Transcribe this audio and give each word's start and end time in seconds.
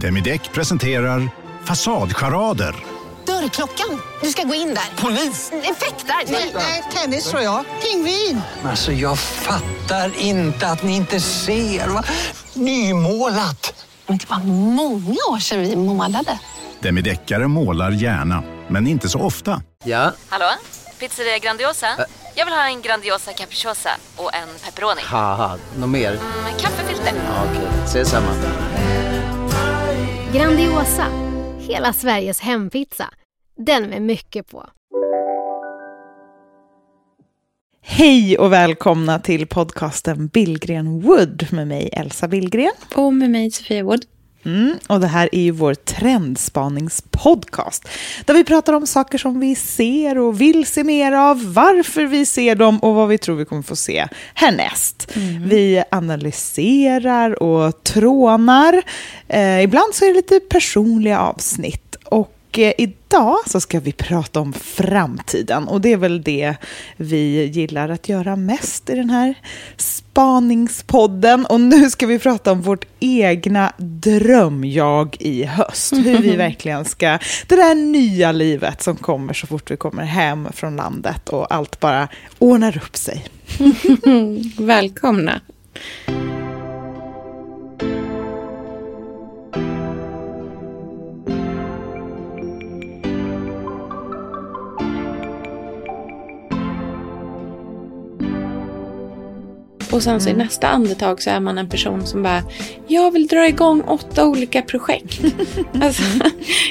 Demideck 0.00 0.52
presenterar 0.52 1.28
Fasadcharader. 1.64 2.74
Dörrklockan. 3.26 4.00
Du 4.22 4.30
ska 4.30 4.42
gå 4.42 4.54
in 4.54 4.68
där. 4.74 5.02
Polis? 5.02 5.52
Effektar? 5.52 6.32
Nej, 6.32 6.52
nej, 6.54 6.82
tennis 6.94 7.30
tror 7.30 7.42
jag. 7.42 7.64
Pingvin. 7.82 8.40
Alltså, 8.64 8.92
jag 8.92 9.18
fattar 9.18 10.18
inte 10.18 10.66
att 10.66 10.82
ni 10.82 10.96
inte 10.96 11.20
ser. 11.20 11.88
Va? 11.88 12.04
Nymålat. 12.54 13.86
Men 14.06 14.18
det 14.18 14.30
var 14.30 14.38
många 14.74 15.16
år 15.30 15.38
sedan 15.38 15.60
vi 15.60 15.76
målade. 15.76 16.38
Demideckare 16.80 17.48
målar 17.48 17.90
gärna, 17.90 18.42
men 18.68 18.86
inte 18.86 19.08
så 19.08 19.20
ofta. 19.20 19.62
Ja? 19.84 20.12
Hallå? 20.28 20.46
Pizzeria 20.98 21.38
Grandiosa? 21.38 21.86
Ä 21.86 22.06
jag 22.38 22.44
vill 22.44 22.54
ha 22.54 22.68
en 22.68 22.82
Grandiosa 22.82 23.32
capriciosa 23.32 23.90
och 24.16 24.34
en 24.34 24.48
pepperoni. 24.64 25.00
Något 25.78 25.88
mer? 25.88 26.10
Mm, 26.10 26.58
kaffefilter. 26.58 27.12
Ja, 27.26 27.44
Okej, 27.50 27.62
okay. 27.62 27.84
ses 27.84 28.10
samma. 28.10 28.32
Grandiosa, 30.36 31.06
hela 31.58 31.92
Sveriges 31.92 32.40
hempizza. 32.40 33.04
Den 33.56 33.82
med 33.82 34.02
mycket 34.02 34.50
på. 34.50 34.66
Hej 37.82 38.38
och 38.38 38.52
välkomna 38.52 39.18
till 39.18 39.46
podcasten 39.46 40.26
Billgren 40.28 41.00
Wood 41.00 41.46
med 41.52 41.68
mig 41.68 41.90
Elsa 41.92 42.28
Billgren. 42.28 42.72
Och 42.94 43.14
med 43.14 43.30
mig 43.30 43.50
Sofia 43.50 43.84
Wood. 43.84 44.04
Mm, 44.46 44.78
och 44.86 45.00
det 45.00 45.06
här 45.06 45.28
är 45.32 45.40
ju 45.40 45.50
vår 45.50 45.74
trendspaningspodcast 45.74 47.88
där 48.24 48.34
vi 48.34 48.44
pratar 48.44 48.72
om 48.72 48.86
saker 48.86 49.18
som 49.18 49.40
vi 49.40 49.54
ser 49.54 50.18
och 50.18 50.40
vill 50.40 50.66
se 50.66 50.84
mer 50.84 51.12
av, 51.12 51.54
varför 51.54 52.06
vi 52.06 52.26
ser 52.26 52.54
dem 52.54 52.78
och 52.78 52.94
vad 52.94 53.08
vi 53.08 53.18
tror 53.18 53.36
vi 53.36 53.44
kommer 53.44 53.62
få 53.62 53.76
se 53.76 54.08
härnäst. 54.34 55.16
Mm. 55.16 55.48
Vi 55.48 55.82
analyserar 55.90 57.42
och 57.42 57.82
trånar. 57.82 58.82
Eh, 59.28 59.62
ibland 59.62 59.94
så 59.94 60.04
är 60.04 60.08
det 60.08 60.14
lite 60.14 60.40
personliga 60.40 61.20
avsnitt. 61.20 61.85
Och 62.56 62.60
Eh, 62.60 62.72
idag 62.78 63.36
så 63.46 63.60
ska 63.60 63.80
vi 63.80 63.92
prata 63.92 64.40
om 64.40 64.52
framtiden 64.52 65.68
och 65.68 65.80
det 65.80 65.92
är 65.92 65.96
väl 65.96 66.22
det 66.22 66.56
vi 66.96 67.44
gillar 67.44 67.88
att 67.88 68.08
göra 68.08 68.36
mest 68.36 68.90
i 68.90 68.94
den 68.94 69.10
här 69.10 69.34
spaningspodden. 69.76 71.46
Och 71.46 71.60
nu 71.60 71.90
ska 71.90 72.06
vi 72.06 72.18
prata 72.18 72.52
om 72.52 72.62
vårt 72.62 72.84
egna 73.00 73.72
drömjag 73.78 75.16
i 75.20 75.44
höst. 75.44 75.92
Hur 75.92 76.18
vi 76.18 76.36
verkligen 76.46 76.84
ska, 76.84 77.18
det 77.46 77.56
där 77.56 77.74
nya 77.74 78.32
livet 78.32 78.82
som 78.82 78.96
kommer 78.96 79.32
så 79.32 79.46
fort 79.46 79.70
vi 79.70 79.76
kommer 79.76 80.04
hem 80.04 80.48
från 80.52 80.76
landet 80.76 81.28
och 81.28 81.54
allt 81.54 81.80
bara 81.80 82.08
ordnar 82.38 82.76
upp 82.76 82.96
sig. 82.96 83.24
Välkomna. 84.58 85.40
Och 99.96 100.02
sen 100.02 100.20
så 100.20 100.28
i 100.28 100.32
mm. 100.32 100.46
nästa 100.46 100.68
andetag 100.68 101.22
så 101.22 101.30
är 101.30 101.40
man 101.40 101.58
en 101.58 101.68
person 101.68 102.06
som 102.06 102.22
bara, 102.22 102.42
jag 102.86 103.10
vill 103.10 103.26
dra 103.26 103.48
igång 103.48 103.80
åtta 103.80 104.26
olika 104.26 104.62
projekt. 104.62 105.20
alltså, 105.82 106.02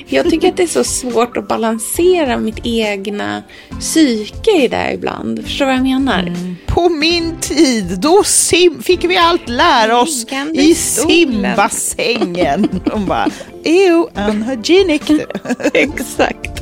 jag 0.07 0.29
tycker 0.29 0.47
att 0.47 0.57
det 0.57 0.63
är 0.63 0.67
så 0.67 0.83
svårt 0.83 1.37
att 1.37 1.47
balansera 1.47 2.37
mitt 2.37 2.59
egna 2.63 3.43
psyke 3.79 4.63
i 4.63 4.67
det 4.67 4.93
ibland. 4.93 5.43
Förstår 5.43 5.65
du 5.65 5.71
vad 5.71 5.77
jag 5.77 5.83
menar? 5.83 6.19
Mm. 6.19 6.55
På 6.65 6.89
min 6.89 7.39
tid, 7.39 7.99
då 7.99 8.23
sim 8.23 8.83
fick 8.83 9.03
vi 9.03 9.17
allt 9.17 9.49
lära 9.49 10.01
oss 10.01 10.19
Liggande 10.19 10.61
i 10.61 10.75
simbassängen. 10.75 12.81
De 12.85 13.05
bara, 13.05 13.27
ew, 13.63 14.05
unhygienic. 14.15 15.01
Exakt. 15.73 16.54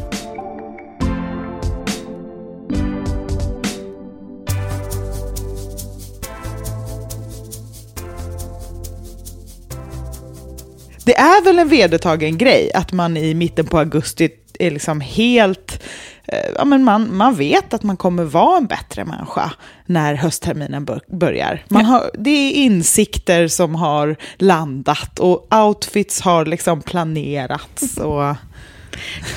Det 11.05 11.17
är 11.17 11.43
väl 11.43 11.59
en 11.59 11.69
vedertagen 11.69 12.37
grej 12.37 12.71
att 12.73 12.91
man 12.91 13.17
i 13.17 13.33
mitten 13.33 13.65
på 13.65 13.79
augusti 13.79 14.29
är 14.59 14.71
liksom 14.71 15.01
helt... 15.01 15.83
Eh, 16.27 16.51
ja, 16.55 16.65
men 16.65 16.83
man, 16.83 17.15
man 17.15 17.35
vet 17.35 17.73
att 17.73 17.83
man 17.83 17.97
kommer 17.97 18.23
vara 18.23 18.57
en 18.57 18.67
bättre 18.67 19.05
människa 19.05 19.51
när 19.85 20.13
höstterminen 20.13 20.87
börjar. 21.07 21.63
Man 21.69 21.85
har, 21.85 22.11
det 22.13 22.29
är 22.29 22.51
insikter 22.51 23.47
som 23.47 23.75
har 23.75 24.15
landat 24.37 25.19
och 25.19 25.55
outfits 25.55 26.21
har 26.21 26.45
liksom 26.45 26.81
planerats. 26.81 27.97
Och... 27.97 28.35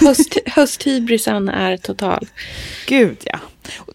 Höst, 0.00 0.36
hösthybrisen 0.46 1.48
är 1.48 1.76
total. 1.76 2.26
Gud, 2.86 3.16
ja. 3.24 3.38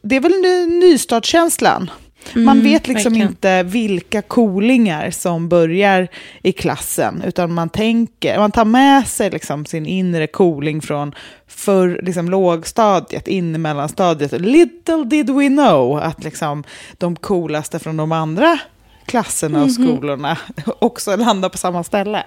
Det 0.01 0.15
är 0.15 0.19
väl 0.19 0.69
nystartskänslan 0.79 1.91
man 2.33 2.57
mm, 2.57 2.63
vet 2.63 2.87
liksom 2.87 3.13
verkligen. 3.13 3.29
inte 3.29 3.63
vilka 3.63 4.21
coolingar 4.21 5.11
som 5.11 5.49
börjar 5.49 6.07
i 6.43 6.51
klassen, 6.51 7.21
utan 7.25 7.53
man 7.53 7.69
tänker, 7.69 8.39
man 8.39 8.51
tar 8.51 8.65
med 8.65 9.07
sig 9.07 9.29
liksom 9.29 9.65
sin 9.65 9.85
inre 9.85 10.27
cooling 10.27 10.81
från 10.81 11.15
för 11.47 11.99
liksom 12.03 12.29
lågstadiet, 12.29 13.27
in 13.27 13.55
i 13.55 13.57
mellanstadiet. 13.57 14.31
Little 14.31 15.03
did 15.03 15.29
we 15.29 15.47
know 15.47 15.97
att 15.97 16.23
liksom 16.23 16.63
de 16.97 17.15
coolaste 17.15 17.79
från 17.79 17.97
de 17.97 18.11
andra 18.11 18.59
klasserna 19.05 19.61
och 19.63 19.69
mm 19.69 19.81
-hmm. 19.81 19.95
skolorna 19.95 20.37
också 20.79 21.15
landar 21.15 21.49
på 21.49 21.57
samma 21.57 21.83
ställe. 21.83 22.23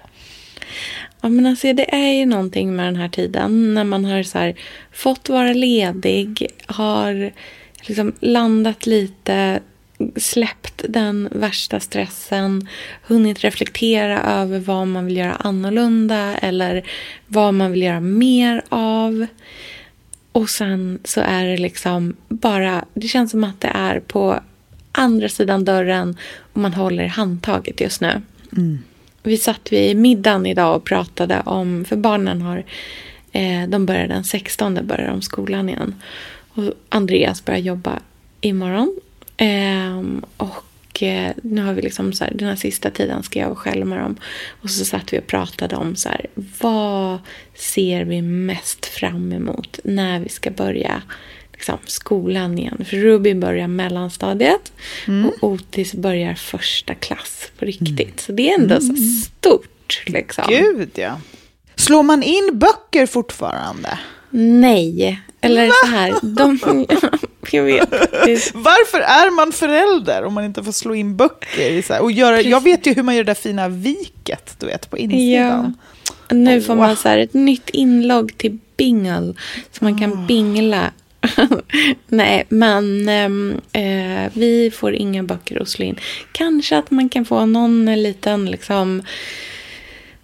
Ja, 1.21 1.29
men 1.29 1.45
alltså, 1.45 1.73
det 1.73 1.95
är 1.95 2.13
ju 2.13 2.25
någonting 2.25 2.75
med 2.75 2.85
den 2.85 2.95
här 2.95 3.09
tiden 3.09 3.73
när 3.73 3.83
man 3.83 4.05
har 4.05 4.23
så 4.23 4.37
här, 4.37 4.55
fått 4.91 5.29
vara 5.29 5.53
ledig, 5.53 6.47
har 6.65 7.31
liksom 7.81 8.13
landat 8.19 8.85
lite 8.85 9.59
släppt 10.15 10.85
den 10.89 11.29
värsta 11.31 11.79
stressen, 11.79 12.67
hunnit 13.01 13.43
reflektera 13.43 14.21
över 14.21 14.59
vad 14.59 14.87
man 14.87 15.05
vill 15.05 15.17
göra 15.17 15.35
annorlunda 15.35 16.37
eller 16.37 16.83
vad 17.27 17.53
man 17.53 17.71
vill 17.71 17.81
göra 17.81 17.99
mer 17.99 18.63
av. 18.69 19.25
Och 20.31 20.49
sen 20.49 20.99
så 21.03 21.21
är 21.21 21.45
det 21.45 21.57
liksom 21.57 22.15
bara, 22.27 22.85
det 22.93 23.07
känns 23.07 23.31
som 23.31 23.43
att 23.43 23.61
det 23.61 23.71
är 23.73 23.99
på 23.99 24.39
andra 24.91 25.29
sidan 25.29 25.65
dörren 25.65 26.17
och 26.53 26.61
man 26.61 26.73
håller 26.73 27.07
handtaget 27.07 27.81
just 27.81 28.01
nu. 28.01 28.21
Mm. 28.57 28.79
Vi 29.23 29.37
satt 29.37 29.71
vid 29.71 29.97
middagen 29.97 30.45
idag 30.45 30.75
och 30.75 30.83
pratade 30.83 31.41
om, 31.45 31.85
för 31.85 31.95
barnen 31.95 32.41
har, 32.41 32.63
eh, 33.31 33.67
de 33.67 33.85
börjar 33.85 34.07
den 34.07 34.23
16, 34.23 34.79
börjar 34.83 35.07
de 35.07 35.21
skolan 35.21 35.69
igen. 35.69 35.95
Och 36.49 36.63
Andreas 36.89 37.45
börjar 37.45 37.59
jobba 37.59 37.99
imorgon 38.41 38.99
Um, 39.41 40.25
och 40.37 41.01
uh, 41.01 41.31
nu 41.43 41.61
har 41.61 41.73
vi 41.73 41.81
liksom 41.81 42.13
så 42.13 42.23
här, 42.23 42.33
den 42.35 42.47
här 42.47 42.55
sista 42.55 42.89
tiden 42.91 43.23
ska 43.23 43.39
jag 43.39 43.57
själv 43.57 43.87
med 43.87 43.99
dem. 43.99 44.15
Och 44.61 44.69
så 44.69 44.85
satt 44.85 45.13
vi 45.13 45.19
och 45.19 45.27
pratade 45.27 45.75
om 45.75 45.95
så 45.95 46.09
här, 46.09 46.25
vad 46.61 47.19
ser 47.55 48.05
vi 48.05 48.21
mest 48.21 48.85
fram 48.85 49.31
emot 49.33 49.79
när 49.83 50.19
vi 50.19 50.29
ska 50.29 50.51
börja 50.51 51.01
liksom, 51.51 51.77
skolan 51.85 52.59
igen. 52.59 52.85
För 52.89 52.97
Rubin 52.97 53.39
börjar 53.39 53.67
mellanstadiet 53.67 54.73
mm. 55.07 55.29
och 55.29 55.43
Otis 55.49 55.93
börjar 55.93 56.33
första 56.33 56.95
klass 56.95 57.51
på 57.59 57.65
riktigt. 57.65 57.99
Mm. 57.99 58.17
Så 58.17 58.31
det 58.31 58.49
är 58.49 58.59
ändå 58.59 58.75
mm. 58.75 58.95
så 58.95 59.21
stort. 59.25 60.03
Liksom. 60.05 60.43
Gud 60.49 60.89
ja. 60.95 61.19
Slår 61.75 62.03
man 62.03 62.23
in 62.23 62.49
böcker 62.53 63.05
fortfarande? 63.05 63.99
Nej. 64.29 65.21
Eller 65.41 65.69
så 65.85 65.91
här, 65.91 66.15
de, 66.21 66.59
jag 67.53 67.63
vet. 67.63 67.89
Varför 68.53 68.99
är 68.99 69.35
man 69.35 69.51
förälder 69.51 70.23
om 70.23 70.33
man 70.33 70.45
inte 70.45 70.63
får 70.63 70.71
slå 70.71 70.95
in 70.95 71.15
böcker? 71.15 71.81
Så 71.81 71.93
här, 71.93 72.01
och 72.01 72.11
göra, 72.11 72.41
jag 72.41 72.63
vet 72.63 72.87
ju 72.87 72.93
hur 72.93 73.03
man 73.03 73.15
gör 73.15 73.23
det 73.23 73.29
där 73.29 73.41
fina 73.41 73.69
viket, 73.69 74.55
du 74.59 74.65
vet, 74.65 74.89
på 74.89 74.97
insidan. 74.97 75.77
Ja. 76.29 76.35
Nu 76.35 76.61
får 76.61 76.75
man 76.75 76.95
så 76.95 77.09
här, 77.09 77.17
ett 77.17 77.33
nytt 77.33 77.69
inlogg 77.69 78.37
till 78.37 78.57
Bingle, 78.77 79.33
så 79.71 79.83
man 79.83 79.99
kan 79.99 80.13
oh. 80.13 80.25
bingla. 80.25 80.91
Nej, 82.07 82.45
men 82.49 83.09
ehm, 83.09 83.61
eh, 83.73 84.31
vi 84.33 84.71
får 84.73 84.93
inga 84.93 85.23
böcker 85.23 85.61
att 85.61 85.69
slå 85.69 85.85
in. 85.85 85.99
Kanske 86.31 86.77
att 86.77 86.91
man 86.91 87.09
kan 87.09 87.25
få 87.25 87.45
någon 87.45 87.85
liten 88.03 88.45
liksom 88.45 89.03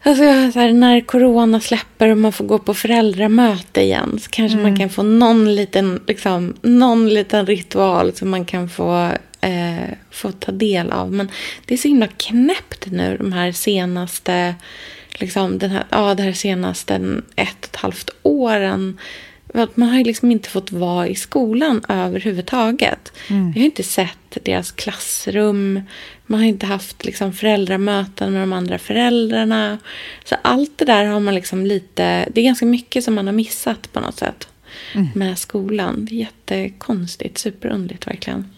Alltså, 0.03 0.51
så 0.51 0.59
här, 0.59 0.73
när 0.73 1.01
corona 1.01 1.59
släpper 1.59 2.09
och 2.09 2.17
man 2.17 2.31
får 2.31 2.45
gå 2.45 2.59
på 2.59 2.73
föräldramöte 2.73 3.81
igen 3.81 4.19
så 4.21 4.29
kanske 4.29 4.57
mm. 4.57 4.69
man 4.69 4.79
kan 4.79 4.89
få 4.89 5.03
någon 5.03 5.55
liten, 5.55 6.01
liksom, 6.07 6.53
någon 6.61 7.09
liten 7.09 7.45
ritual 7.45 8.13
som 8.13 8.29
man 8.29 8.45
kan 8.45 8.69
få, 8.69 9.09
eh, 9.41 9.89
få 10.11 10.31
ta 10.31 10.51
del 10.51 10.91
av. 10.91 11.11
Men 11.11 11.29
det 11.65 11.73
är 11.73 11.77
så 11.77 11.87
himla 11.87 12.07
knäppt 12.07 12.91
nu 12.91 13.17
de 13.17 13.33
här 13.33 13.51
senaste, 13.51 14.55
liksom, 15.19 15.57
den 15.57 15.71
här, 15.71 15.83
ja, 15.89 16.15
det 16.15 16.23
här 16.23 16.33
senaste 16.33 16.95
ett 17.35 17.57
och 17.59 17.65
ett 17.65 17.75
halvt 17.75 18.09
åren 18.23 18.97
man 19.75 19.89
har 19.89 19.97
ju 19.97 20.03
liksom 20.03 20.31
inte 20.31 20.49
fått 20.49 20.71
vara 20.71 21.07
i 21.07 21.15
skolan 21.15 21.81
överhuvudtaget. 21.89 23.13
Mm. 23.27 23.51
Vi 23.51 23.59
har 23.59 23.65
inte 23.65 23.83
sett 23.83 24.37
deras 24.43 24.71
klassrum. 24.71 25.81
Man 26.25 26.39
har 26.39 26.47
inte 26.47 26.65
haft 26.65 27.05
liksom 27.05 27.33
föräldramöten 27.33 28.33
med 28.33 28.41
de 28.41 28.53
andra 28.53 28.77
föräldrarna. 28.77 29.77
Så 30.23 30.35
allt 30.41 30.77
det 30.77 30.85
där 30.85 31.05
har 31.05 31.19
man 31.19 31.35
liksom 31.35 31.65
lite... 31.65 32.29
Det 32.33 32.41
är 32.41 32.45
ganska 32.45 32.65
mycket 32.65 33.03
som 33.03 33.13
man 33.15 33.25
har 33.25 33.33
missat 33.33 33.93
på 33.93 33.99
något 33.99 34.17
sätt 34.17 34.47
Mm. 34.93 35.07
med 35.15 35.37
skolan. 35.37 36.05
Det 36.05 36.15
är 36.15 36.19
jättekonstigt, 36.19 37.37
superunderligt 37.37 38.07
verkligen. 38.07 38.49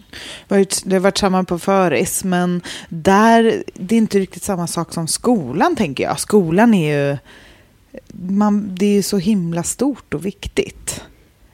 Det 0.48 0.94
har 0.94 1.00
varit 1.00 1.18
samma 1.18 1.44
på 1.44 1.60
föris, 1.60 2.24
men 2.24 2.62
där, 2.90 3.64
det 3.74 3.96
är 3.96 3.98
inte 3.98 4.20
riktigt 4.20 4.44
samma 4.44 4.68
sak 4.68 4.94
som 4.94 5.08
skolan, 5.08 5.76
tänker 5.76 6.04
jag. 6.04 6.20
Skolan 6.20 6.74
är 6.74 7.10
ju, 7.10 7.18
man, 8.14 8.76
det 8.76 8.86
är 8.86 8.94
ju 8.94 9.04
så 9.04 9.18
himla 9.18 9.64
stort 9.64 10.14
och 10.14 10.26
viktigt. 10.26 11.02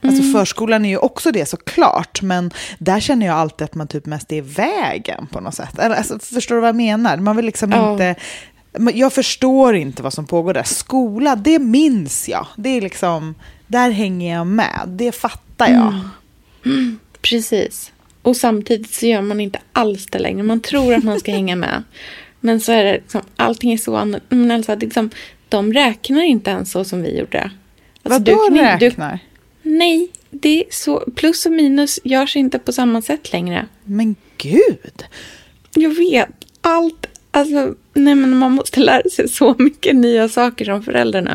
Alltså 0.02 0.22
förskolan 0.22 0.84
är 0.84 0.88
ju 0.88 0.96
också 0.96 1.32
det 1.32 1.46
såklart, 1.48 2.22
men 2.22 2.50
där 2.78 3.00
känner 3.00 3.26
jag 3.26 3.36
alltid 3.36 3.64
att 3.64 3.74
man 3.74 3.88
typ 3.88 4.06
mest 4.06 4.32
är 4.32 4.36
i 4.36 4.40
vägen 4.40 5.26
på 5.26 5.40
något 5.40 5.54
sätt. 5.54 5.78
Alltså, 5.78 6.18
förstår 6.18 6.54
du 6.54 6.60
vad 6.60 6.68
jag 6.68 6.76
menar? 6.76 7.16
Man 7.16 7.36
vill 7.36 7.46
liksom 7.46 7.72
Ja. 7.72 7.92
inte... 7.92 8.14
Jag 8.94 9.12
förstår 9.12 9.74
inte 9.74 10.02
vad 10.02 10.12
som 10.12 10.26
pågår 10.26 10.54
där. 10.54 10.62
Skola, 10.62 11.36
det 11.36 11.58
minns 11.58 12.28
jag. 12.28 12.46
Det 12.56 12.68
är 12.68 12.80
liksom, 12.80 13.34
där 13.66 13.90
hänger 13.90 14.34
jag 14.36 14.46
med. 14.46 14.80
Det 14.86 15.12
fattar 15.12 15.68
jag. 15.68 15.94
Precis. 17.22 17.92
Och 18.22 18.36
samtidigt 18.36 18.94
så 18.94 19.06
gör 19.06 19.22
man 19.22 19.40
inte 19.40 19.58
alls 19.72 20.06
det 20.06 20.18
längre. 20.18 20.42
Man 20.42 20.60
tror 20.60 20.94
att 20.94 21.04
man 21.04 21.20
ska 21.20 21.32
hänga 21.32 21.56
med. 21.56 21.82
Men 22.40 22.60
så 22.60 22.72
är 22.72 22.84
det 22.84 22.92
liksom, 22.92 23.20
allting 23.36 23.72
är 23.72 23.78
så 23.78 23.96
annorlunda. 23.96 24.54
Alltså, 24.54 24.74
liksom, 24.74 25.10
de 25.50 25.72
räknar 25.72 26.22
inte 26.22 26.50
ens 26.50 26.70
så 26.72 26.84
som 26.84 27.02
vi 27.02 27.18
gjorde. 27.18 27.50
Alltså, 28.02 28.20
Vadå 28.20 28.48
du 28.50 28.56
inte- 28.56 28.76
du- 28.80 28.86
räknar? 28.86 29.18
Nej, 29.62 30.08
det 30.30 30.64
så. 30.70 31.04
Plus 31.16 31.46
och 31.46 31.52
minus 31.52 32.00
görs 32.04 32.36
inte 32.36 32.58
på 32.58 32.72
samma 32.72 33.02
sätt 33.02 33.32
längre. 33.32 33.66
Men 33.84 34.16
gud! 34.36 35.04
Jag 35.74 35.90
vet. 35.94 36.28
Allt. 36.60 37.06
Alltså, 37.30 37.74
nej 37.94 38.14
men 38.14 38.36
man 38.36 38.52
måste 38.52 38.80
lära 38.80 39.10
sig 39.10 39.28
så 39.28 39.54
mycket 39.58 39.96
nya 39.96 40.28
saker 40.28 40.64
som 40.64 40.82
förälder 40.82 41.22
nu. 41.22 41.30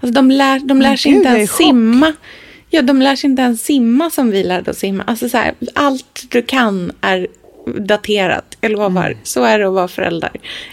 Alltså, 0.00 0.14
de 0.14 0.30
lär, 0.30 0.58
de 0.60 0.80
lär 0.82 0.88
Men 0.88 0.98
sig 0.98 1.12
gud, 1.12 1.18
inte 1.18 1.28
ens 1.38 1.50
chock. 1.50 1.58
simma. 1.66 2.12
Ja, 2.70 2.82
de 2.82 3.02
lär 3.02 3.16
sig 3.16 3.30
inte 3.30 3.42
ens 3.42 3.62
simma 3.64 4.10
som 4.10 4.30
vi 4.30 4.44
lärde 4.44 4.70
oss 4.70 4.78
simma. 4.78 5.02
Alltså 5.06 5.28
så 5.28 5.36
här, 5.36 5.54
allt 5.74 6.24
du 6.28 6.42
kan 6.42 6.92
är 7.00 7.26
daterat. 7.78 8.53
Jag 8.64 8.72
lovar. 8.72 9.16
Så 9.22 9.42
är 9.44 9.58
det 9.58 9.66
att 9.66 9.72
vara 9.72 9.88
förälder 9.88 10.30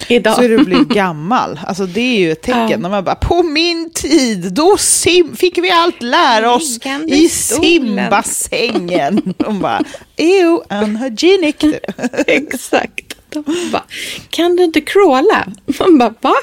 idag. 0.08 0.36
Så 0.36 0.42
är 0.42 0.50
det 0.50 0.56
att 0.56 0.66
bli 0.66 0.86
gammal. 0.96 1.60
Alltså 1.68 1.86
det 1.86 2.02
är 2.02 2.20
ju 2.20 2.32
ett 2.32 2.42
tecken. 2.42 2.70
Ja. 2.70 2.78
När 2.78 2.90
man 2.90 3.04
bara, 3.04 3.16
på 3.16 3.44
min 3.44 3.90
tid, 3.94 4.54
då 4.54 4.78
sim 4.78 5.36
fick 5.36 5.58
vi 5.58 5.72
allt 5.72 6.02
lära 6.02 6.54
oss 6.56 6.74
Liggande 6.74 7.16
i 7.16 7.24
i 7.24 7.30
stolen." 7.30 7.62
simbassängen. 7.62 9.34
De 9.38 9.60
bara, 9.60 9.82
ew, 10.18 10.60
unhygienic. 10.70 11.56
Exakt. 12.28 13.16
De 13.30 13.44
bara, 13.72 13.84
kan 14.30 14.56
du 14.56 14.64
inte 14.64 14.82
crawla? 14.82 15.48
Man 15.80 15.98
bara, 15.98 16.14
va? 16.22 16.34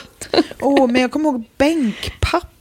Åh, 0.61 0.87
men 0.87 1.03
jag 1.03 1.11
kommer 1.11 1.29
ihåg 1.31 1.45
bänkpapper. 1.59 2.58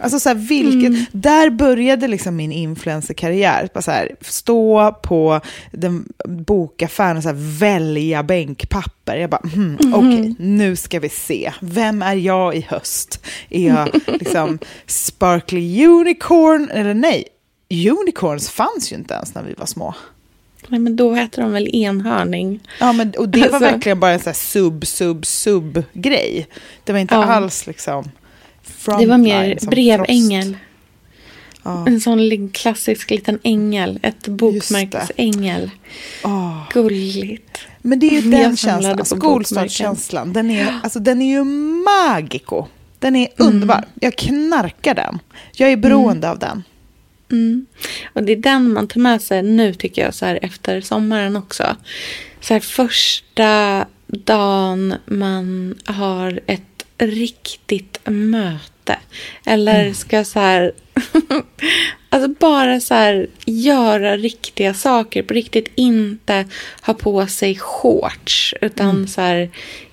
Alltså 0.00 0.20
så 0.20 0.28
här, 0.28 0.36
vilket, 0.36 0.88
Mm. 0.88 1.04
Där 1.12 1.50
började 1.50 2.08
liksom 2.08 2.36
min 2.36 2.52
influencerkarriär. 2.52 3.68
Bara 3.74 3.82
så 3.82 3.90
här, 3.90 4.16
stå 4.20 4.92
på 5.02 5.40
den 5.72 6.08
bokaffären 6.24 7.16
och 7.16 7.22
så 7.22 7.28
här, 7.28 7.58
välja 7.58 8.22
bänkpapper. 8.22 9.16
Jag 9.16 9.30
bara, 9.30 9.48
hmm, 9.54 9.78
Mhm. 9.80 9.94
okej, 9.94 10.34
nu 10.38 10.76
ska 10.76 11.00
vi 11.00 11.08
se. 11.08 11.52
Vem 11.60 12.02
är 12.02 12.14
jag 12.14 12.56
i 12.56 12.66
höst? 12.68 13.20
Är 13.50 13.66
jag 13.68 13.88
liksom 14.06 14.58
sparkly 14.86 15.86
unicorn? 15.86 16.68
Eller 16.72 16.94
nej, 16.94 17.24
unicorns 17.70 18.50
fanns 18.50 18.92
ju 18.92 18.96
inte 18.96 19.14
ens 19.14 19.34
när 19.34 19.42
vi 19.42 19.54
var 19.54 19.66
små. 19.66 19.94
Nej, 20.68 20.80
men 20.80 20.96
då 20.96 21.14
heter 21.14 21.42
de 21.42 21.52
väl 21.52 21.68
enhörning. 21.74 22.60
Ja, 22.80 22.92
men, 22.92 23.12
och 23.18 23.28
det 23.28 23.38
var 23.38 23.46
Alltså- 23.46 23.58
verkligen 23.72 24.00
bara 24.00 24.12
en 24.12 24.34
sub, 24.34 24.86
sub, 24.86 25.26
sub-grej. 25.26 26.46
Det 26.84 26.92
var 26.92 26.98
inte 27.00 27.14
Ja. 27.14 27.24
alls 27.24 27.66
liksom... 27.66 28.10
Det 28.98 29.06
var 29.06 29.18
mer 29.18 29.58
brevängel. 29.70 30.56
Ja. 31.62 31.86
En 31.86 32.00
sån 32.00 32.50
klassisk 32.50 33.10
liten 33.10 33.38
ängel. 33.42 33.98
Ett 34.02 34.28
bokmärkesängel. 34.28 35.70
Åh. 36.24 36.62
Gulligt. 36.72 37.58
Men 37.82 37.98
det 38.00 38.06
är 38.06 38.22
ju 38.22 38.30
den 38.30 38.56
känslan, 38.56 39.04
skolstartskänslan. 39.04 40.32
Den 40.32 40.50
är, 40.50 40.74
alltså, 40.82 40.98
den 40.98 41.22
är 41.22 41.30
ju 41.30 41.44
magico. 41.44 42.66
Den 42.98 43.16
är 43.16 43.28
Mm. 43.38 43.52
underbar. 43.52 43.84
Jag 43.94 44.16
knarkar 44.16 44.94
den. 44.94 45.18
Jag 45.52 45.72
är 45.72 45.76
beroende 45.76 46.30
av 46.30 46.38
den. 46.38 46.62
Mm. 47.30 47.66
Och 48.12 48.22
det 48.22 48.32
är 48.32 48.36
den 48.36 48.72
man 48.72 48.88
tar 48.88 49.00
med 49.00 49.22
sig 49.22 49.42
nu 49.42 49.74
tycker 49.74 50.02
jag 50.04 50.14
så 50.14 50.26
här 50.26 50.38
efter 50.42 50.80
sommaren 50.80 51.36
också. 51.36 51.76
Så 52.40 52.54
här 52.54 52.60
första 52.60 53.84
dagen 54.06 54.94
man 55.06 55.74
har 55.84 56.40
ett 56.46 56.77
riktigt 56.98 57.98
möte. 58.04 58.98
Eller 59.46 59.92
ska 59.92 60.24
så 60.24 60.40
här 60.40 60.72
Alltså 62.10 62.28
bara 62.28 62.80
så 62.80 62.94
här 62.94 63.26
göra 63.44 64.16
riktiga 64.16 64.74
saker 64.74 65.22
på 65.22 65.34
riktigt. 65.34 65.68
Inte 65.74 66.48
ha 66.82 66.94
på 66.94 67.26
sig 67.26 67.58
shorts. 67.58 68.54
Utan 68.60 69.08
så 69.08 69.20
här 69.20 69.50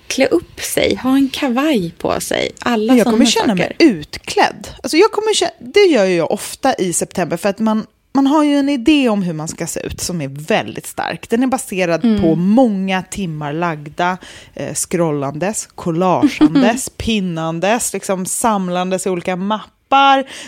klä 0.08 0.26
upp 0.26 0.62
sig. 0.62 0.96
Ha 0.96 1.16
en 1.16 1.30
kavaj 1.30 1.92
på 1.98 2.20
sig. 2.22 2.52
Alla 2.60 2.96
jag 2.96 3.08
kommer 3.08 3.26
känna 3.26 3.58
saker. 3.58 3.76
mig 3.80 3.90
utklädd. 3.92 4.68
Alltså 4.84 4.98
jag 4.98 5.12
kommer 5.12 5.34
känna, 5.34 5.52
det 5.60 5.86
gör 5.86 6.06
jag 6.06 6.32
ofta 6.32 6.74
i 6.74 6.94
september 6.94 7.38
för 7.38 7.50
att 7.50 7.60
man, 7.60 7.86
man 8.16 8.28
har 8.28 8.44
ju 8.44 8.58
en 8.58 8.70
idé 8.70 9.10
om 9.10 9.24
hur 9.24 9.34
man 9.34 9.48
ska 9.48 9.68
se 9.68 9.80
ut 9.80 10.02
som 10.02 10.22
är 10.22 10.28
väldigt 10.28 10.86
stark. 10.86 11.30
Den 11.30 11.44
är 11.44 11.48
baserad 11.48 12.02
på 12.22 12.36
många 12.36 13.04
timmar 13.04 13.54
lagda, 13.54 14.18
eh, 14.54 14.74
scrollandes, 14.74 15.68
collageandes, 15.76 16.90
pinnandes, 16.98 17.94
liksom 17.94 18.26
samlandes 18.26 19.08
i 19.08 19.10
olika 19.10 19.36
mappar. 19.36 19.75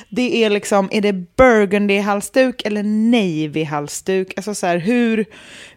Det 0.09 0.43
är 0.43 0.49
liksom, 0.49 0.89
är 0.91 1.01
det 1.01 1.11
burgundy-halsduk 1.11 2.61
eller 2.65 2.83
navy-halsduk? 2.83 4.33
Alltså 4.35 4.55
så 4.55 4.67
här, 4.67 4.77
hur, 4.77 5.25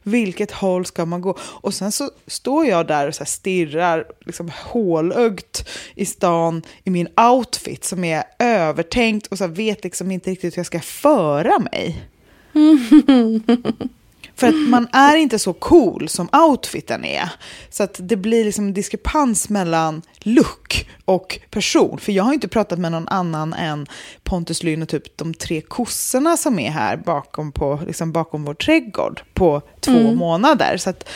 vilket 0.02 0.50
håll 0.50 0.86
ska 0.86 1.04
man 1.04 1.20
gå? 1.20 1.38
Och 1.40 1.74
sen 1.74 1.92
så 1.92 2.10
står 2.26 2.66
jag 2.66 2.86
där 2.86 3.08
och 3.08 3.14
så 3.14 3.20
här 3.20 3.26
stirrar 3.26 4.04
liksom 4.20 4.50
hålögt 4.64 5.68
i 5.94 6.06
stan 6.06 6.62
i 6.84 6.90
min 6.90 7.08
outfit 7.32 7.84
som 7.84 8.04
är 8.04 8.24
övertänkt 8.38 9.26
och 9.26 9.38
så 9.38 9.46
vet 9.46 9.84
liksom 9.84 10.10
inte 10.10 10.30
riktigt 10.30 10.56
hur 10.56 10.58
jag 10.58 10.66
ska 10.66 10.80
föra 10.80 11.58
mig. 11.58 12.04
För 14.40 14.46
att 14.46 14.69
man 14.69 14.88
är 14.92 15.16
inte 15.16 15.38
så 15.38 15.52
cool 15.52 16.08
som 16.08 16.28
outfiten 16.32 17.04
är. 17.04 17.28
Så 17.70 17.82
att 17.82 18.00
det 18.02 18.16
blir 18.16 18.44
liksom 18.44 18.75
diskrepans 18.75 19.48
mellan 19.48 20.02
look 20.19 20.88
och 21.04 21.38
person. 21.50 21.98
För 21.98 22.12
jag 22.12 22.25
har 22.25 22.32
inte 22.32 22.48
pratat 22.48 22.78
med 22.78 22.92
någon 22.92 23.08
annan 23.08 23.54
än 23.54 23.87
Pontus 24.22 24.62
Lynn 24.62 24.82
och 24.82 24.88
typ 24.88 25.17
de 25.17 25.34
tre 25.34 25.60
kossorna 25.60 26.36
som 26.36 26.58
är 26.58 26.70
här 26.70 26.96
bakom, 26.96 27.53
på, 27.53 27.81
liksom 27.86 28.12
bakom 28.12 28.44
vår 28.44 28.55
trädgård 28.55 29.22
på 29.34 29.62
två 29.81 30.15
månader. 30.15 30.76
Så 30.76 30.91
att 30.91 31.08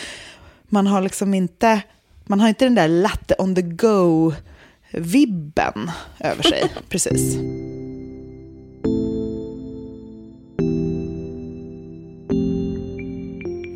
man 0.65 0.87
har 0.87 1.01
liksom 1.01 1.35
inte, 1.35 1.83
man 2.25 2.41
har 2.41 2.49
inte 2.49 2.65
den 2.65 2.75
där 2.75 2.89
latte 2.89 3.35
on 3.39 3.55
the 3.55 3.63
go-vibben 3.63 4.31
över 6.21 6.43
sig. 6.43 6.73
Precis. 6.89 7.37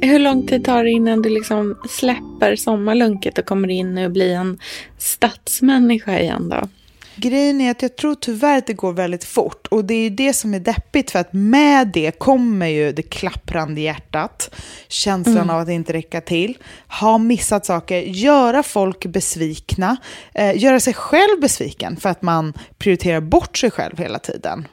Hur 0.00 0.18
lång 0.18 0.46
tid 0.46 0.64
tar 0.64 0.84
det 0.84 0.90
innan 0.90 1.22
du 1.22 1.28
liksom 1.28 1.78
släpper 1.88 2.56
sommarlunket 2.56 3.38
och 3.38 3.46
kommer 3.46 3.68
in 3.68 3.98
och 3.98 4.10
blir 4.10 4.34
en 4.34 4.58
stadsmänniska 4.98 6.20
igen 6.20 6.48
då? 6.48 6.68
Grejen 7.16 7.60
är 7.60 7.70
att 7.70 7.82
jag 7.82 7.96
tror 7.96 8.14
tyvärr 8.14 8.58
att 8.58 8.66
det 8.66 8.72
går 8.72 8.92
väldigt 8.92 9.24
fort. 9.24 9.66
Och 9.66 9.84
det 9.84 9.94
är 9.94 10.02
ju 10.02 10.10
det 10.10 10.32
som 10.32 10.54
är 10.54 10.60
deppigt 10.60 11.10
för 11.10 11.18
att 11.18 11.32
med 11.32 11.88
det 11.88 12.18
kommer 12.18 12.66
ju 12.66 12.92
det 12.92 13.02
klapprande 13.02 13.80
hjärtat, 13.80 14.54
känslan 14.88 15.50
av 15.50 15.60
att 15.60 15.68
inte 15.68 15.92
räcka 15.92 16.20
till, 16.20 16.58
ha 17.00 17.18
missat 17.18 17.66
saker, 17.66 18.00
göra 18.00 18.62
folk 18.62 19.06
besvikna, 19.06 19.96
eh, 20.34 20.62
göra 20.62 20.80
sig 20.80 20.94
själv 20.94 21.40
besviken 21.40 21.96
för 21.96 22.08
att 22.08 22.22
man 22.22 22.52
prioriterar 22.78 23.20
bort 23.20 23.56
sig 23.56 23.70
själv 23.70 23.98
hela 23.98 24.18
tiden. 24.18 24.68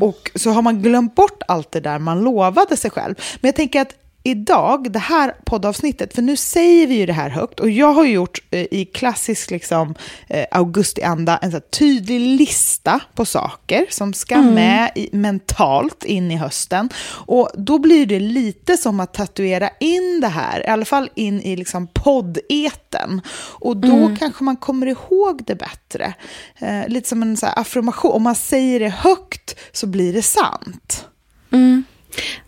Och 0.00 0.30
så 0.34 0.50
har 0.50 0.62
man 0.62 0.82
glömt 0.82 1.14
bort 1.14 1.42
allt 1.48 1.72
det 1.72 1.80
där 1.80 1.98
man 1.98 2.20
lovade 2.20 2.76
sig 2.76 2.90
själv. 2.90 3.14
Men 3.40 3.48
jag 3.48 3.56
tänker 3.56 3.80
att 3.80 3.94
idag, 4.26 4.92
det 4.92 4.98
här 4.98 5.34
poddavsnittet, 5.44 6.14
för 6.14 6.22
nu 6.22 6.36
säger 6.36 6.86
vi 6.86 6.94
ju 6.94 7.06
det 7.06 7.12
här 7.12 7.28
högt 7.30 7.60
och 7.60 7.70
jag 7.70 7.92
har 7.92 8.04
gjort 8.04 8.38
eh, 8.50 8.66
i 8.70 8.84
klassisk 8.84 9.50
liksom, 9.50 9.94
eh, 10.28 10.46
augustianda 10.50 11.36
en 11.36 11.52
så 11.52 11.60
tydlig 11.60 12.20
lista 12.20 13.00
på 13.14 13.24
saker 13.24 13.86
som 13.90 14.12
ska 14.12 14.34
mm. 14.34 14.54
med 14.54 14.90
i, 14.94 15.08
mentalt 15.12 16.04
in 16.04 16.30
i 16.30 16.36
hösten. 16.36 16.88
Och 17.06 17.50
då 17.54 17.78
blir 17.78 18.06
det 18.06 18.20
lite 18.20 18.76
som 18.76 19.00
att 19.00 19.14
tatuera 19.14 19.70
in 19.80 20.20
det 20.20 20.28
här, 20.28 20.60
i 20.60 20.66
alla 20.66 20.84
fall 20.84 21.10
in 21.14 21.40
i 21.40 21.56
liksom 21.56 21.86
poddeten. 21.86 23.20
Och 23.60 23.76
då 23.76 23.96
mm. 23.96 24.16
kanske 24.16 24.44
man 24.44 24.56
kommer 24.56 24.86
ihåg 24.86 25.42
det 25.46 25.54
bättre. 25.54 26.14
Eh, 26.58 26.88
lite 26.88 27.08
som 27.08 27.22
en 27.22 27.36
så 27.36 27.46
affirmation, 27.46 28.12
om 28.12 28.22
man 28.22 28.34
säger 28.34 28.80
det 28.80 28.88
högt 28.88 29.56
så 29.72 29.86
blir 29.86 30.12
det 30.12 30.22
sant. 30.22 31.06
Mm. 31.50 31.84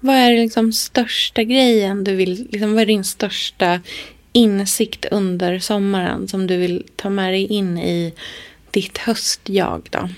Vad 0.01 0.17
är 0.17 0.37
liksom 0.37 0.73
största 0.73 1.45
grejen 1.45 2.05
du 2.05 2.15
vill, 2.15 2.49
liksom, 2.51 2.73
vad 2.73 2.83
är 2.83 2.87
din 2.87 3.05
största 3.05 3.81
insikt 4.33 5.05
under 5.11 5.59
sommaren 5.59 6.29
som 6.29 6.47
du 6.47 6.57
vill 6.57 6.87
ta 6.97 7.11
med 7.11 7.33
dig 7.33 7.47
in 7.47 7.79
i 7.79 8.15
ditt 8.71 8.99
höstjag 8.99 9.89
då? 9.91 10.09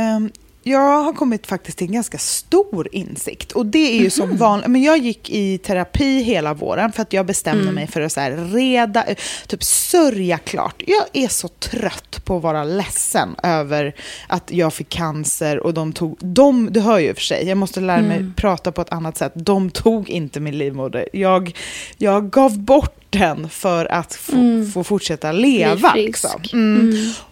Um, 0.00 0.30
jag 0.66 1.02
har 1.02 1.12
kommit 1.12 1.46
faktiskt 1.46 1.78
till 1.78 1.86
en 1.86 1.92
ganska 1.92 2.18
stor 2.18 2.88
insikt. 2.92 3.52
Och 3.52 3.66
det 3.66 3.78
är 3.78 3.92
ju 3.92 3.98
mm 3.98 4.10
som 4.10 4.28
mhm. 4.28 4.38
vanligt. 4.38 4.68
Men 4.68 4.82
jag 4.82 4.98
gick 4.98 5.30
i 5.30 5.58
terapi 5.58 6.22
hela 6.22 6.54
våren 6.54 6.92
för 6.92 7.02
att 7.02 7.12
jag 7.12 7.26
bestämde 7.26 7.62
mm. 7.62 7.74
mig 7.74 7.86
för 7.86 8.00
att 8.00 8.12
så 8.12 8.20
reda, 8.52 9.04
typ 9.46 9.64
sörja 9.64 10.38
klart. 10.38 10.82
Jag 10.86 11.04
är 11.12 11.28
så 11.28 11.48
trött 11.48 12.24
på 12.24 12.36
att 12.36 12.42
vara 12.42 12.64
ledsen 12.64 13.36
över 13.42 13.94
att 14.26 14.50
jag 14.50 14.74
fick 14.74 14.88
cancer 14.88 15.58
och 15.58 15.74
de 15.74 15.92
tog, 15.92 16.18
de, 16.20 16.72
du 16.72 16.80
hör 16.80 16.98
ju 16.98 17.14
för 17.14 17.20
sig, 17.20 17.48
jag 17.48 17.58
måste 17.58 17.80
lära 17.80 18.02
mig 18.02 18.16
mm. 18.16 18.34
prata 18.36 18.72
på 18.72 18.80
ett 18.80 18.92
annat 18.92 19.16
sätt. 19.16 19.32
De 19.34 19.70
tog 19.70 20.10
inte 20.10 20.40
min 20.40 20.58
livmoder. 20.58 21.08
Jag, 21.12 21.56
jag 21.96 22.30
gav 22.30 22.58
bort 22.58 23.06
den 23.10 23.48
för 23.48 23.86
att 23.86 24.14
få, 24.14 24.36
mm. 24.36 24.70
få 24.70 24.84
fortsätta 24.84 25.32
leva. 25.32 25.94
Liksom. 25.94 26.42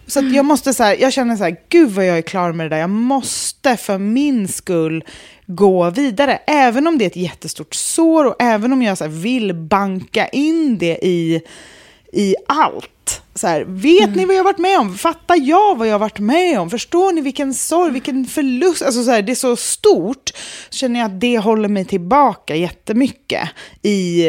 Så 0.07 0.19
jag 0.19 0.45
måste 0.45 0.73
så 0.73 0.83
här, 0.83 0.97
jag 0.99 1.13
känner 1.13 1.35
så 1.35 1.43
här, 1.43 1.57
gud 1.69 1.89
vad 1.89 2.05
jag 2.05 2.17
är 2.17 2.21
klar 2.21 2.51
med 2.51 2.65
det 2.65 2.69
där. 2.69 2.81
Jag 2.81 2.89
måste 2.89 3.77
för 3.77 3.97
min 3.97 4.47
skull 4.47 5.03
gå 5.45 5.89
vidare. 5.89 6.39
Även 6.47 6.87
om 6.87 6.97
det 6.97 7.05
är 7.05 7.09
ett 7.09 7.15
jättestort 7.15 7.73
sår 7.73 8.25
och 8.25 8.35
även 8.39 8.73
om 8.73 8.81
jag 8.81 8.97
så 8.97 9.07
vill 9.07 9.53
banka 9.53 10.27
in 10.27 10.77
det 10.77 11.05
i, 11.05 11.41
i 12.15 12.35
allt 12.47 13.21
så 13.35 13.47
här, 13.47 13.63
vet 13.67 14.03
mm. 14.03 14.15
ni 14.15 14.25
vad 14.25 14.35
jag 14.35 14.43
varit 14.43 14.57
med 14.57 14.79
om? 14.79 14.97
Fattar 14.97 15.35
jag 15.35 15.77
vad 15.77 15.87
jag 15.87 15.93
har 15.93 15.99
varit 15.99 16.19
med 16.19 16.59
om? 16.59 16.69
Förstår 16.69 17.11
ni 17.11 17.21
vilken 17.21 17.53
sorg, 17.53 17.91
vilken 17.91 18.25
förlust? 18.25 18.81
Alltså 18.81 19.03
så 19.03 19.11
här, 19.11 19.21
det 19.21 19.31
är 19.31 19.35
så 19.35 19.55
stort. 19.55 20.31
Så 20.69 20.77
känner 20.77 20.99
jag 20.99 21.11
att 21.11 21.21
det 21.21 21.37
håller 21.37 21.69
mig 21.69 21.85
tillbaka 21.85 22.55
jättemycket 22.55 23.49
i 23.81 24.27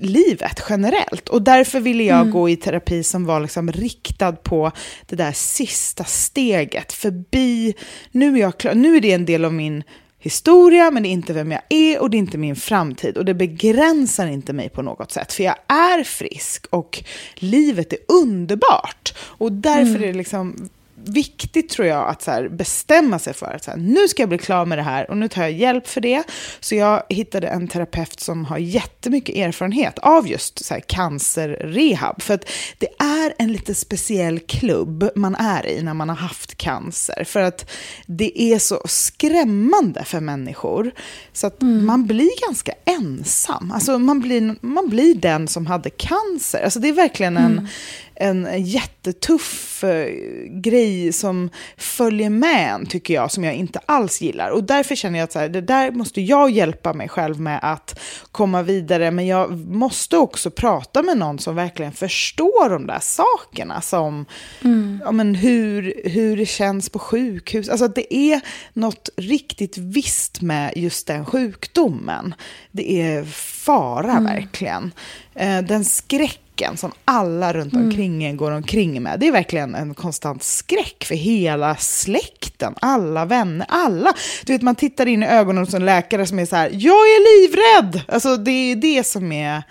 livet 0.00 0.62
generellt. 0.68 1.28
Och 1.28 1.42
därför 1.42 1.80
ville 1.80 2.04
jag 2.04 2.20
mm. 2.20 2.30
gå 2.30 2.48
i 2.48 2.56
terapi 2.56 3.02
som 3.02 3.24
var 3.24 3.40
liksom 3.40 3.72
riktad 3.72 4.32
på 4.32 4.72
det 5.06 5.16
där 5.16 5.32
sista 5.32 6.04
steget. 6.04 6.92
Förbi, 6.92 7.74
nu 8.10 8.34
är 8.34 8.40
jag 8.40 8.58
klar, 8.58 8.74
nu 8.74 8.96
är 8.96 9.00
det 9.00 9.12
en 9.12 9.24
del 9.24 9.44
av 9.44 9.52
min 9.52 9.82
historia, 10.22 10.90
men 10.90 11.02
det 11.02 11.08
är 11.08 11.10
inte 11.10 11.32
vem 11.32 11.52
jag 11.52 11.62
är 11.68 12.00
och 12.00 12.10
det 12.10 12.16
är 12.16 12.18
inte 12.18 12.38
min 12.38 12.56
framtid. 12.56 13.16
Och 13.16 13.24
det 13.24 13.34
begränsar 13.34 14.26
inte 14.26 14.52
mig 14.52 14.68
på 14.68 14.82
något 14.82 15.12
sätt, 15.12 15.32
för 15.32 15.42
jag 15.44 15.56
är 15.66 16.04
frisk 16.04 16.66
och 16.70 17.04
livet 17.34 17.92
är 17.92 17.98
underbart. 18.08 19.14
Och 19.18 19.52
därför 19.52 19.90
mm. 19.90 20.02
är 20.02 20.06
det 20.06 20.12
liksom 20.12 20.68
viktigt 21.06 21.68
tror 21.68 21.88
jag 21.88 22.08
att 22.08 22.22
så 22.22 22.48
bestämma 22.50 23.18
sig 23.18 23.34
för 23.34 23.46
att 23.46 23.64
så 23.64 23.70
här, 23.70 23.78
nu 23.78 24.08
ska 24.08 24.22
jag 24.22 24.28
bli 24.28 24.38
klar 24.38 24.66
med 24.66 24.78
det 24.78 24.82
här 24.82 25.10
och 25.10 25.16
nu 25.16 25.28
tar 25.28 25.42
jag 25.42 25.52
hjälp 25.52 25.88
för 25.88 26.00
det. 26.00 26.22
Så 26.60 26.74
jag 26.74 27.02
hittade 27.08 27.48
en 27.48 27.68
terapeut 27.68 28.20
som 28.20 28.44
har 28.44 28.58
jättemycket 28.58 29.36
erfarenhet 29.36 29.98
av 29.98 30.28
just 30.28 30.64
så 30.64 30.74
här, 30.74 30.80
cancerrehab. 30.80 32.22
För 32.22 32.34
att 32.34 32.50
det 32.78 32.88
är 32.98 33.34
en 33.38 33.52
lite 33.52 33.74
speciell 33.74 34.40
klubb 34.40 35.08
man 35.14 35.34
är 35.34 35.66
i 35.66 35.82
när 35.82 35.94
man 35.94 36.08
har 36.08 36.16
haft 36.16 36.56
cancer. 36.56 37.24
För 37.24 37.40
att 37.40 37.70
det 38.06 38.42
är 38.42 38.58
så 38.58 38.82
skrämmande 38.84 40.04
för 40.04 40.20
människor. 40.20 40.92
Så 41.32 41.46
att 41.46 41.62
mm. 41.62 41.86
man 41.86 42.06
blir 42.06 42.46
ganska 42.46 42.72
ensam. 42.84 43.72
Alltså 43.74 43.98
man 43.98 44.20
blir, 44.20 44.56
man 44.60 44.88
blir 44.88 45.14
den 45.14 45.48
som 45.48 45.66
hade 45.66 45.90
cancer. 45.90 46.62
Alltså 46.64 46.80
det 46.80 46.88
är 46.88 46.92
verkligen 46.92 47.36
en, 47.36 47.52
mm 47.52 47.66
en 48.22 48.64
jättetuff 48.64 49.84
eh, 49.84 50.06
grej 50.48 51.12
som 51.12 51.50
följer 51.76 52.30
med 52.30 52.74
en, 52.74 52.86
tycker 52.86 53.14
jag, 53.14 53.30
som 53.30 53.44
jag 53.44 53.54
inte 53.54 53.80
alls 53.86 54.20
gillar. 54.20 54.50
Och 54.50 54.64
därför 54.64 54.94
känner 54.94 55.18
jag 55.18 55.24
att 55.24 55.32
så 55.32 55.38
här, 55.38 55.48
det 55.48 55.60
där 55.60 55.90
måste 55.90 56.20
jag 56.20 56.50
hjälpa 56.50 56.92
mig 56.92 57.08
själv 57.08 57.40
med 57.40 57.60
att 57.62 58.00
komma 58.32 58.62
vidare. 58.62 59.10
Men 59.10 59.26
jag 59.26 59.58
måste 59.58 60.16
också 60.16 60.50
prata 60.50 61.02
med 61.02 61.18
någon 61.18 61.38
som 61.38 61.54
verkligen 61.54 61.92
förstår 61.92 62.70
de 62.70 62.86
där 62.86 63.00
sakerna. 63.00 63.80
Som 63.80 64.26
mm. 64.64 65.00
ja, 65.04 65.12
men 65.12 65.34
hur, 65.34 66.02
hur 66.04 66.36
det 66.36 66.46
känns 66.46 66.88
på 66.88 66.98
sjukhus. 66.98 67.68
Alltså 67.68 67.88
det 67.88 68.14
är 68.14 68.40
något 68.72 69.08
riktigt 69.16 69.78
visst 69.78 70.42
med 70.42 70.72
just 70.76 71.06
den 71.06 71.26
sjukdomen. 71.26 72.34
Det 72.70 73.02
är 73.02 73.24
fara 73.64 74.12
mm. 74.12 74.24
verkligen. 74.24 74.92
Eh, 75.34 75.62
den 75.62 75.84
skräck 75.84 76.41
skräcken 76.52 76.76
som 76.76 76.92
alla 77.04 77.52
runt 77.52 77.72
mm. 77.72 77.86
omkring 77.86 78.24
en 78.24 78.36
går 78.36 78.50
omkring 78.50 79.02
med. 79.02 79.20
Det 79.20 79.28
är 79.28 79.32
verkligen 79.32 79.74
en 79.74 79.94
konstant 79.94 80.42
skräck 80.42 81.04
för 81.04 81.14
hela 81.14 81.76
släkten, 81.76 82.74
alla 82.80 83.24
vänner, 83.24 83.66
alla. 83.68 84.12
Du 84.44 84.52
vet, 84.52 84.62
man 84.62 84.74
tittar 84.74 85.06
in 85.06 85.22
i 85.22 85.26
ögonen 85.26 85.64
hos 85.64 85.74
en 85.74 85.84
läkare 85.84 86.26
som 86.26 86.38
är 86.38 86.46
så 86.46 86.56
här, 86.56 86.70
jag 86.72 86.94
är 86.94 87.42
livrädd! 87.42 88.02
Alltså 88.08 88.36
det 88.36 88.72
är 88.72 88.76
det 88.76 89.06
som 89.06 89.32
är 89.32 89.62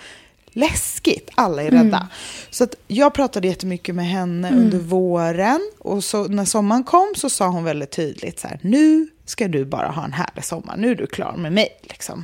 läskigt. 0.53 1.29
Alla 1.35 1.63
är 1.63 1.71
rädda. 1.71 1.97
Mm. 1.97 2.07
Så 2.49 2.63
att 2.63 2.75
jag 2.87 3.13
pratade 3.13 3.47
jättemycket 3.47 3.95
med 3.95 4.05
henne 4.05 4.47
mm. 4.47 4.59
under 4.59 4.77
våren. 4.77 5.71
Och 5.79 6.03
så 6.03 6.27
när 6.27 6.45
sommaren 6.45 6.83
kom 6.83 7.13
så 7.17 7.29
sa 7.29 7.47
hon 7.47 7.63
väldigt 7.63 7.91
tydligt 7.91 8.39
så 8.39 8.47
här, 8.47 8.59
nu 8.61 9.07
ska 9.25 9.47
du 9.47 9.65
bara 9.65 9.87
ha 9.87 10.03
en 10.03 10.13
härlig 10.13 10.43
sommar. 10.43 10.77
Nu 10.77 10.91
är 10.91 10.95
du 10.95 11.07
klar 11.07 11.35
med 11.37 11.53
mig. 11.53 11.69
Liksom. 11.81 12.23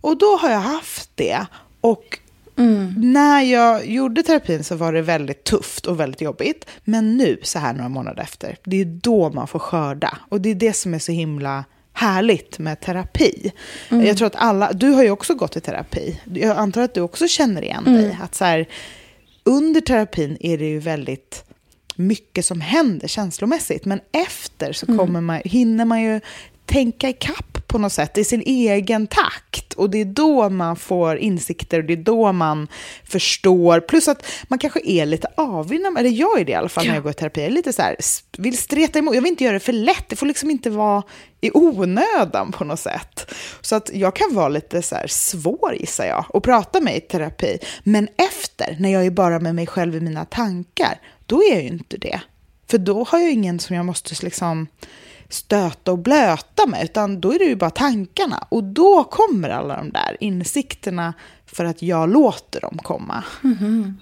Och 0.00 0.18
då 0.18 0.36
har 0.36 0.50
jag 0.50 0.60
haft 0.60 1.10
det. 1.14 1.46
Och 1.80 2.18
Mm. 2.56 2.94
När 2.96 3.42
jag 3.42 3.86
gjorde 3.86 4.22
terapin 4.22 4.64
så 4.64 4.76
var 4.76 4.92
det 4.92 5.02
väldigt 5.02 5.44
tufft 5.44 5.86
och 5.86 6.00
väldigt 6.00 6.20
jobbigt. 6.20 6.66
Men 6.84 7.16
nu, 7.16 7.38
så 7.42 7.58
här 7.58 7.72
några 7.72 7.88
månader 7.88 8.22
efter, 8.22 8.56
det 8.64 8.80
är 8.80 8.84
då 8.84 9.30
man 9.30 9.48
får 9.48 9.58
skörda. 9.58 10.18
Och 10.28 10.40
det 10.40 10.50
är 10.50 10.54
det 10.54 10.72
som 10.72 10.94
är 10.94 10.98
så 10.98 11.12
himla 11.12 11.64
härligt 11.92 12.58
med 12.58 12.80
terapi. 12.80 13.52
Mm. 13.88 14.06
Jag 14.06 14.16
tror 14.16 14.26
att 14.26 14.36
alla, 14.36 14.72
du 14.72 14.90
har 14.90 15.02
ju 15.02 15.10
också 15.10 15.34
gått 15.34 15.56
i 15.56 15.60
terapi. 15.60 16.20
Jag 16.34 16.56
antar 16.56 16.82
att 16.82 16.94
du 16.94 17.00
också 17.00 17.28
känner 17.28 17.62
igen 17.62 17.86
mm. 17.86 18.02
dig. 18.02 18.18
Att 18.22 18.34
så 18.34 18.44
här, 18.44 18.68
under 19.44 19.80
terapin 19.80 20.36
är 20.40 20.58
det 20.58 20.68
ju 20.68 20.78
väldigt 20.78 21.44
mycket 21.96 22.44
som 22.44 22.60
händer 22.60 23.08
känslomässigt. 23.08 23.84
Men 23.84 24.00
efter 24.12 24.72
så 24.72 24.86
mm. 24.86 24.98
kommer 24.98 25.20
man, 25.20 25.40
hinner 25.44 25.84
man 25.84 26.02
ju 26.02 26.20
tänka 26.66 27.08
ikapp 27.08 27.63
på 27.74 27.78
något 27.78 27.92
sätt 27.92 28.18
i 28.18 28.24
sin 28.24 28.42
egen 28.46 29.06
takt. 29.06 29.72
Och 29.72 29.90
det 29.90 30.00
är 30.00 30.04
då 30.04 30.48
man 30.48 30.76
får 30.76 31.16
insikter 31.16 31.78
och 31.78 31.84
det 31.84 31.92
är 31.92 31.96
då 31.96 32.32
man 32.32 32.68
förstår. 33.04 33.80
Plus 33.80 34.08
att 34.08 34.26
man 34.48 34.58
kanske 34.58 34.80
är 34.84 35.06
lite 35.06 35.28
avig, 35.36 35.80
eller 35.80 36.10
jag 36.10 36.40
är 36.40 36.44
det 36.44 36.52
i 36.52 36.54
alla 36.54 36.68
fall 36.68 36.84
ja. 36.84 36.90
när 36.90 36.96
jag 36.96 37.02
går 37.02 37.10
i 37.10 37.14
terapi. 37.14 37.40
Jag 37.40 37.46
är 37.46 37.52
lite 37.52 37.72
så 37.72 37.82
här, 37.82 37.96
vill 38.38 38.58
streta 38.58 38.98
emot. 38.98 39.14
Jag 39.14 39.22
vill 39.22 39.30
inte 39.30 39.44
göra 39.44 39.54
det 39.54 39.60
för 39.60 39.72
lätt. 39.72 40.08
Det 40.08 40.16
får 40.16 40.26
liksom 40.26 40.50
inte 40.50 40.70
vara 40.70 41.02
i 41.40 41.50
onödan 41.54 42.52
på 42.52 42.64
något 42.64 42.80
sätt. 42.80 43.34
Så 43.60 43.76
att 43.76 43.90
jag 43.94 44.16
kan 44.16 44.34
vara 44.34 44.48
lite 44.48 44.82
så 44.82 44.94
här 44.94 45.06
svår, 45.06 45.76
gissar 45.80 46.04
jag, 46.04 46.24
att 46.34 46.42
prata 46.42 46.80
med 46.80 46.96
i 46.96 47.00
terapi. 47.00 47.58
Men 47.82 48.08
efter, 48.32 48.76
när 48.80 48.92
jag 48.92 49.06
är 49.06 49.10
bara 49.10 49.38
med 49.38 49.54
mig 49.54 49.66
själv 49.66 49.96
i 49.96 50.00
mina 50.00 50.24
tankar, 50.24 51.00
då 51.26 51.42
är 51.42 51.54
jag 51.54 51.62
ju 51.62 51.68
inte 51.68 51.96
det. 51.96 52.20
För 52.70 52.78
då 52.78 53.04
har 53.04 53.18
jag 53.18 53.30
ingen 53.32 53.60
som 53.60 53.76
jag 53.76 53.84
måste 53.84 54.24
liksom 54.24 54.66
stöta 55.34 55.92
och 55.92 55.98
blöta 55.98 56.66
med, 56.66 56.84
utan 56.84 57.20
då 57.20 57.34
är 57.34 57.38
det 57.38 57.44
ju 57.44 57.56
bara 57.56 57.70
tankarna. 57.70 58.46
Och 58.48 58.64
då 58.64 59.04
kommer 59.04 59.50
alla 59.50 59.76
de 59.76 59.90
där 59.90 60.16
insikterna 60.20 61.14
för 61.46 61.64
att 61.64 61.82
jag 61.82 62.12
låter 62.12 62.60
dem 62.60 62.78
komma. 62.82 63.24
Mm. 63.42 63.94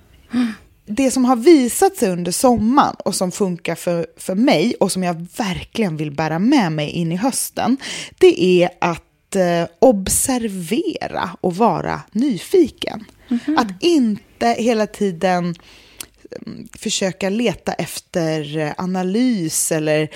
Det 0.86 1.10
som 1.10 1.24
har 1.24 1.36
visat 1.36 1.96
sig 1.96 2.10
under 2.10 2.32
sommaren 2.32 2.94
och 3.04 3.14
som 3.14 3.32
funkar 3.32 3.74
för, 3.74 4.06
för 4.16 4.34
mig 4.34 4.74
och 4.80 4.92
som 4.92 5.02
jag 5.02 5.26
verkligen 5.36 5.96
vill 5.96 6.10
bära 6.10 6.38
med 6.38 6.72
mig 6.72 6.90
in 6.90 7.12
i 7.12 7.16
hösten, 7.16 7.76
det 8.18 8.44
är 8.44 8.70
att 8.80 9.36
eh, 9.36 9.66
observera 9.78 11.30
och 11.40 11.56
vara 11.56 12.00
nyfiken. 12.12 13.04
Mm. 13.28 13.58
Att 13.58 13.82
inte 13.82 14.46
hela 14.58 14.86
tiden 14.86 15.54
försöka 16.78 17.28
leta 17.28 17.72
efter 17.72 18.74
analys 18.76 19.72
eller 19.72 20.08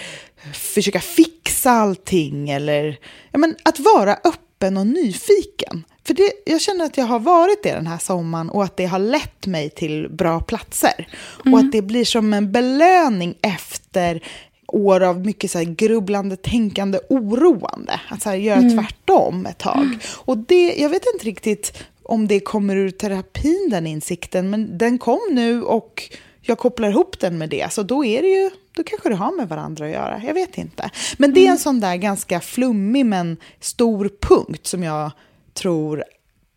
försöka 0.52 1.00
fixa 1.00 1.70
allting 1.70 2.50
eller 2.50 2.98
ja, 3.32 3.38
men 3.38 3.56
att 3.62 3.80
vara 3.80 4.14
öppen 4.14 4.76
och 4.76 4.86
nyfiken. 4.86 5.84
För 6.06 6.14
det, 6.14 6.32
jag 6.46 6.60
känner 6.60 6.84
att 6.84 6.96
jag 6.96 7.04
har 7.04 7.18
varit 7.18 7.62
det 7.62 7.72
den 7.72 7.86
här 7.86 7.98
sommaren 7.98 8.50
och 8.50 8.64
att 8.64 8.76
det 8.76 8.86
har 8.86 8.98
lett 8.98 9.46
mig 9.46 9.70
till 9.70 10.08
bra 10.08 10.40
platser. 10.40 11.08
Mm. 11.44 11.54
Och 11.54 11.60
att 11.60 11.72
det 11.72 11.82
blir 11.82 12.04
som 12.04 12.32
en 12.32 12.52
belöning 12.52 13.34
efter 13.42 14.22
år 14.68 15.02
av 15.02 15.26
mycket 15.26 15.50
så 15.50 15.64
grubblande, 15.66 16.36
tänkande, 16.36 16.98
oroande. 17.08 18.00
Att 18.08 18.22
så 18.22 18.34
göra 18.34 18.58
mm. 18.58 18.76
tvärtom 18.76 19.46
ett 19.46 19.58
tag. 19.58 19.98
Och 20.14 20.38
det, 20.38 20.74
jag 20.76 20.88
vet 20.88 21.02
inte 21.14 21.26
riktigt 21.26 21.84
om 22.08 22.28
det 22.28 22.40
kommer 22.40 22.76
ur 22.76 22.90
terapin, 22.90 23.68
den 23.70 23.86
insikten. 23.86 24.50
Men 24.50 24.78
den 24.78 24.98
kom 24.98 25.20
nu 25.30 25.62
och 25.62 26.16
jag 26.40 26.58
kopplar 26.58 26.88
ihop 26.88 27.20
den 27.20 27.38
med 27.38 27.50
det. 27.50 27.72
Så 27.72 27.82
då 27.82 28.04
är 28.04 28.22
det 28.22 28.28
ju, 28.28 28.50
då 28.72 28.82
kanske 28.82 29.08
det 29.08 29.14
har 29.14 29.36
med 29.36 29.48
varandra 29.48 29.84
att 29.84 29.90
göra. 29.90 30.22
Jag 30.26 30.34
vet 30.34 30.58
inte. 30.58 30.90
Men 31.16 31.34
det 31.34 31.46
är 31.46 31.50
en 31.50 31.58
sån 31.58 31.80
där 31.80 31.96
ganska 31.96 32.40
flummig 32.40 33.06
men 33.06 33.36
stor 33.60 34.10
punkt 34.20 34.66
som 34.66 34.82
jag 34.82 35.10
tror 35.54 36.04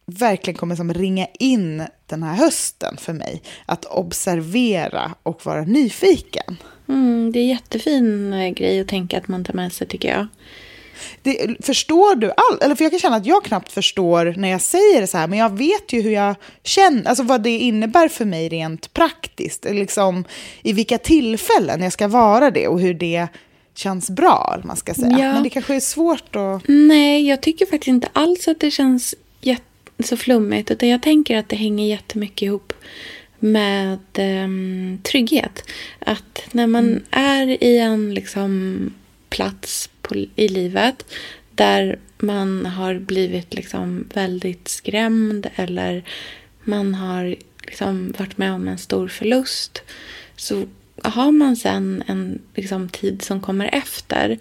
verkligen 0.06 0.58
kommer 0.58 0.76
som 0.76 0.94
ringa 0.94 1.28
in 1.40 1.84
den 2.06 2.24
här 2.24 2.36
hösten 2.36 2.98
för 2.98 3.14
mig. 3.14 3.42
Att 3.66 3.86
observera 3.86 5.12
och 5.24 5.46
vara 5.46 5.62
nyfiken. 5.62 6.58
Mm, 6.88 7.32
det 7.32 7.40
är 7.40 7.44
en 7.44 7.50
jättefin 7.50 8.34
eh, 8.34 8.50
grej 8.50 8.80
att 8.80 8.88
tänka 8.88 9.18
att 9.18 9.28
man 9.28 9.44
tar 9.44 9.54
med 9.54 9.74
sig 9.74 9.88
tycker 9.88 10.10
jag. 10.10 10.28
Det, 11.22 11.66
förstår 11.66 12.16
du 12.16 12.32
allt? 12.32 12.64
Eller 12.64 12.76
för 12.76 12.84
jag 12.84 12.92
kan 12.92 13.00
känna 13.00 13.16
att 13.16 13.26
jag 13.26 13.44
knappt 13.44 13.72
förstår 13.72 14.34
när 14.38 14.50
jag 14.50 14.62
säger 14.62 15.02
det 15.02 15.08
så 15.08 15.18
här, 15.18 15.28
men 15.28 15.40
jag 15.40 15.58
vet 15.58 15.94
ju 15.94 16.02
hur 16.02 16.12
jag 16.12 16.36
känner, 16.64 17.10
alltså 17.10 17.24
vad 17.24 17.44
det 17.44 17.58
innebär 17.58 18.08
för 18.08 18.26
mig 18.26 18.50
rent 18.50 18.94
praktiskt, 18.94 19.66
liksom 19.70 20.24
i 20.64 20.74
vilka 20.74 20.98
tillfällen 20.98 21.82
jag 21.82 21.94
ska 21.94 22.08
vara 22.08 22.52
det 22.52 22.68
och 22.68 22.80
hur 22.80 22.94
det 22.94 23.28
känns 23.76 24.10
bra, 24.10 24.62
man 24.64 24.78
ska 24.78 24.94
säga. 24.94 25.20
Ja. 25.20 25.34
Men 25.34 25.44
det 25.44 25.50
kanske 25.50 25.76
är 25.76 25.80
svårt 25.80 26.36
att... 26.36 26.62
Nej, 26.68 27.28
jag 27.28 27.42
tycker 27.42 27.66
faktiskt 27.66 27.88
inte 27.88 28.10
alls 28.14 28.48
att 28.48 28.60
det 28.60 28.72
känns 28.72 29.16
så 30.04 30.18
flummigt, 30.18 30.72
utan 30.72 30.90
jag 30.90 31.02
tänker 31.02 31.38
att 31.38 31.50
det 31.50 31.56
hänger 31.56 31.88
jättemycket 31.88 32.42
ihop 32.42 32.74
med 33.40 34.00
um, 34.18 35.00
trygghet. 35.04 35.64
Att 36.00 36.42
när 36.52 36.68
man 36.68 36.88
mm. 36.88 37.04
är 37.12 37.64
i 37.64 37.78
en 37.78 38.14
liksom, 38.14 38.94
plats 39.30 39.90
på, 40.10 40.16
i 40.36 40.48
livet 40.48 41.06
där 41.52 42.00
man 42.18 42.66
har 42.66 43.00
blivit 43.00 43.54
liksom 43.54 44.08
väldigt 44.14 44.68
skrämd 44.68 45.50
eller 45.56 46.04
man 46.64 46.94
har 46.94 47.36
liksom 47.66 48.14
varit 48.18 48.38
med 48.38 48.54
om 48.54 48.68
en 48.68 48.78
stor 48.78 49.08
förlust 49.08 49.82
så 50.36 50.68
har 51.04 51.32
man 51.32 51.56
sen 51.56 52.04
en 52.08 52.42
liksom, 52.56 52.90
tid 52.90 53.22
som 53.22 53.42
kommer 53.42 53.70
efter 53.74 54.38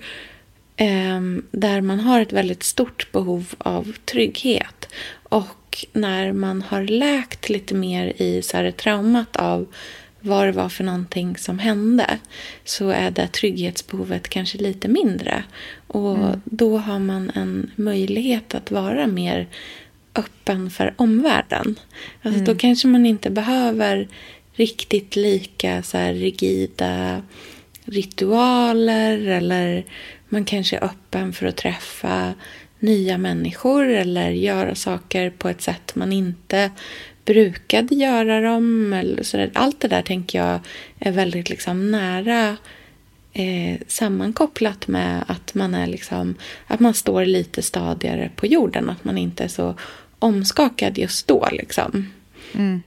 eh, 0.77 1.21
där 1.51 1.81
man 1.81 2.01
har 2.01 2.21
ett 2.21 2.33
väldigt 2.33 2.63
stort 2.63 3.13
behov 3.13 3.55
av 3.59 3.93
trygghet. 4.05 4.89
Och 5.23 5.87
när 5.93 6.33
man 6.33 6.63
har 6.63 6.83
läkt 6.83 7.49
lite 7.49 7.75
mer 7.75 8.23
i 8.23 8.43
så 8.43 8.57
här, 8.57 8.71
traumat 8.71 9.37
av 9.37 9.67
vad 10.21 10.47
det 10.47 10.53
var 10.53 10.69
för 10.69 10.85
någonting 10.85 11.37
som 11.37 11.59
hände 11.59 12.19
så 12.65 12.89
är 12.91 13.11
det 13.11 13.29
trygghetsbehovet 13.29 14.29
kanske 14.29 14.59
lite 14.59 14.89
mindre. 14.89 15.45
Och 15.87 16.19
mm. 16.19 16.41
då 16.45 16.79
har 16.79 16.99
man 16.99 17.31
en 17.35 17.71
möjlighet 17.77 18.55
att 18.55 18.71
vara 18.71 19.07
mer 19.07 19.47
öppen 20.15 20.71
för 20.71 20.95
omvärlden. 20.97 21.79
Alltså 22.23 22.41
mm. 22.41 22.45
Då 22.45 22.55
kanske 22.55 22.89
man 22.89 23.07
inte 23.07 23.31
behöver 23.31 24.09
riktigt 24.53 25.17
lika 25.17 25.83
så 25.83 25.99
rigida 25.99 27.23
ritualer 27.85 29.27
eller 29.27 29.85
man 30.29 30.45
kanske 30.45 30.77
är 30.77 30.85
öppen 30.85 31.33
för 31.33 31.47
att 31.47 31.57
träffa 31.57 32.35
nya 32.79 33.19
människor 33.19 33.89
eller 33.89 34.31
göra 34.31 34.75
saker 34.75 35.31
på 35.31 35.49
ett 35.49 35.63
sätt 35.63 35.95
man 35.95 36.13
inte 36.13 36.71
brukade 37.29 37.95
göra 37.95 38.41
dem. 38.41 38.93
Eller 38.93 39.23
så. 39.23 39.47
Allt 39.55 39.81
det 39.81 39.89
där 39.89 40.03
tänker 40.03 40.39
jag 40.39 40.61
är 40.99 41.13
väldigt 41.13 41.51
liksom 41.51 41.91
nära 41.91 42.57
eh, 43.33 43.81
sammankopplat 43.87 44.89
med 44.89 45.25
att 45.27 45.55
man, 45.55 45.75
är 45.75 45.87
liksom, 45.87 46.35
att 46.67 46.81
man 46.81 46.95
står 46.95 47.25
lite 47.25 47.63
stadigare 47.63 48.31
på 48.37 48.47
jorden. 48.47 48.91
Att 48.91 49.05
man 49.05 49.19
inte 49.19 49.45
är 49.45 49.49
så 49.49 49.75
omskakad 50.19 50.99
just 50.99 51.27
då. 51.27 51.49
Liksom. 51.53 52.11
Mm. 52.55 52.83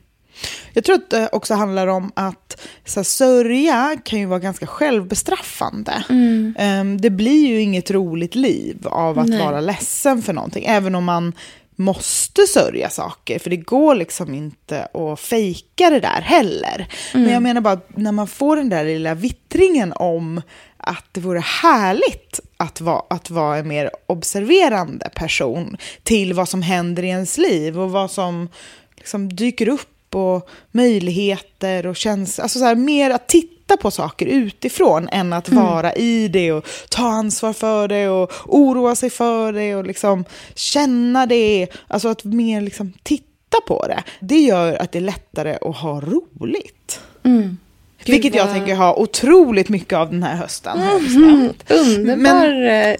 Jag 0.74 0.84
tror 0.84 0.96
att 0.96 1.10
det 1.10 1.30
också 1.32 1.54
handlar 1.54 1.88
om 1.88 2.12
att 2.14 2.68
så 2.86 3.00
här, 3.00 3.04
sörja 3.04 3.98
kan 4.04 4.20
ju 4.20 4.26
vara 4.26 4.40
ganska 4.40 4.68
självbestraffande. 4.68 6.04
Mm. 6.10 6.56
Um, 6.60 7.02
det 7.02 7.10
blir 7.10 7.48
ju 7.48 7.62
inget 7.62 7.92
roligt 7.92 8.36
liv 8.36 8.88
av 8.88 9.20
att 9.20 9.28
Nej. 9.28 9.40
vara 9.40 9.62
ledsen 9.62 10.22
för 10.22 10.34
någonting. 10.34 10.66
Även 10.68 10.96
om 10.96 11.04
man 11.04 11.34
måste 11.82 12.48
sörja 12.48 12.90
saker, 12.90 13.40
för 13.40 13.50
det 13.50 13.58
går 13.58 13.96
liksom 13.96 14.34
inte 14.34 14.86
att 14.86 15.20
fejka 15.20 15.90
det 15.90 16.00
där 16.00 16.22
heller. 16.22 16.88
Mm. 17.14 17.24
Men 17.24 17.34
jag 17.34 17.44
menar 17.44 17.62
bara 17.62 17.80
när 17.88 18.12
man 18.12 18.28
får 18.28 18.56
den 18.56 18.70
där 18.70 18.86
lilla 18.86 19.14
vittringen 19.14 19.94
om 19.94 20.42
att 20.78 21.06
det 21.12 21.22
vore 21.22 21.40
härligt 21.40 22.40
att 22.58 22.82
vara, 22.82 23.04
att 23.10 23.30
vara 23.30 23.58
en 23.58 23.68
mer 23.68 23.92
observerande 24.08 25.10
person 25.16 25.78
till 26.04 26.34
vad 26.34 26.50
som 26.50 26.62
händer 26.62 27.04
i 27.04 27.08
ens 27.08 27.38
liv 27.38 27.80
och 27.80 27.92
vad 27.92 28.12
som 28.12 28.50
liksom 28.98 29.36
dyker 29.36 29.70
upp 29.70 30.16
och 30.16 30.50
möjligheter 30.72 31.88
och 31.88 31.96
känslor. 31.96 32.44
Alltså 32.44 32.60
så 32.60 32.66
här, 32.66 32.76
mer 32.76 33.10
att 33.10 33.28
titta 33.28 33.61
titta 33.72 33.82
på 33.82 33.92
saker 33.92 34.26
utifrån 34.26 35.10
än 35.12 35.34
att 35.34 35.50
mm. 35.50 35.64
vara 35.64 35.94
i 35.94 36.28
det 36.28 36.52
och 36.52 36.66
ta 36.90 37.08
ansvar 37.08 37.54
för 37.54 37.88
det 37.88 38.10
och 38.10 38.32
oroa 38.46 38.96
sig 38.96 39.10
för 39.10 39.54
det 39.54 39.76
och 39.76 39.86
liksom 39.86 40.26
känna 40.56 41.26
det. 41.26 41.68
Alltså 41.88 42.08
att 42.08 42.24
mer 42.24 42.62
liksom 42.62 42.94
titta 43.04 43.58
på 43.68 43.88
det. 43.88 44.04
Det 44.20 44.40
gör 44.40 44.74
att 44.82 44.92
det 44.92 45.00
är 45.00 45.02
lättare 45.02 45.58
att 45.62 45.78
ha 45.78 46.02
roligt. 46.02 47.02
Mm. 47.24 47.58
Vilket 48.06 48.36
jag 48.36 48.52
tänker 48.52 48.76
ha 48.76 48.96
otroligt 48.96 49.70
mycket 49.70 49.98
av 49.98 50.12
den 50.12 50.24
här 50.24 50.36
hösten. 50.36 50.80
Mm, 50.80 51.54
underbar, 51.70 52.16
men... 52.16 52.98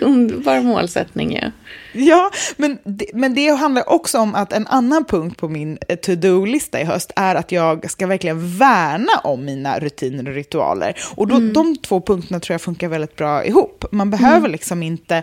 underbar 0.00 0.60
målsättning. 0.60 1.34
Ja. 1.42 1.50
Ja, 1.92 2.30
men 2.56 2.78
det, 2.84 3.06
men 3.14 3.34
det 3.34 3.48
handlar 3.48 3.90
också 3.90 4.18
om 4.18 4.34
att 4.34 4.52
en 4.52 4.66
annan 4.66 5.04
punkt 5.04 5.36
på 5.36 5.48
min 5.48 5.78
eh, 5.88 5.96
to-do-lista 5.96 6.80
i 6.80 6.84
höst 6.84 7.12
är 7.16 7.34
att 7.34 7.52
jag 7.52 7.90
ska 7.90 8.06
verkligen 8.06 8.58
värna 8.58 9.12
om 9.24 9.44
mina 9.44 9.78
rutiner 9.78 10.28
och 10.28 10.34
ritualer. 10.34 10.96
Och 11.14 11.26
då, 11.26 11.34
mm. 11.34 11.52
de 11.52 11.76
två 11.76 12.00
punkterna 12.00 12.40
tror 12.40 12.54
jag 12.54 12.60
funkar 12.60 12.88
väldigt 12.88 13.16
bra 13.16 13.44
ihop. 13.44 13.84
Man 13.92 14.10
behöver 14.10 14.36
mm. 14.36 14.52
liksom 14.52 14.82
inte 14.82 15.22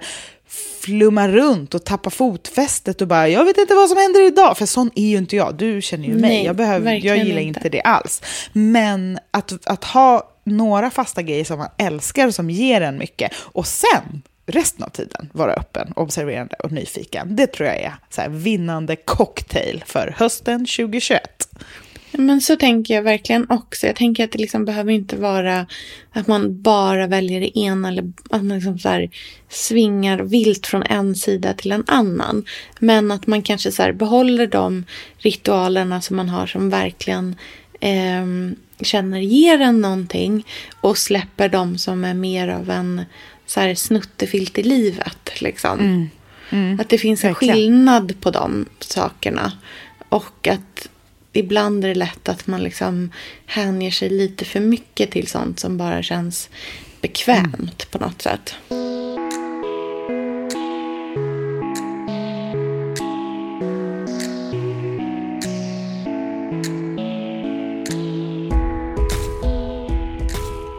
flumma 0.81 1.27
runt 1.27 1.75
och 1.75 1.85
tappa 1.85 2.09
fotfästet 2.09 3.01
och 3.01 3.07
bara 3.07 3.29
jag 3.29 3.45
vet 3.45 3.57
inte 3.57 3.75
vad 3.75 3.89
som 3.89 3.97
händer 3.97 4.27
idag. 4.27 4.57
För 4.57 4.65
sån 4.65 4.91
är 4.95 5.07
ju 5.07 5.17
inte 5.17 5.35
jag, 5.35 5.55
du 5.55 5.81
känner 5.81 6.07
ju 6.07 6.13
mig. 6.13 6.21
Nej, 6.21 6.45
jag, 6.45 6.55
behöver, 6.55 6.93
jag 7.05 7.17
gillar 7.17 7.41
inte. 7.41 7.59
inte 7.59 7.69
det 7.69 7.81
alls. 7.81 8.21
Men 8.53 9.19
att, 9.31 9.67
att 9.67 9.83
ha 9.83 10.35
några 10.43 10.89
fasta 10.89 11.21
grejer 11.21 11.43
som 11.45 11.59
man 11.59 11.69
älskar 11.77 12.27
och 12.27 12.35
som 12.35 12.49
ger 12.49 12.81
en 12.81 12.97
mycket 12.97 13.31
och 13.35 13.67
sen 13.67 14.21
resten 14.45 14.83
av 14.83 14.89
tiden 14.89 15.29
vara 15.33 15.53
öppen, 15.53 15.93
observerande 15.95 16.55
och 16.55 16.71
nyfiken. 16.71 17.35
Det 17.35 17.47
tror 17.47 17.69
jag 17.69 17.77
är 17.77 17.95
så 18.09 18.21
vinnande 18.27 18.95
cocktail 18.95 19.83
för 19.87 20.15
hösten 20.17 20.59
2021. 20.59 21.49
Men 22.19 22.41
så 22.41 22.55
tänker 22.55 22.93
jag 22.93 23.01
verkligen 23.01 23.45
också. 23.49 23.87
Jag 23.87 23.95
tänker 23.95 24.23
att 24.23 24.31
det 24.31 24.39
liksom 24.39 24.65
behöver 24.65 24.91
inte 24.91 25.15
vara 25.15 25.65
att 26.11 26.27
man 26.27 26.61
bara 26.61 27.07
väljer 27.07 27.39
det 27.39 27.59
ena 27.59 27.87
eller 27.87 28.11
att 28.29 28.43
man 28.43 28.55
liksom 28.55 28.79
så 28.79 29.07
svingar 29.49 30.19
vilt 30.19 30.67
från 30.67 30.83
en 30.83 31.15
sida 31.15 31.53
till 31.53 31.71
en 31.71 31.83
annan. 31.87 32.45
Men 32.79 33.11
att 33.11 33.27
man 33.27 33.41
kanske 33.41 33.71
så 33.71 33.93
behåller 33.93 34.47
de 34.47 34.85
ritualerna 35.17 36.01
som 36.01 36.17
man 36.17 36.29
har 36.29 36.47
som 36.47 36.69
verkligen 36.69 37.35
eh, 37.79 38.25
känner 38.81 39.19
ger 39.19 39.61
en 39.61 39.81
någonting 39.81 40.47
och 40.81 40.97
släpper 40.97 41.49
de 41.49 41.77
som 41.77 42.05
är 42.05 42.13
mer 42.13 42.47
av 42.47 42.69
en 42.69 43.01
så 43.45 43.59
här 43.59 43.75
snuttefilt 43.75 44.57
i 44.57 44.63
livet. 44.63 45.41
Liksom. 45.41 45.79
Mm. 45.79 46.09
Mm. 46.49 46.79
Att 46.79 46.89
det 46.89 46.97
finns 46.97 47.23
en 47.23 47.29
Verkligen. 47.29 47.55
skillnad 47.55 48.21
på 48.21 48.31
de 48.31 48.65
sakerna. 48.79 49.51
Och 50.09 50.47
att 50.47 50.89
ibland 51.33 51.83
är 51.83 51.87
det 51.87 51.95
lätt 51.95 52.29
att 52.29 52.47
man 52.47 52.63
liksom 52.63 53.11
hänger 53.45 53.91
sig 53.91 54.09
lite 54.09 54.45
för 54.45 54.59
mycket 54.59 55.11
till 55.11 55.27
sånt 55.27 55.59
som 55.59 55.77
bara 55.77 56.03
känns 56.03 56.49
bekvämt 57.01 57.55
mm. 57.59 57.69
på 57.91 57.99
något 57.99 58.21
sätt. 58.21 58.55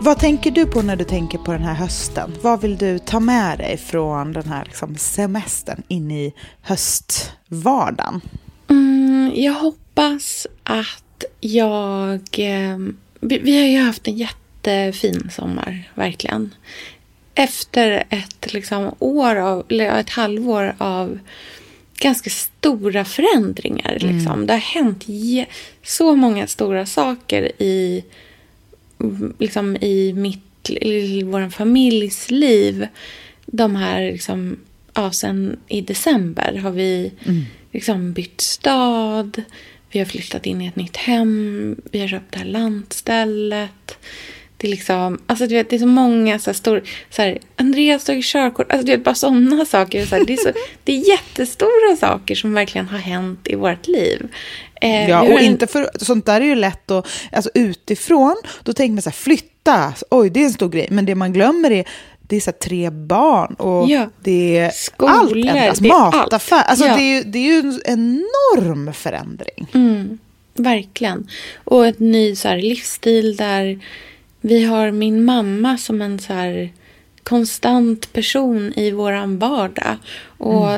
Vad 0.03 0.19
tänker 0.19 0.51
du 0.51 0.67
på 0.67 0.83
när 0.83 0.97
du 0.97 1.05
tänker 1.05 1.39
på 1.39 1.53
den 1.53 1.63
här 1.63 1.75
hösten? 1.75 2.35
Vad 2.43 2.61
vill 2.61 2.79
du 2.79 2.99
ta 2.99 3.21
med 3.21 3.59
dig 3.59 3.77
från 3.77 4.33
den 4.33 4.49
här 4.49 4.65
liksom 4.65 4.97
semestern 4.97 5.83
in 5.89 6.11
i 6.11 6.35
höstvardagen? 6.63 8.21
Mm, 8.71 9.33
jag 9.35 9.53
hoppas 9.53 9.90
att 10.63 11.25
jag... 11.41 12.21
Eh, 12.39 12.79
vi, 13.21 13.61
har 13.61 13.67
ju 13.67 13.79
haft 13.79 14.09
en 14.09 14.17
jättefin 14.17 15.31
sommar, 15.31 15.91
verkligen. 15.95 16.55
Efter 17.35 18.05
ett 18.11 18.53
liksom, 18.53 18.95
år 18.99 19.37
av, 19.37 19.67
eller 19.69 20.01
ett 20.01 20.11
halvår 20.11 20.75
av 20.79 21.19
ganska 21.99 22.31
stora 22.31 23.05
förändringar. 23.05 23.93
Liksom. 23.93 24.33
Mm. 24.33 24.47
Det 24.47 24.53
har 24.53 24.61
hänt 24.61 25.05
så 25.83 26.17
många 26.17 26.47
stora 26.47 26.87
saker 26.87 27.63
i 27.63 28.05
liksom 29.39 29.77
i 29.77 30.13
mitt, 30.13 30.71
i 30.71 31.23
vår 31.23 31.51
familjs 31.51 32.31
liv 32.31 32.87
de 33.47 33.77
här 33.77 34.13
liksom 34.13 34.59
ja, 34.95 35.13
sen 35.13 35.57
i 35.69 35.81
december 35.81 36.57
har 36.57 36.71
vi 36.71 37.13
liksom 37.73 38.13
bytt 38.13 38.41
stad. 38.41 39.43
Vi 39.93 39.99
har 39.99 40.07
flyttat 40.07 40.47
in 40.47 40.61
i 40.63 40.67
ett 40.67 40.77
nytt 40.77 40.97
hem. 40.97 41.77
Vi 41.93 42.01
har 42.01 42.09
köpt 42.09 42.33
det 42.33 42.39
här 42.39 42.47
lantstället. 42.47 43.99
Det 44.57 44.67
är 44.67 44.71
liksom, 44.71 45.19
alltså 45.27 45.47
du 45.47 45.55
vet, 45.55 45.71
det 45.71 45.77
är 45.77 45.81
så 45.81 45.87
många 45.87 46.39
så 46.39 46.51
här 46.51 46.55
stor, 46.55 46.83
så 47.11 47.23
här, 47.23 47.39
Andreas 47.57 48.05
tagit 48.05 48.25
körkort, 48.25 48.73
alltså 48.73 48.87
du 48.87 48.93
vet, 48.93 49.05
bara 49.05 49.15
sådana 49.15 49.65
saker. 49.67 50.07
Så 50.07 50.17
här, 50.17 50.25
det, 50.25 50.33
är 50.33 50.37
så, 50.37 50.53
det 50.85 50.93
är 50.93 51.09
jättestora 51.09 51.97
saker 52.01 52.35
som 52.35 52.55
verkligen 52.55 52.89
har 52.89 52.99
hänt 52.99 53.49
i 53.49 53.55
vårt 53.55 53.87
liv. 53.89 54.29
Eh, 54.81 55.09
Ja, 55.11 55.23
och 55.23 55.29
en- 55.41 55.45
inte 55.45 55.67
för, 55.67 55.91
sånt 55.97 56.27
där 56.27 56.41
är 56.41 56.45
ju 56.45 56.55
lätt 56.55 56.91
att, 56.91 57.07
alltså 57.33 57.51
utifrån, 57.55 58.37
då 58.63 58.73
tänker 58.73 58.93
man 58.93 59.03
så 59.03 59.11
här, 59.11 59.15
flytta, 59.15 59.95
oj 60.11 60.31
det 60.31 60.41
är 60.41 60.45
en 60.45 60.53
stor 60.53 60.69
grej, 60.69 60.87
men 60.91 61.05
det 61.07 61.15
man 61.15 61.33
glömmer 61.33 61.71
är, 61.71 61.85
det 62.31 62.37
är 62.37 62.41
så 62.41 62.53
tre 62.53 62.91
barn 62.91 63.55
och 63.55 63.91
Ja. 63.91 64.09
det 64.23 64.59
är 64.59 64.71
Skolor, 64.71 65.13
allt 65.15 65.37
ändras, 65.37 65.79
det 65.79 65.89
mataffär, 65.89 66.63
alltså 66.63 66.87
Ja. 66.87 66.97
det, 66.97 67.03
är 67.03 67.25
det 67.25 67.39
är 67.39 67.43
ju 67.43 67.59
en 67.59 67.81
enorm 67.85 68.93
förändring. 68.93 69.67
Mm, 69.75 70.19
verkligen. 70.55 71.29
Och 71.65 71.87
ett 71.87 71.99
ny 71.99 72.37
så 72.37 72.49
här, 72.49 72.59
livsstil 72.59 73.37
där 73.37 73.81
vi 74.41 74.65
har 74.65 74.91
min 74.91 75.25
mamma 75.25 75.79
som 75.79 76.03
en 76.03 76.19
så 76.19 76.33
här, 76.33 76.73
konstant 77.23 78.13
person 78.13 78.73
i 78.77 78.91
våran 78.91 79.39
vardag. 79.39 79.97
Och 80.39 80.69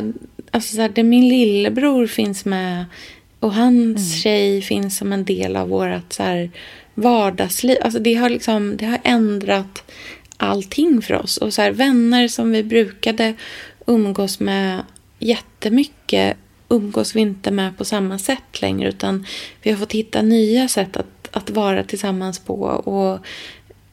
alltså, 0.50 0.74
så 0.74 0.80
här, 0.80 0.88
där 0.88 1.02
min 1.02 1.28
lillebror 1.28 2.06
finns 2.06 2.44
med 2.44 2.84
och 3.40 3.54
hans 3.54 4.22
tjej 4.22 4.62
finns 4.62 4.96
som 4.96 5.12
en 5.12 5.24
del 5.24 5.56
av 5.56 5.68
vårt 5.68 6.12
så 6.12 6.22
här, 6.22 6.50
vardagsliv. 6.94 7.78
Alltså, 7.82 7.98
det, 7.98 8.14
har 8.14 8.28
liksom, 8.30 8.76
det 8.76 8.86
har 8.86 8.98
ändrat 9.04 9.82
allting 10.42 11.02
för 11.02 11.14
oss. 11.14 11.36
Och 11.36 11.54
så 11.54 11.62
här, 11.62 11.70
vänner 11.70 12.28
som 12.28 12.50
vi 12.50 12.62
brukade 12.62 13.34
umgås 13.86 14.40
med 14.40 14.82
jättemycket 15.18 16.36
umgås 16.68 17.16
vi 17.16 17.20
inte 17.20 17.50
med 17.50 17.78
på 17.78 17.84
samma 17.84 18.18
sätt 18.18 18.60
längre 18.60 18.88
utan 18.88 19.26
vi 19.62 19.70
har 19.70 19.78
fått 19.78 19.92
hitta 19.92 20.22
nya 20.22 20.68
sätt 20.68 20.96
att, 20.96 21.28
att 21.30 21.50
vara 21.50 21.84
tillsammans 21.84 22.38
på 22.38 22.54
och 22.64 23.26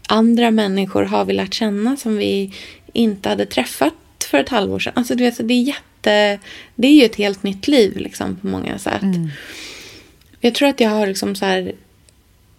andra 0.07 0.51
människor 0.51 1.03
har 1.03 1.25
vi 1.25 1.33
lärt 1.33 1.53
känna 1.53 1.97
som 1.97 2.17
vi 2.17 2.53
inte 2.93 3.29
hade 3.29 3.45
träffat 3.45 3.93
för 4.25 4.37
ett 4.37 4.49
halvår 4.49 4.79
sedan. 4.79 4.93
Alltså 4.95 5.15
du 5.15 5.23
vet, 5.23 5.47
det 5.47 5.53
är 5.53 5.63
jätte... 5.63 6.39
Det 6.75 6.87
är 6.87 6.93
ju 6.93 7.05
ett 7.05 7.15
helt 7.15 7.43
nytt 7.43 7.67
liv 7.67 7.97
liksom 7.97 8.35
på 8.35 8.47
många 8.47 8.77
sätt. 8.77 9.01
Jag 10.39 10.55
tror 10.55 10.69
att 10.69 10.79
jag 10.79 10.89
har 10.89 11.07
liksom 11.07 11.35
så 11.35 11.45
här 11.45 11.73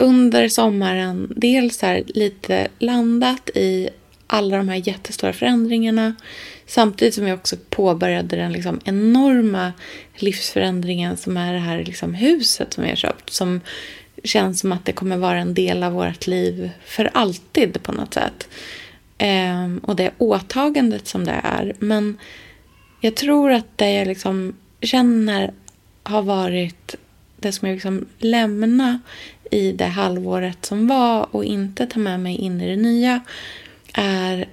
under 0.01 0.49
sommaren 0.49 1.33
dels 1.37 1.83
här 1.83 2.03
lite 2.07 2.69
landat 2.79 3.51
i 3.55 3.89
alla 4.27 4.57
de 4.57 4.69
här 4.69 4.89
jättestora 4.89 5.33
förändringarna. 5.33 6.15
Samtidigt 6.67 7.15
som 7.15 7.27
jag 7.27 7.39
också 7.39 7.57
påbörjade 7.71 8.37
den 8.37 8.53
liksom 8.53 8.81
enorma 8.85 9.73
livsförändringen 10.15 11.17
som 11.17 11.37
är 11.37 11.53
det 11.53 11.59
här 11.59 11.85
liksom 11.85 12.15
huset 12.15 12.73
som 12.73 12.85
vi 12.85 12.91
har 12.91 12.97
köpt. 12.97 13.33
Som 13.33 13.61
känns 14.25 14.61
som 14.61 14.73
att 14.73 14.85
det 14.85 14.93
kommer 14.93 15.17
vara 15.17 15.39
en 15.39 15.55
del 15.55 15.83
av 15.83 15.93
vårt 15.93 16.27
liv 16.27 16.71
för 16.85 17.11
alltid 17.15 17.83
på 17.83 17.93
något 17.93 18.15
sätt. 18.15 18.49
Ehm, 19.19 19.79
och 19.79 19.97
det 19.97 20.11
åtagandet 20.19 21.09
som 21.09 21.25
det 21.25 21.41
är. 21.45 21.75
Men 21.79 22.19
jag 23.01 23.17
tror 23.17 23.51
att 23.53 23.79
det 23.79 23.91
jag 23.91 24.09
liksom 24.09 24.57
känner 24.83 25.53
har 26.03 26.23
varit 26.23 26.97
det 27.37 27.53
som 27.53 27.69
jag 27.69 27.75
liksom 27.75 28.07
lämna 28.19 29.01
i 29.51 29.73
det 29.73 29.85
halvåret 29.87 30.65
som 30.67 30.87
var 30.87 31.27
och 31.31 31.45
inte 31.45 31.87
ta 31.87 31.99
med 31.99 32.21
mig 32.21 32.37
in 32.37 32.61
i 32.61 32.69
det 32.77 32.83
nya 32.83 33.21
är 33.93 34.49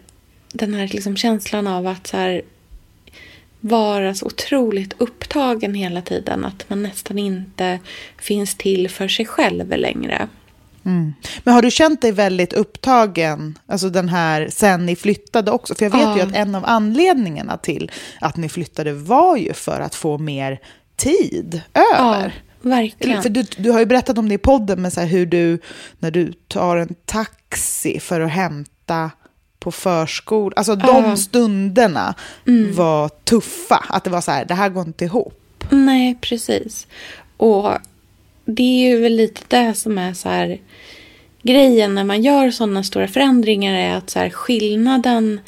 den 0.54 0.74
här 0.74 0.88
liksom 0.88 1.16
känslan 1.16 1.68
av 1.68 1.88
att 1.88 2.08
så 2.08 2.18
här, 2.18 2.42
vara 3.60 4.14
så 4.16 4.26
otroligt 4.26 4.94
upptagen 4.98 5.74
hela 5.74 6.02
tiden 6.02 6.46
att 6.46 6.70
man 6.70 6.84
nästan 6.84 7.18
inte 7.18 7.80
finns 8.18 8.56
till 8.56 8.90
för 8.90 9.08
sig 9.08 9.26
själv 9.26 9.70
längre. 9.78 10.28
Men 11.44 11.54
har 11.54 11.62
du 11.62 11.72
känt 11.72 12.02
dig 12.02 12.12
väldigt 12.12 12.54
upptagen, 12.54 13.60
alltså 13.66 13.90
den 13.90 14.10
här, 14.10 14.48
sen 14.52 14.86
ni 14.86 14.96
flyttade 14.96 15.52
också? 15.52 15.76
För 15.76 15.86
jag 15.86 15.92
vet 15.92 16.16
ju 16.16 16.20
Ja. 16.20 16.26
att 16.26 16.36
en 16.36 16.56
av 16.56 16.66
anledningarna 16.66 17.58
till 17.58 17.92
att 18.22 18.38
ni 18.38 18.50
flyttade 18.50 18.94
var 18.94 19.38
ju 19.38 19.54
för 19.54 19.82
att 19.82 19.96
få 19.96 20.18
mer 20.18 20.60
tid 20.96 21.62
över. 22.00 22.34
Verkligen. 22.68 23.24
För 23.24 23.30
du, 23.30 23.44
du 23.58 23.72
har 23.72 23.80
ju 23.80 23.86
berättat 23.86 24.18
om 24.18 24.30
det 24.30 24.36
i 24.36 24.38
podden, 24.38 24.82
men 24.82 24.92
så 24.92 25.02
hur 25.02 25.26
du, 25.26 25.60
när 26.00 26.12
du 26.12 26.34
tar 26.48 26.78
en 26.78 26.96
taxi 27.06 28.00
för 28.00 28.22
att 28.22 28.32
hämta 28.32 29.12
på 29.60 29.72
förskolan, 29.72 30.54
alltså 30.56 30.76
de 30.76 31.18
stunderna 31.18 32.16
var 32.76 33.10
tuffa. 33.10 33.86
Att 33.90 34.04
det 34.04 34.10
var 34.10 34.22
så 34.22 34.32
här, 34.32 34.46
det 34.46 34.54
här 34.54 34.70
går 34.70 34.88
inte 34.88 35.06
ihop. 35.06 35.64
Nej, 35.70 36.18
precis. 36.22 36.88
Och 37.38 37.72
det 38.46 38.64
är 38.64 38.90
ju 38.90 39.02
väl 39.02 39.16
lite 39.16 39.42
det 39.48 39.74
som 39.74 39.98
är 39.98 40.14
så 40.14 40.30
här 40.30 40.60
grejen 41.42 41.96
när 41.96 42.04
man 42.04 42.22
gör 42.22 42.52
sådana 42.52 42.84
stora 42.84 43.08
förändringar 43.08 43.76
är 43.76 43.98
att 43.98 44.10
så 44.10 44.20
här, 44.20 44.30
skillnaden 44.30 45.40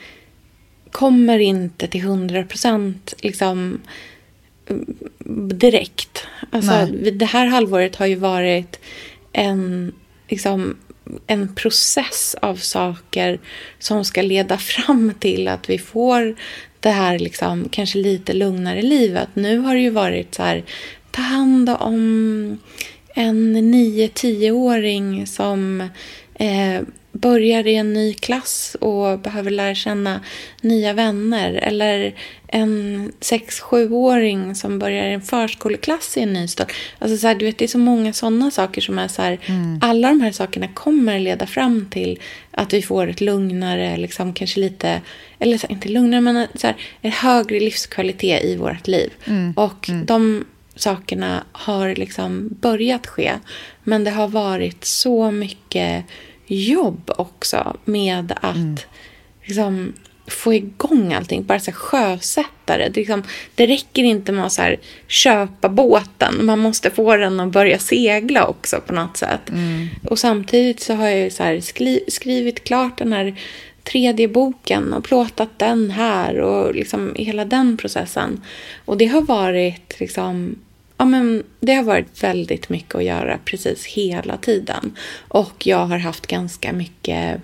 kommer 0.91 1.39
inte 1.39 1.87
till 1.87 2.01
100 2.01 2.43
procent 2.43 3.13
liksom 3.17 3.79
mm, 4.69 4.95
direkt. 5.57 6.25
Alltså, 6.51 6.71
Nej. 6.71 7.11
det 7.11 7.25
här 7.25 7.45
halvåret 7.45 7.95
har 7.95 8.05
ju 8.05 8.15
varit 8.15 8.79
en, 9.33 9.93
liksom, 10.27 10.77
en 11.27 11.55
process 11.55 12.35
av 12.41 12.55
saker 12.55 13.39
som 13.79 14.05
ska 14.05 14.21
leda 14.21 14.57
fram 14.57 15.13
till 15.19 15.47
att 15.47 15.69
vi 15.69 15.77
får 15.77 16.35
det 16.79 16.89
här 16.89 17.19
liksom, 17.19 17.69
kanske 17.71 17.97
lite 17.97 18.33
lugnare 18.33 18.81
livet. 18.81 19.29
Nu 19.33 19.57
har 19.57 19.75
det 19.75 19.81
ju 19.81 19.89
varit 19.89 20.35
så 20.35 20.43
här, 20.43 20.63
ta 21.11 21.21
hand 21.21 21.69
om 21.69 22.57
en 23.15 23.73
9-10-åring 23.73 25.27
som 25.27 25.89
eh, 26.33 26.81
börjar 27.11 27.67
i 27.67 27.75
en 27.75 27.93
ny 27.93 28.13
klass 28.13 28.75
och 28.79 29.19
behöver 29.19 29.51
lära 29.51 29.75
känna 29.75 30.21
nya 30.61 30.93
vänner. 30.93 31.53
Eller 31.53 32.15
en 32.47 33.11
6-7-åring 33.19 34.55
som 34.55 34.79
börjar 34.79 35.05
i 35.07 35.13
en 35.13 35.21
förskoleklass 35.21 36.17
i 36.17 36.21
en 36.21 36.33
ny 36.33 36.47
stad. 36.47 36.71
Alltså 36.99 37.17
så 37.17 37.27
här, 37.27 37.35
du 37.35 37.45
vet, 37.45 37.57
det 37.57 37.65
är 37.65 37.67
så 37.67 37.77
många 37.77 38.13
sådana 38.13 38.51
saker 38.51 38.81
som 38.81 38.99
är 38.99 39.07
så 39.07 39.21
här, 39.21 39.39
alla 39.81 40.07
de 40.07 40.21
här 40.21 40.31
sakerna 40.31 40.67
kommer 40.67 41.19
leda 41.19 41.45
fram 41.45 41.85
till 41.85 42.19
att 42.51 42.73
vi 42.73 42.81
får 42.81 43.09
ett 43.09 43.21
lugnare, 43.21 43.97
liksom 43.97 44.33
kanske 44.33 44.59
lite, 44.59 45.01
eller 45.39 45.57
här, 45.57 45.71
inte 45.71 45.89
lugnare, 45.89 46.21
men 46.21 46.47
så 46.55 46.67
här, 46.67 46.75
en 47.01 47.11
högre 47.11 47.59
livskvalitet 47.59 48.43
i 48.43 48.55
vårt 48.55 48.87
liv. 48.87 49.11
Och 49.55 49.89
de 50.05 50.45
sakerna 50.75 51.43
har 51.51 51.95
liksom 51.95 52.49
börjat 52.61 53.07
ske. 53.07 53.31
Men 53.83 54.03
det 54.03 54.11
har 54.11 54.27
varit 54.27 54.85
så 54.85 55.31
mycket 55.31 56.05
jobb 56.55 57.11
också 57.17 57.77
med 57.85 58.33
att 58.41 58.87
liksom, 59.43 59.93
få 60.27 60.53
igång 60.53 61.13
allting. 61.13 61.43
Bara 61.43 61.59
så 61.59 61.71
här, 61.71 61.77
sjösätta 61.77 62.77
det. 62.77 62.89
Det, 62.89 62.99
liksom, 62.99 63.23
det 63.55 63.67
räcker 63.67 64.03
inte 64.03 64.31
med 64.31 64.45
att 64.45 64.51
så 64.51 64.61
här, 64.61 64.79
köpa 65.07 65.69
båten. 65.69 66.45
Man 66.45 66.59
måste 66.59 66.89
få 66.89 67.15
den 67.15 67.39
att 67.39 67.51
börja 67.51 67.79
segla 67.79 68.47
också 68.47 68.81
på 68.85 68.93
något 68.93 69.17
sätt. 69.17 69.51
Och 70.09 70.19
samtidigt 70.19 70.79
så 70.79 70.93
har 70.93 71.07
jag 71.07 71.31
så 71.31 71.43
här, 71.43 71.59
skri 71.59 72.03
skrivit 72.07 72.63
klart 72.63 72.97
den 72.97 73.13
här 73.13 73.35
tredje 73.83 74.27
boken 74.27 74.93
och 74.93 75.03
plåtat 75.03 75.59
den 75.59 75.91
här 75.91 76.39
och 76.39 76.75
liksom 76.75 77.13
hela 77.15 77.45
den 77.45 77.77
processen. 77.77 78.41
Och 78.85 78.97
det 78.97 79.05
har 79.05 79.21
varit 79.21 79.99
liksom 79.99 80.55
Ja, 80.99 81.05
men 81.05 81.43
det 81.59 81.73
har 81.73 81.83
varit 81.83 82.23
väldigt 82.23 82.69
mycket 82.69 82.95
att 82.95 83.03
göra 83.03 83.39
precis 83.45 83.85
hela 83.85 84.37
tiden. 84.37 84.97
Och 85.27 85.67
jag 85.67 85.85
har 85.85 85.97
haft 85.97 86.27
ganska 86.27 86.73
mycket 86.73 87.41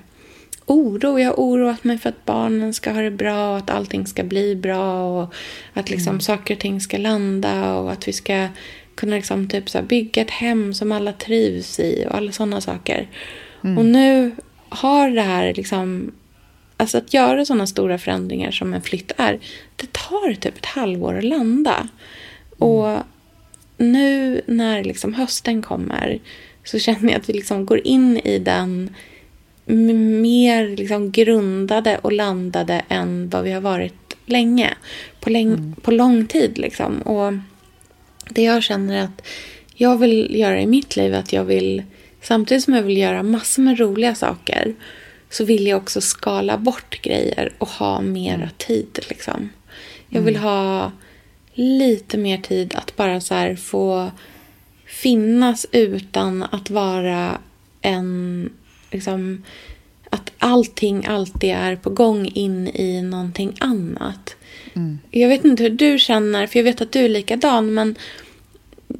oro. 0.66 1.20
Jag 1.20 1.30
har 1.30 1.36
oroat 1.36 1.84
mig 1.84 1.98
för 1.98 2.10
att 2.10 2.26
barnen 2.26 2.74
ska 2.74 2.92
ha 2.92 3.02
det 3.02 3.12
bra 3.12 3.52
och 3.52 3.58
att 3.58 3.70
allting 3.70 4.08
ska 4.08 4.24
bli 4.24 4.56
bra 4.56 5.04
och 5.04 5.34
att 5.74 5.90
liksom 5.90 6.20
saker 6.20 6.54
och 6.54 6.60
ting 6.60 6.82
ska 6.82 6.98
landa 6.98 7.74
och 7.76 7.92
att 7.92 8.08
vi 8.08 8.14
ska 8.14 8.48
kunna 8.96 9.16
liksom 9.16 9.50
typ 9.50 9.70
så 9.70 9.82
bygga 9.82 10.22
ett 10.22 10.32
hem 10.32 10.74
som 10.74 10.92
alla 10.92 11.14
trivs 11.14 11.80
i 11.80 12.06
och 12.10 12.16
alla 12.16 12.32
sådana 12.32 12.62
saker. 12.62 13.08
Och 13.78 13.86
nu 13.86 14.32
har 14.70 15.10
det 15.10 15.22
här 15.22 15.54
liksom 15.54 16.12
Alltså 16.78 16.98
att 16.98 17.14
göra 17.14 17.46
sådana 17.46 17.68
stora 17.68 17.98
förändringar 17.98 18.52
som 18.52 18.74
en 18.74 18.82
flytt 18.82 19.12
är, 19.18 19.40
det 19.76 19.94
tar 19.94 20.34
typ 20.34 20.58
ett 20.58 20.66
halvår 20.66 21.18
att 21.18 21.24
landa. 21.24 21.88
Och 22.58 22.98
nu 23.78 24.42
när 24.46 24.84
liksom 24.84 25.14
hösten 25.14 25.62
kommer 25.62 26.20
så 26.64 26.80
känner 26.80 27.12
jag 27.12 27.22
att 27.22 27.30
vi 27.30 27.34
liksom 27.34 27.66
går 27.66 27.88
in 27.88 28.18
i 28.18 28.40
den 28.40 28.96
mer 30.22 30.68
liksom 30.68 31.12
grundade 31.12 31.98
och 31.98 32.12
landade 32.12 32.82
än 32.90 33.30
vad 33.30 33.44
vi 33.44 33.52
har 33.52 33.62
varit 33.62 34.16
länge. 34.26 34.74
På, 35.20 35.30
läng- 35.30 35.76
på 35.82 35.92
lång 35.92 36.28
tid. 36.28 36.58
Liksom. 36.58 37.02
Och 37.02 37.34
det 38.30 38.44
jag 38.44 38.64
känner 38.64 39.04
att 39.04 39.28
jag 39.74 39.98
vill 39.98 40.36
göra 40.40 40.62
i 40.62 40.68
mitt 40.68 40.96
liv 40.96 41.16
att 41.16 41.34
jag 41.34 41.44
vill, 41.44 41.84
samtidigt 42.22 42.64
som 42.64 42.74
jag 42.74 42.84
vill 42.84 42.98
göra 42.98 43.24
massor 43.24 43.62
med 43.62 43.80
roliga 43.80 44.16
saker, 44.16 44.76
så 45.30 45.46
vill 45.46 45.68
jag 45.68 45.78
också 45.78 46.02
skala 46.02 46.58
bort 46.58 47.02
grejer 47.02 47.54
och 47.58 47.70
ha 47.70 48.02
mera 48.02 48.50
tid. 48.58 49.00
Liksom. 49.10 49.50
Jag 50.10 50.22
vill 50.22 50.36
ha 50.36 50.92
lite 51.56 52.18
mer 52.18 52.38
tid 52.38 52.76
att 52.76 52.96
bara 52.96 53.22
så 53.22 53.56
få 53.56 54.12
finnas 54.86 55.66
utan 55.72 56.44
att 56.44 56.70
vara 56.70 57.38
en... 57.82 58.50
Liksom, 58.92 59.44
att 60.10 60.32
allting 60.38 61.06
alltid 61.06 61.50
är 61.50 61.76
på 61.76 61.90
gång 61.90 62.26
in 62.26 62.68
i 62.68 63.02
någonting 63.02 63.58
annat. 63.60 64.36
Jag 65.12 65.30
vet 65.30 65.46
inte 65.46 65.64
hur 65.64 65.70
du 65.70 66.00
känner, 66.00 66.48
för 66.48 66.60
jag 66.60 66.64
vet 66.64 66.82
att 66.82 66.92
du 66.92 67.00
är 67.00 67.10
likadan, 67.10 67.74
men 67.74 67.96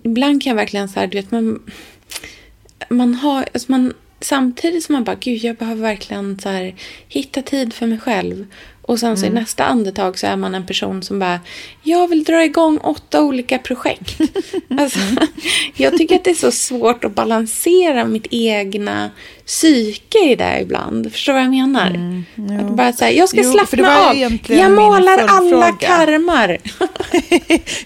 ibland 0.04 0.44
kan 0.44 0.50
jag 0.50 0.56
verkligen 0.56 0.90
så 0.90 1.00
här, 1.00 1.08
du 1.08 1.18
vet, 1.18 1.32
man, 1.32 1.72
man 2.90 3.14
har, 3.14 3.46
alltså 3.54 3.72
man, 3.72 3.94
samtidigt 4.20 4.84
som 4.84 4.94
man 4.94 5.04
bara, 5.04 5.16
gud, 5.16 5.44
jag 5.44 5.56
behöver 5.56 5.82
verkligen 5.82 6.40
så 6.40 6.50
här, 6.50 6.76
hitta 7.08 7.42
tid 7.42 7.74
för 7.74 7.88
mig 7.88 8.00
själv. 8.00 8.46
Och 8.88 9.00
sen 9.00 9.18
så 9.18 9.26
i 9.26 9.30
nästa 9.30 9.66
andetag 9.66 10.20
så 10.20 10.28
är 10.28 10.36
man 10.36 10.56
en 10.56 10.66
person 10.66 11.04
som 11.04 11.20
bara, 11.20 11.40
jag 11.84 12.08
vill 12.08 12.24
dra 12.24 12.44
igång 12.44 12.78
åtta 12.78 13.22
olika 13.22 13.58
projekt. 13.60 14.20
alltså, 14.80 15.00
jag 15.76 15.98
tycker 15.98 16.16
att 16.16 16.24
det 16.24 16.30
är 16.30 16.36
så 16.36 16.52
svårt 16.52 17.06
att 17.06 17.16
balansera 17.16 18.06
mitt 18.06 18.28
egna 18.32 19.10
psyke 19.46 20.32
i 20.32 20.36
det 20.36 20.60
ibland. 20.62 21.12
Förstår 21.12 21.34
du 21.34 21.40
vad 21.40 21.44
jag 21.44 21.52
menar? 21.52 22.24
att 22.60 22.76
bara 22.76 22.94
säga, 22.94 23.12
jag 23.12 23.30
ska 23.30 23.42
Jo, 23.44 23.52
slappna 23.52 23.98
av. 23.98 24.16
Jag 24.48 24.72
målar 24.72 25.18
alla 25.28 25.72
karmar. 25.72 26.58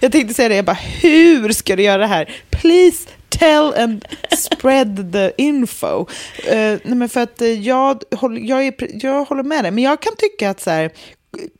jag 0.00 0.12
tänkte 0.12 0.34
säga 0.34 0.48
det, 0.48 0.56
jag 0.56 0.64
bara, 0.64 0.78
hur 1.00 1.52
ska 1.52 1.76
du 1.76 1.82
göra 1.82 1.98
det 1.98 2.06
här? 2.06 2.34
Please 2.50 3.08
tell 3.40 3.74
and 3.74 4.04
spread 4.36 5.12
the 5.12 5.32
info. 5.36 6.06
Eh, 6.46 6.78
nej 6.84 6.94
men 6.94 7.08
för 7.08 7.20
att 7.20 7.40
eh, 7.40 7.48
jag, 7.48 8.02
jag, 8.40 8.66
är, 8.66 9.04
jag 9.04 9.24
håller 9.24 9.42
med 9.42 9.64
dig, 9.64 9.70
men 9.70 9.84
jag 9.84 10.02
kan 10.02 10.16
tycka 10.18 10.50
att 10.50 10.60
så 10.60 10.70
här, 10.70 10.90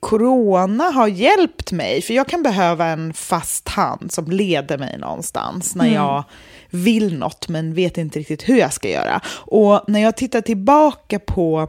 corona 0.01 0.85
har 0.85 1.09
hjälpt 1.09 1.73
mig, 1.73 2.03
för 2.03 2.15
jag 2.15 2.29
kan 2.29 2.43
behöva 2.43 2.87
en 2.87 3.15
fast 3.15 3.69
hand 3.69 4.13
som 4.13 4.31
leder 4.31 4.79
mig 4.79 4.99
någonstans 4.99 5.75
när 5.75 5.95
jag 5.95 6.25
vill 6.71 7.19
något 7.19 7.49
men 7.49 7.75
vet 7.75 7.99
inte 7.99 8.19
riktigt 8.19 8.49
hur 8.49 8.59
jag 8.59 8.73
ska 8.73 8.89
göra. 8.89 9.21
Och 9.29 9.85
när 9.87 10.01
jag 10.01 10.17
tittar 10.17 10.41
tillbaka 10.41 11.19
på 11.19 11.69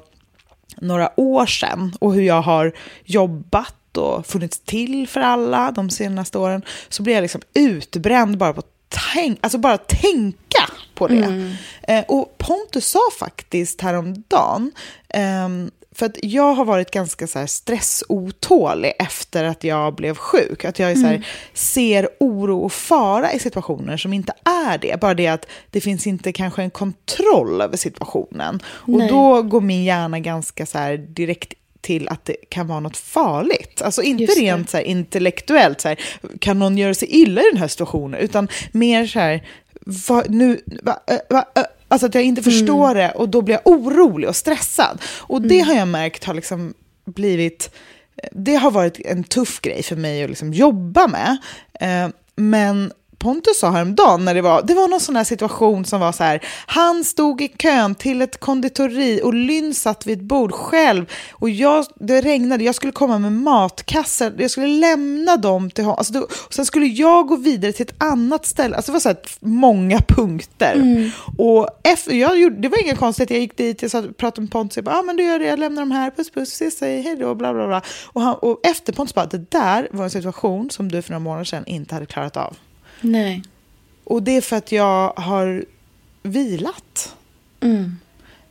några 0.77 1.19
år 1.19 1.45
sedan 1.45 1.95
och 1.99 2.13
hur 2.13 2.21
jag 2.21 2.41
har 2.41 2.73
jobbat 3.05 3.97
och 3.97 4.25
funnits 4.25 4.59
till 4.59 5.07
för 5.07 5.19
alla 5.19 5.71
de 5.71 5.89
senaste 5.89 6.37
åren 6.37 6.61
så 6.89 7.03
blir 7.03 7.13
jag 7.13 7.21
liksom 7.21 7.41
utbränd 7.53 8.37
bara 8.37 8.53
på 8.53 8.61
tänk, 9.13 9.39
alltså 9.41 9.57
bara 9.57 9.77
tänka 9.77 10.69
på 10.95 11.07
det. 11.07 11.55
Eh, 11.83 12.03
och 12.07 12.37
Pontus 12.37 12.87
sa 12.87 12.99
faktiskt 13.19 13.81
häromdagen, 13.81 14.71
ehm, 15.09 15.71
för 15.95 16.05
att 16.05 16.17
jag 16.23 16.53
har 16.53 16.65
varit 16.65 16.91
ganska 16.91 17.27
så 17.27 17.39
här 17.39 17.45
stressotålig 17.45 18.93
efter 18.99 19.43
att 19.43 19.63
jag 19.63 19.95
blev 19.95 20.15
sjuk. 20.15 20.65
Att 20.65 20.79
jag 20.79 20.91
är 20.91 20.95
så 20.95 21.05
här, 21.05 21.27
ser 21.53 22.09
oro 22.19 22.59
och 22.59 22.73
fara 22.73 23.33
i 23.33 23.39
situationer 23.39 23.97
som 23.97 24.13
inte 24.13 24.33
är 24.43 24.77
det. 24.77 24.99
Bara 24.99 25.13
det 25.13 25.27
att 25.27 25.45
det 25.69 25.81
finns 25.81 26.07
inte 26.07 26.31
kanske 26.31 26.61
en 26.63 26.69
kontroll 26.69 27.61
över 27.61 27.77
situationen. 27.77 28.59
Och 28.65 28.89
Nej. 28.89 29.09
då 29.09 29.41
går 29.41 29.61
min 29.61 29.83
hjärna 29.83 30.19
ganska 30.19 30.65
så 30.65 30.77
här 30.77 30.97
direkt 30.97 31.53
till 31.81 32.09
att 32.09 32.25
det 32.25 32.35
kan 32.49 32.67
vara 32.67 32.79
något 32.79 32.97
farligt. 32.97 33.81
Alltså 33.81 34.01
inte 34.01 34.33
rent 34.33 34.69
så 34.69 34.77
här 34.77 34.83
intellektuellt, 34.83 35.81
så 35.81 35.87
här, 35.87 35.99
kan 36.39 36.59
någon 36.59 36.77
göra 36.77 36.93
sig 36.93 37.07
illa 37.07 37.41
i 37.41 37.45
den 37.51 37.61
här 37.61 37.67
situationen, 37.67 38.19
utan 38.19 38.47
mer 38.71 39.05
så 39.05 39.19
här, 39.19 39.47
vad, 39.85 40.29
nu, 40.29 40.61
va, 40.83 40.99
va, 41.29 41.45
alltså 41.87 42.07
att 42.07 42.15
jag 42.15 42.23
inte 42.23 42.41
förstår 42.43 42.95
det 42.95 43.11
och 43.11 43.29
då 43.29 43.41
blir 43.41 43.55
jag 43.55 43.67
orolig 43.67 44.29
och 44.29 44.35
stressad. 44.35 45.01
Och 45.17 45.41
det 45.41 45.59
har 45.59 45.73
jag 45.73 45.87
märkt 45.87 46.23
har 46.23 46.33
liksom 46.33 46.73
blivit, 47.05 47.71
det 48.31 48.55
har 48.55 48.71
varit 48.71 48.99
en 49.05 49.23
tuff 49.23 49.61
grej 49.61 49.83
för 49.83 49.95
mig 49.95 50.23
att 50.23 50.29
liksom 50.29 50.53
jobba 50.53 51.07
med. 51.07 51.37
Eh, 51.79 52.09
men 52.35 52.91
Pontus 53.21 53.59
sa 53.59 53.69
häromdagen 53.69 54.25
när 54.25 54.33
det 54.33 54.41
var, 54.41 54.61
det 54.61 54.73
var 54.73 54.87
någon 54.87 54.99
sån 54.99 55.15
här 55.15 55.23
situation 55.23 55.85
som 55.85 55.99
var 55.99 56.11
så 56.11 56.23
här, 56.23 56.43
han 56.65 57.03
stod 57.03 57.41
i 57.41 57.47
kön 57.47 57.95
till 57.95 58.21
ett 58.21 58.39
konditori 58.39 59.21
och 59.23 59.33
Lynn 59.33 59.73
satt 59.73 60.07
vid 60.07 60.17
ett 60.17 60.23
bord 60.23 60.51
själv 60.51 61.05
och 61.31 61.49
jag, 61.49 61.85
det 61.95 62.21
regnade, 62.21 62.63
jag 62.63 62.75
skulle 62.75 62.91
komma 62.91 63.19
med 63.19 63.31
matkassar, 63.31 64.33
jag 64.37 64.51
skulle 64.51 64.67
lämna 64.67 65.37
dem 65.37 65.71
till 65.71 65.83
honom, 65.83 65.97
alltså 65.97 66.13
då, 66.13 66.19
och 66.19 66.53
sen 66.53 66.65
skulle 66.65 66.85
jag 66.85 67.27
gå 67.27 67.35
vidare 67.35 67.71
till 67.71 67.85
ett 67.85 68.03
annat 68.03 68.45
ställe, 68.45 68.75
alltså 68.75 68.91
det 68.91 68.93
var 68.93 68.99
så 68.99 69.09
här 69.09 69.17
många 69.39 69.99
punkter. 70.07 71.11
Och 71.37 71.67
efter, 71.83 72.13
jag 72.13 72.39
gjorde, 72.39 72.55
det 72.55 72.67
var 72.67 72.83
inga 72.85 72.95
konstigt, 72.95 73.29
jag 73.29 73.39
gick 73.39 73.57
dit, 73.57 73.81
jag 73.81 73.91
satt, 73.91 74.17
pratade 74.17 74.41
med 74.41 74.51
Pontus, 74.51 74.77
jag 74.77 74.85
bara, 74.85 74.99
ah, 74.99 75.01
men 75.01 75.15
du 75.17 75.23
gör 75.23 75.39
det, 75.39 75.45
jag 75.45 75.59
lämnar 75.59 75.81
dem 75.81 75.91
här, 75.91 76.11
puss 76.11 76.31
puss, 76.31 76.53
ses, 76.53 76.77
säg 76.77 77.01
hej 77.01 77.15
då, 77.15 77.35
bla 77.35 77.53
bla 77.53 77.67
bla. 77.67 77.81
Och, 78.05 78.21
han, 78.21 78.35
och 78.35 78.59
efter 78.63 78.93
Pontus 78.93 79.15
bara, 79.15 79.25
det 79.25 79.51
där 79.51 79.87
var 79.91 80.03
en 80.03 80.09
situation 80.09 80.69
som 80.69 80.91
du 80.91 81.01
för 81.01 81.11
några 81.11 81.19
månader 81.19 81.45
sedan 81.45 81.63
inte 81.65 81.95
hade 81.95 82.05
klarat 82.05 82.37
av. 82.37 82.55
Nej. 83.01 83.43
Och 84.03 84.23
det 84.23 84.37
är 84.37 84.41
för 84.41 84.55
att 84.55 84.71
jag 84.71 85.13
har 85.15 85.65
vilat. 86.23 87.15
Mm. 87.61 87.97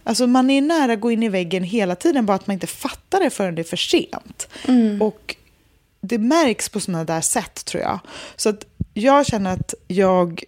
Alltså 0.04 0.26
man 0.26 0.50
är 0.50 0.62
nära 0.62 0.92
att 0.92 1.00
gå 1.00 1.10
in 1.10 1.22
i 1.22 1.28
väggen 1.28 1.62
hela 1.62 1.96
tiden, 1.96 2.26
bara 2.26 2.34
att 2.34 2.46
man 2.46 2.54
inte 2.54 2.66
fattar 2.66 3.20
det 3.20 3.30
förrän 3.30 3.54
det 3.54 3.62
är 3.62 3.64
för 3.64 3.76
sent. 3.76 4.48
Och 5.00 5.36
det 6.00 6.18
märks 6.18 6.68
på 6.68 6.80
sådana 6.80 7.04
där 7.04 7.20
sätt 7.20 7.64
tror 7.64 7.82
jag. 7.82 7.98
Så 8.36 8.48
att 8.48 8.66
jag 8.94 9.26
känner 9.26 9.52
att 9.52 9.74
jag 9.88 10.44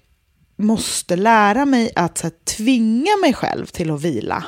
måste 0.57 1.17
lära 1.17 1.65
mig 1.65 1.93
att 1.95 2.19
så 2.19 2.27
här, 2.27 2.35
tvinga 2.45 3.17
mig 3.21 3.35
själv 3.35 3.67
till 3.67 3.91
att 3.91 4.03
vila. 4.03 4.45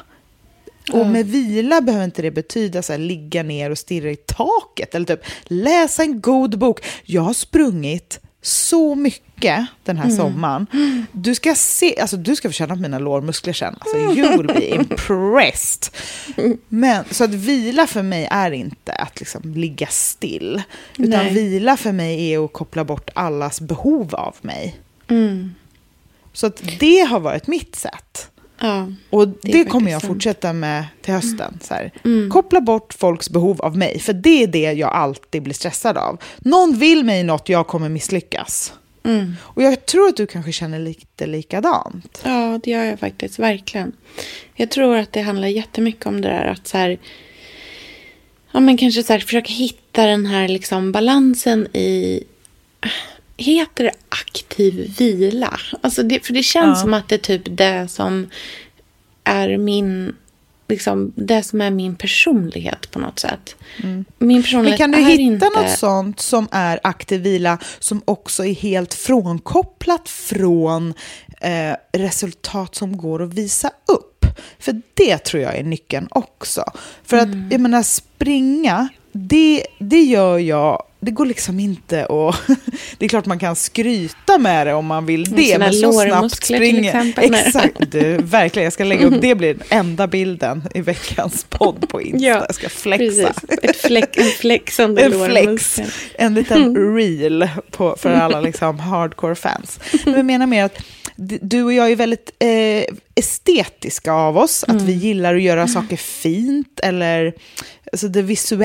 Och 0.92 1.06
med 1.06 1.26
vila 1.26 1.80
behöver 1.80 2.04
inte 2.04 2.22
det 2.22 2.30
betyda 2.30 2.82
så 2.82 2.92
här, 2.92 3.00
ligga 3.00 3.42
ner 3.42 3.70
och 3.70 3.78
stirra 3.78 4.10
i 4.10 4.16
taket 4.16 4.94
eller 4.94 5.06
typ 5.06 5.20
läsa 5.44 6.02
en 6.02 6.20
god 6.20 6.58
bok. 6.58 6.84
Jag 7.04 7.22
har 7.22 7.34
sprungit 7.34 8.20
så 8.46 8.94
mycket 8.94 9.66
den 9.82 9.96
här 9.96 10.10
sommaren. 10.10 10.66
Du 11.12 11.34
ska 11.34 11.54
se, 11.54 12.00
alltså 12.00 12.16
du 12.16 12.36
ska 12.36 12.48
få 12.48 12.52
känna 12.52 12.74
mina 12.74 12.98
lårmuskler 12.98 13.52
sen. 13.52 13.76
Alltså, 13.80 13.96
you 13.96 14.36
will 14.36 14.46
be 14.46 14.68
impressed. 14.74 15.94
Men, 16.68 17.04
så 17.10 17.24
att 17.24 17.34
vila 17.34 17.86
för 17.86 18.02
mig 18.02 18.28
är 18.30 18.50
inte 18.50 18.92
att 18.92 19.20
liksom 19.20 19.54
ligga 19.54 19.86
still. 19.86 20.62
Utan 20.98 21.24
Nej. 21.24 21.34
vila 21.34 21.76
för 21.76 21.92
mig 21.92 22.32
är 22.32 22.44
att 22.44 22.52
koppla 22.52 22.84
bort 22.84 23.10
allas 23.14 23.60
behov 23.60 24.14
av 24.14 24.36
mig. 24.40 24.80
Mm. 25.08 25.54
Så 26.32 26.46
att 26.46 26.62
det 26.80 27.00
har 27.00 27.20
varit 27.20 27.46
mitt 27.46 27.76
sätt. 27.76 28.30
Ja. 28.64 28.88
Och 29.10 29.28
Det 29.28 29.52
det, 29.52 29.64
kommer 29.64 29.90
jag 29.90 30.02
fortsätta 30.02 30.52
med 30.52 30.84
till 31.02 31.14
hösten. 31.14 31.58
Här. 31.70 31.92
Mm. 32.04 32.30
Koppla 32.30 32.60
bort 32.60 32.94
folks 32.94 33.30
behov 33.30 33.60
av 33.62 33.76
mig, 33.76 33.98
för 33.98 34.12
det 34.12 34.42
är 34.42 34.46
det 34.46 34.72
jag 34.72 34.92
alltid 34.92 35.42
blir 35.42 35.54
stressad 35.54 35.98
av. 35.98 36.22
Någon 36.38 36.78
vill 36.78 37.04
mig 37.04 37.22
något, 37.22 37.48
jag 37.48 37.66
kommer 37.66 37.88
misslyckas. 37.88 38.72
Mm. 39.02 39.36
Och 39.40 39.62
jag 39.62 39.86
tror 39.86 40.08
att 40.08 40.16
du 40.16 40.26
kanske 40.26 40.52
känner 40.52 40.78
lite 40.78 41.26
likadant. 41.26 42.22
Ja, 42.24 42.60
det 42.64 42.70
gör 42.70 42.84
jag 42.84 43.00
faktiskt. 43.00 43.38
Verkligen. 43.38 43.92
Jag 44.54 44.70
tror 44.70 44.96
att 44.96 45.12
det 45.12 45.20
handlar 45.20 45.48
jättemycket 45.48 46.06
om 46.06 46.20
det 46.20 46.28
där 46.28 46.44
att 46.44 46.66
så 46.66 46.78
här... 46.78 46.98
Ja, 48.52 48.60
men 48.60 48.76
kanske 48.76 49.02
så 49.02 49.12
här, 49.12 49.20
försöka 49.20 49.52
hitta 49.52 50.06
den 50.06 50.26
här 50.26 50.48
liksom 50.48 50.92
balansen 50.92 51.76
i... 51.76 52.22
Heter 53.36 53.84
det 53.84 53.92
aktiv 54.08 54.94
vila? 54.98 55.60
Alltså 55.80 56.02
det, 56.02 56.26
för 56.26 56.32
det 56.34 56.42
känns 56.42 56.78
Ja. 56.78 56.82
som 56.82 56.94
att 56.94 57.08
det 57.08 57.14
är 57.14 57.18
typ 57.18 57.42
det 57.46 57.88
som 57.88 58.30
är 59.24 59.56
min... 59.56 60.16
Liksom, 60.68 61.12
det 61.16 61.42
som 61.42 61.60
är 61.60 61.70
min 61.70 61.96
personlighet 61.96 62.90
på 62.90 62.98
något 62.98 63.18
sätt. 63.18 63.56
Min 63.82 64.04
Men 64.18 64.42
personlighet 64.42 64.78
kan 64.78 64.90
du 64.90 64.98
hitta 64.98 65.22
inte... 65.22 65.48
något 65.56 65.70
sånt 65.70 66.20
som 66.20 66.48
är 66.50 66.80
aktiv 66.82 67.20
vila 67.20 67.58
som 67.78 68.02
också 68.04 68.44
är 68.44 68.54
helt 68.54 68.94
frånkopplat 68.94 70.08
från 70.08 70.94
eh, 71.40 71.76
resultat 71.92 72.74
som 72.74 72.96
går 72.96 73.22
att 73.22 73.34
visa 73.34 73.70
upp? 73.88 74.26
För 74.58 74.80
det 74.94 75.18
tror 75.18 75.42
jag 75.42 75.56
är 75.56 75.62
nyckeln 75.64 76.08
också. 76.10 76.64
För 77.04 77.16
att, 77.16 77.26
Mm. 77.28 77.48
jag 77.50 77.60
menar, 77.60 77.82
springa, 77.82 78.88
det, 79.12 79.66
det 79.78 80.02
gör 80.02 80.38
jag 80.38 80.82
det 81.04 81.10
går 81.10 81.26
liksom 81.26 81.60
inte 81.60 82.06
att... 82.06 82.36
Det 82.98 83.04
är 83.04 83.08
klart 83.08 83.26
man 83.26 83.38
kan 83.38 83.56
skryta 83.56 84.38
med 84.38 84.66
det 84.66 84.74
om 84.74 84.86
man 84.86 85.06
vill 85.06 85.24
det. 85.24 85.42
sina 85.42 85.58
Men 85.58 85.72
så 85.72 85.92
snabbt 85.92 86.44
springer... 86.44 87.12
Exakt, 87.46 87.92
du, 87.92 88.16
verkligen. 88.16 88.64
Jag 88.64 88.72
ska 88.72 88.84
lägga 88.84 89.06
upp, 89.06 89.20
det 89.20 89.34
blir 89.34 89.54
den 89.54 89.62
enda 89.68 90.06
bilden 90.06 90.62
i 90.74 90.80
veckans 90.80 91.46
podd 91.48 91.88
på 91.88 92.02
Insta. 92.02 92.26
Ja, 92.26 92.44
jag 92.46 92.54
ska 92.54 92.68
flexa. 92.68 93.32
Ett 93.62 93.76
flex, 93.76 94.18
en 94.18 94.24
flexande 94.24 95.02
En 95.02 95.26
flex. 95.26 95.80
En 96.18 96.34
liten 96.34 96.94
reel 96.96 97.48
på, 97.70 97.96
för 97.98 98.10
alla 98.10 98.40
liksom 98.40 98.78
hardcore-fans. 98.78 99.80
Men 100.04 100.14
jag 100.14 100.26
menar 100.26 100.46
mer 100.46 100.64
att 100.64 100.82
du 101.16 101.62
och 101.62 101.72
jag 101.72 101.92
är 101.92 101.96
väldigt 101.96 102.30
eh, 102.38 102.96
estetiska 103.14 104.12
av 104.12 104.38
oss. 104.38 104.64
Att 104.68 104.82
vi 104.82 104.92
gillar 104.92 105.34
att 105.34 105.42
göra 105.42 105.68
saker 105.68 105.96
fint 105.96 106.80
eller 106.82 107.34
alltså 107.92 108.08
det 108.08 108.22
visuella. 108.22 108.64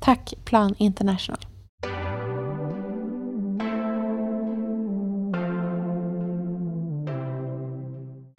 Tack 0.00 0.34
Plan 0.44 0.74
International. 0.78 1.46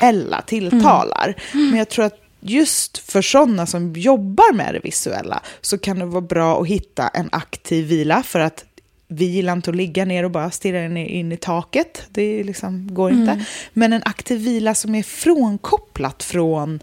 visuella 0.01 0.41
tilltalar. 0.41 1.35
Men 1.53 1.77
jag 1.77 1.89
tror 1.89 2.05
att 2.05 2.17
just 2.39 2.97
för 2.97 3.21
sådana 3.21 3.65
som 3.65 3.93
jobbar 3.93 4.53
med 4.53 4.73
det 4.73 4.79
visuella 4.83 5.41
så 5.61 5.77
kan 5.77 5.99
det 5.99 6.05
vara 6.05 6.21
bra 6.21 6.61
att 6.61 6.67
hitta 6.67 7.07
en 7.07 7.29
aktiv 7.31 7.87
vila 7.87 8.23
för 8.23 8.39
att 8.39 8.65
vi 9.07 9.25
gillar 9.25 9.53
inte 9.53 9.69
att 9.69 9.75
ligga 9.75 10.05
ner 10.05 10.23
och 10.23 10.31
bara 10.31 10.51
stirra 10.51 10.85
in 10.85 10.97
i, 10.97 11.19
in 11.19 11.31
i 11.31 11.37
taket. 11.37 12.03
Det 12.09 12.43
liksom 12.43 12.93
går 12.93 13.11
inte. 13.11 13.45
Men 13.73 13.93
en 13.93 14.01
aktiv 14.05 14.39
vila 14.39 14.75
som 14.75 14.95
är 14.95 15.03
frånkopplat 15.03 16.23
från 16.23 16.79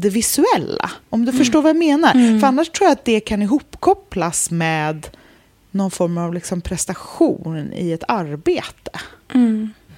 det 0.00 0.10
visuella. 0.10 0.90
Om 1.10 1.24
du 1.24 1.32
förstår 1.32 1.62
vad 1.62 1.70
jag 1.70 1.76
menar. 1.76 2.40
För 2.40 2.46
annars 2.46 2.70
tror 2.70 2.86
jag 2.86 2.92
att 2.92 3.04
det 3.04 3.20
kan 3.20 3.42
ihopkopplas 3.42 4.50
med 4.50 5.06
någon 5.70 5.90
form 5.90 6.18
av 6.18 6.34
liksom 6.34 6.60
prestation 6.60 7.72
i 7.72 7.92
ett 7.92 8.04
arbete. 8.08 8.90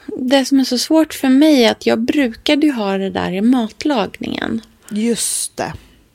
Det 0.07 0.45
som 0.45 0.61
är 0.61 0.65
så 0.65 0.79
svårt 0.79 1.15
för 1.15 1.29
mig 1.29 1.65
är 1.65 1.71
att 1.71 1.87
jag 1.87 2.01
brukade 2.01 2.67
ju 2.67 2.73
ha 2.73 2.99
det 2.99 3.11
där 3.11 3.33
i 3.33 3.41
matlagningen. 3.41 4.61
Just 4.91 5.57
det. 5.57 5.73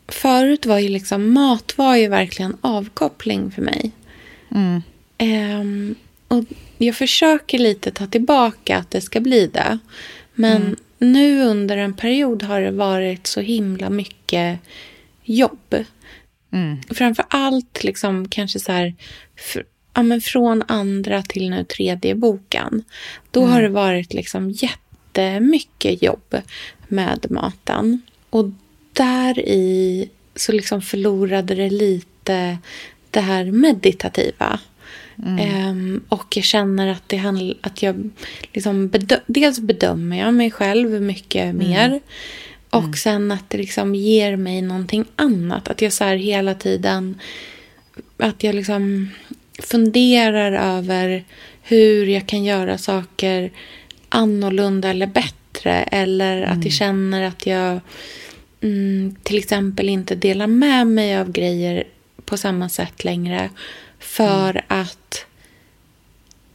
Förut 0.08 0.66
var 0.66 0.80
ju 0.80 0.90
liksom 0.90 1.34
mat 1.34 1.78
var 1.78 1.96
ju 1.96 2.08
verkligen 2.08 2.58
avkoppling 2.62 3.52
för 3.52 3.62
mig. 3.62 3.92
Mm. 4.52 4.82
Ehm, 5.18 5.96
och 6.28 6.44
jag 6.78 6.96
försöker 6.96 7.60
lite 7.60 7.92
ta 7.92 8.08
tillbaka 8.08 8.78
att 8.78 8.92
det 8.92 9.02
ska 9.02 9.20
bli 9.20 9.48
det. 9.48 9.80
Men 10.34 10.76
nu 11.12 11.44
under 11.44 11.78
en 11.78 11.94
period 11.94 12.44
har 12.44 12.62
det 12.62 12.72
varit 12.72 13.28
så 13.28 13.42
himla 13.42 13.90
mycket 13.90 14.60
jobb. 15.24 15.76
Mm. 16.52 16.78
Framför 16.90 17.26
allt 17.28 17.84
liksom 17.84 18.30
kanske 18.30 18.60
så 18.60 18.72
här, 18.72 18.96
fr- 19.38 19.66
ja, 19.94 20.04
men 20.04 20.22
från 20.22 20.64
andra 20.68 21.22
till 21.22 21.50
nu 21.50 21.64
tredje 21.64 22.16
boken. 22.16 22.84
Då 23.32 23.46
har 23.46 23.62
det 23.62 23.70
varit 23.70 24.14
liksom 24.14 24.52
jättemycket 24.52 26.02
jobb 26.04 26.38
med 26.88 27.26
maten. 27.30 28.02
Och 28.30 28.46
där 28.94 29.40
i 29.40 30.10
så 30.36 30.52
liksom 30.52 30.82
förlorade 30.82 31.56
det 31.56 31.70
lite 31.70 32.58
det 33.12 33.20
här 33.20 33.46
meditativa. 33.46 34.60
Ehm, 35.40 36.02
och 36.10 36.38
jag 36.38 36.46
känner 36.46 36.88
att, 36.88 37.04
det 37.08 37.18
handl- 37.18 37.58
att 37.62 37.84
jag 37.84 38.10
liksom 38.54 38.90
bedö- 38.90 39.22
dels 39.28 39.60
bedömer 39.60 40.20
jag 40.20 40.34
mig 40.34 40.52
själv 40.52 41.02
mycket 41.02 41.56
mer. 41.56 42.00
Och 42.70 42.98
sen 42.98 43.32
att 43.32 43.50
det 43.50 43.58
liksom 43.58 43.96
ger 43.96 44.36
mig 44.36 44.62
någonting 44.62 45.06
annat. 45.16 45.68
Att 45.68 45.82
jag 45.82 45.94
så 45.94 46.04
här 46.04 46.16
hela 46.16 46.54
tiden 46.54 47.20
att 48.18 48.44
jag 48.44 48.56
liksom 48.56 49.10
funderar 49.60 50.78
över 50.78 51.24
hur 51.62 52.06
jag 52.06 52.28
kan 52.28 52.44
göra 52.44 52.78
saker 52.78 53.52
annorlunda 54.10 54.90
eller 54.90 55.08
bättre. 55.08 55.74
Eller 55.74 56.42
att 56.42 56.64
jag 56.64 56.74
känner 56.74 57.24
att 57.24 57.46
jag 57.46 57.80
mm, 58.62 59.16
till 59.24 59.38
exempel 59.38 59.90
inte 59.90 60.16
delar 60.16 60.48
med 60.48 60.88
mig 60.88 61.18
av 61.18 61.32
grejer 61.32 61.84
på 62.26 62.38
samma 62.38 62.70
sätt 62.70 63.04
längre. 63.04 63.50
För 64.06 64.62
att 64.68 65.26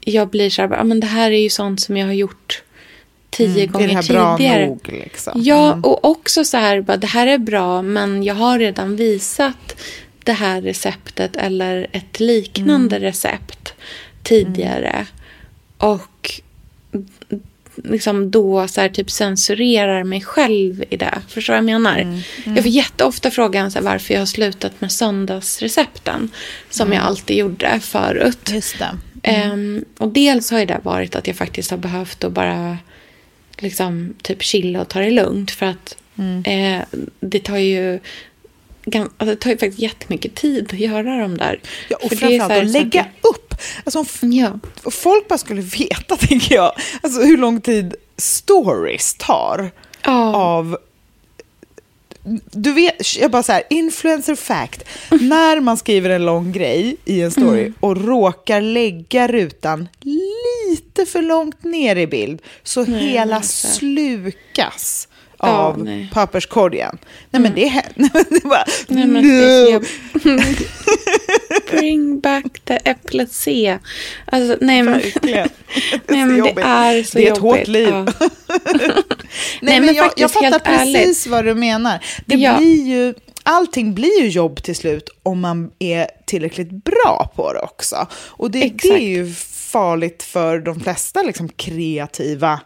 jag 0.00 0.28
blir 0.28 0.50
så 0.50 0.62
här, 0.62 0.70
"Ja, 0.76 0.84
men 0.84 1.00
det 1.00 1.06
här 1.06 1.30
är 1.30 1.38
ju 1.42 1.50
sånt 1.50 1.80
som 1.80 1.96
jag 1.96 2.06
har 2.06 2.12
gjort 2.12 2.62
tio 3.30 3.62
Mm, 3.62 3.72
gånger 3.72 3.88
det 3.88 3.94
här 3.94 4.08
bra 4.08 4.36
tidigare. 4.36 4.66
nog, 4.66 4.80
liksom? 4.88 5.32
Ja, 5.44 5.66
Mm. 5.72 5.84
och 5.84 6.04
också 6.04 6.44
så 6.44 6.56
här, 6.56 6.80
bara, 6.80 6.96
det 6.96 7.06
här 7.06 7.26
är 7.26 7.38
bra, 7.38 7.82
men 7.82 8.22
jag 8.22 8.34
har 8.34 8.58
redan 8.58 8.96
visat 8.96 9.76
det 10.24 10.32
här 10.32 10.62
receptet 10.62 11.36
eller 11.36 11.86
ett 11.92 12.20
liknande 12.20 12.96
Mm. 12.96 13.08
recept 13.08 13.74
tidigare. 14.22 15.06
Och 15.78 16.40
liksom 17.84 18.30
då 18.30 18.68
så 18.68 18.80
här, 18.80 18.88
typ 18.88 19.10
censurerar 19.10 20.04
mig 20.04 20.20
själv 20.20 20.84
i 20.90 20.96
det. 20.96 21.18
Förstår 21.28 21.54
du 21.54 21.60
vad 21.60 21.70
jag 21.70 21.80
menar? 21.80 21.98
Mm. 21.98 22.20
Jag 22.44 22.56
får 22.56 22.72
jätteofta 22.72 23.30
frågan 23.30 23.70
så 23.70 23.78
här, 23.78 23.84
varför 23.84 24.14
jag 24.14 24.20
har 24.20 24.26
slutat 24.26 24.80
med 24.80 24.92
söndagsrecepten. 24.92 26.30
Som 26.70 26.92
jag 26.92 27.02
alltid 27.02 27.36
gjorde 27.36 27.80
förut. 27.80 28.50
Just 28.52 28.78
det. 28.78 28.98
Ehm, 29.22 29.84
och 29.98 30.08
dels 30.08 30.50
har 30.50 30.58
ju 30.58 30.66
det 30.66 30.80
varit 30.82 31.16
att 31.16 31.26
jag 31.26 31.36
faktiskt 31.36 31.70
har 31.70 31.78
behövt 31.78 32.24
att 32.24 32.32
bara 32.32 32.78
liksom 33.58 34.14
typ 34.22 34.42
chilla 34.42 34.80
och 34.80 34.88
ta 34.88 35.00
det 35.00 35.10
lugnt. 35.10 35.50
För 35.50 35.66
att 35.66 35.96
eh, 36.44 36.82
det 37.20 37.40
tar 37.40 37.56
ju 37.56 38.00
alltså, 38.98 39.24
det 39.24 39.36
tar 39.36 39.50
ju 39.50 39.56
faktiskt 39.58 39.78
jättemycket 39.78 40.34
tid 40.34 40.68
att 40.72 40.78
göra 40.78 41.16
de 41.18 41.36
där. 41.38 41.60
Ja, 41.88 41.96
och 42.02 42.08
För 42.08 42.16
det 42.16 42.36
är 42.36 42.38
så 42.38 42.38
framförallt 42.38 42.66
att 42.66 42.70
lägga 42.72 43.02
saker- 43.04 43.28
upp. 43.30 43.54
Alltså, 43.84 43.98
om 43.98 44.32
Ja. 44.32 44.58
folk 44.90 45.28
bara 45.28 45.38
skulle 45.38 45.60
veta, 45.62 46.16
tänker 46.20 46.54
jag, 46.54 46.72
alltså, 47.02 47.20
hur 47.22 47.36
lång 47.36 47.60
tid 47.60 47.94
stories 48.16 49.14
tar 49.14 49.70
Ja. 50.04 50.34
av... 50.36 50.78
Du 52.52 52.72
vet, 52.72 53.16
jag 53.18 53.30
bara 53.30 53.42
så 53.42 53.52
här, 53.52 53.62
influencer 53.70 54.34
fact. 54.34 54.84
När 55.10 55.60
man 55.60 55.76
skriver 55.76 56.10
en 56.10 56.24
lång 56.24 56.52
grej 56.52 56.96
i 57.04 57.22
en 57.22 57.30
story 57.30 57.60
Mm. 57.60 57.74
och 57.80 58.04
råkar 58.04 58.60
lägga 58.60 59.28
rutan 59.28 59.88
lite 60.00 61.06
för 61.06 61.22
långt 61.22 61.64
ner 61.64 61.96
i 61.96 62.06
bild 62.06 62.42
så 62.62 62.84
Nej, 62.84 63.00
hela 63.08 63.42
slukas 63.42 65.08
Av 65.42 65.84
nej. 65.84 65.94
Mm. 65.94 66.08
papperskorgen. 66.08 66.98
Nej 67.30 67.42
men 67.42 67.54
det 67.54 67.64
är... 67.68 67.82
Nej, 67.94 68.10
men 68.14 68.24
det 68.30 68.36
är 68.44 68.48
bara, 68.48 68.64
Nej, 68.88 69.06
men 69.06 69.22
det 69.22 69.72
no. 70.24 70.40
Bring 71.70 72.20
back 72.20 72.60
the 72.64 72.78
äpplet 72.84 73.32
C. 73.32 73.78
Alltså, 74.24 74.56
nej, 74.60 74.82
men. 74.82 75.00
Det 75.22 75.30
nej, 75.32 75.48
så 76.08 76.14
men 76.16 76.28
det 76.28 76.36
jobbigt. 76.38 76.58
är 76.64 77.02
så 77.02 77.18
Det 77.18 77.28
är 77.28 77.32
ett 77.32 77.38
jobbigt. 77.38 77.58
hårt 77.58 77.68
liv. 77.68 77.88
Ja. 79.62 79.62
Nej, 79.62 79.76
men, 79.80 79.86
men 79.86 79.94
jag, 79.94 80.10
jag 80.16 80.30
fattar 80.30 80.50
helt 80.50 80.62
ärligt. 80.66 80.96
precis 80.96 81.26
vad 81.26 81.44
du 81.44 81.54
menar. 81.54 82.04
Det 82.26 82.34
Ja. 82.36 82.56
blir 82.58 82.84
ju, 82.86 83.14
allting 83.42 83.94
blir 83.94 84.20
ju 84.22 84.28
jobb 84.28 84.62
till 84.62 84.76
slut 84.76 85.08
om 85.22 85.40
man 85.40 85.70
är 85.78 86.06
tillräckligt 86.26 86.70
bra 86.84 87.32
på 87.36 87.52
det 87.52 87.60
också. 87.60 88.06
Och 88.12 88.50
det, 88.50 88.58
det 88.82 88.88
är 88.88 88.98
ju 89.08 89.32
farligt 89.72 90.22
för 90.22 90.58
de 90.58 90.80
flesta 90.80 91.22
liksom, 91.22 91.48
kreativa, 91.48 92.60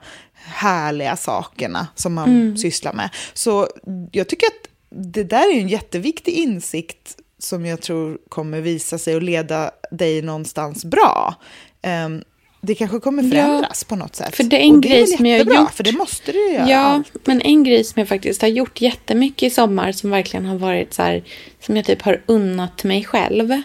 härliga 0.45 1.17
sakerna 1.17 1.87
som 1.95 2.15
man 2.15 2.29
Mm. 2.29 2.57
sysslar 2.57 2.93
med. 2.93 3.11
Så 3.35 3.69
jag 4.13 4.29
tycker 4.29 4.47
att 4.47 4.69
det 4.91 5.25
där 5.25 5.55
är 5.57 5.61
en 5.61 5.69
jätteviktig 5.69 6.33
insikt 6.33 7.17
som 7.39 7.67
jag 7.67 7.81
tror 7.81 8.19
kommer 8.29 8.61
visa 8.61 8.99
sig 8.99 9.17
och 9.17 9.23
leda 9.23 9.71
dig 9.91 10.23
någonstans 10.23 10.85
bra. 10.85 11.35
Ehm, 11.83 12.23
det 12.61 12.75
kanske 12.75 13.01
kommer 13.01 13.23
Ja, 13.23 13.31
förändras 13.31 13.85
på 13.85 13.97
något 13.97 14.17
sätt. 14.17 14.37
för 14.37 14.45
det 14.45 14.57
är 14.57 14.61
en 14.61 14.75
och 14.77 14.83
grej 14.83 15.07
som 15.07 15.27
jag 15.27 15.45
har 15.45 15.55
gjort. 15.55 15.73
För 15.75 15.85
det 15.85 15.93
måste 15.93 16.33
du 16.33 16.39
ju 16.49 16.53
göra. 16.55 16.69
Ja, 16.71 17.03
men 17.25 17.41
en 17.41 17.65
grej 17.65 17.85
som 17.85 18.01
jag 18.01 18.09
faktiskt 18.09 18.43
har 18.43 18.49
gjort 18.49 18.81
jättemycket 18.81 19.43
i 19.43 19.51
sommar 19.51 19.93
som 19.93 20.11
verkligen 20.11 20.47
har 20.47 20.57
varit 20.59 20.95
så 20.95 21.03
här, 21.03 21.25
som 21.61 21.77
jag 21.77 21.85
typ 21.85 22.03
har 22.03 22.23
unnat 22.27 22.85
mig 22.85 23.05
själv, 23.05 23.63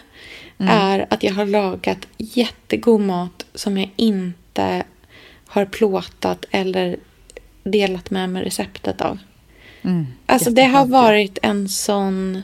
är 0.58 1.06
att 1.10 1.22
jag 1.22 1.34
har 1.34 1.46
lagat 1.46 1.98
jättegod 2.18 3.00
mat 3.00 3.46
som 3.54 3.78
jag 3.78 3.90
inte 3.96 4.84
har 5.50 5.64
plåtat 5.64 6.44
eller 6.50 6.96
delat 7.64 8.10
med 8.10 8.28
mig 8.30 8.44
receptet 8.44 9.00
av. 9.00 9.18
Alltså 10.26 10.50
det 10.50 10.64
har 10.64 10.86
varit 10.86 11.38
en 11.42 11.68
sån, 11.68 12.42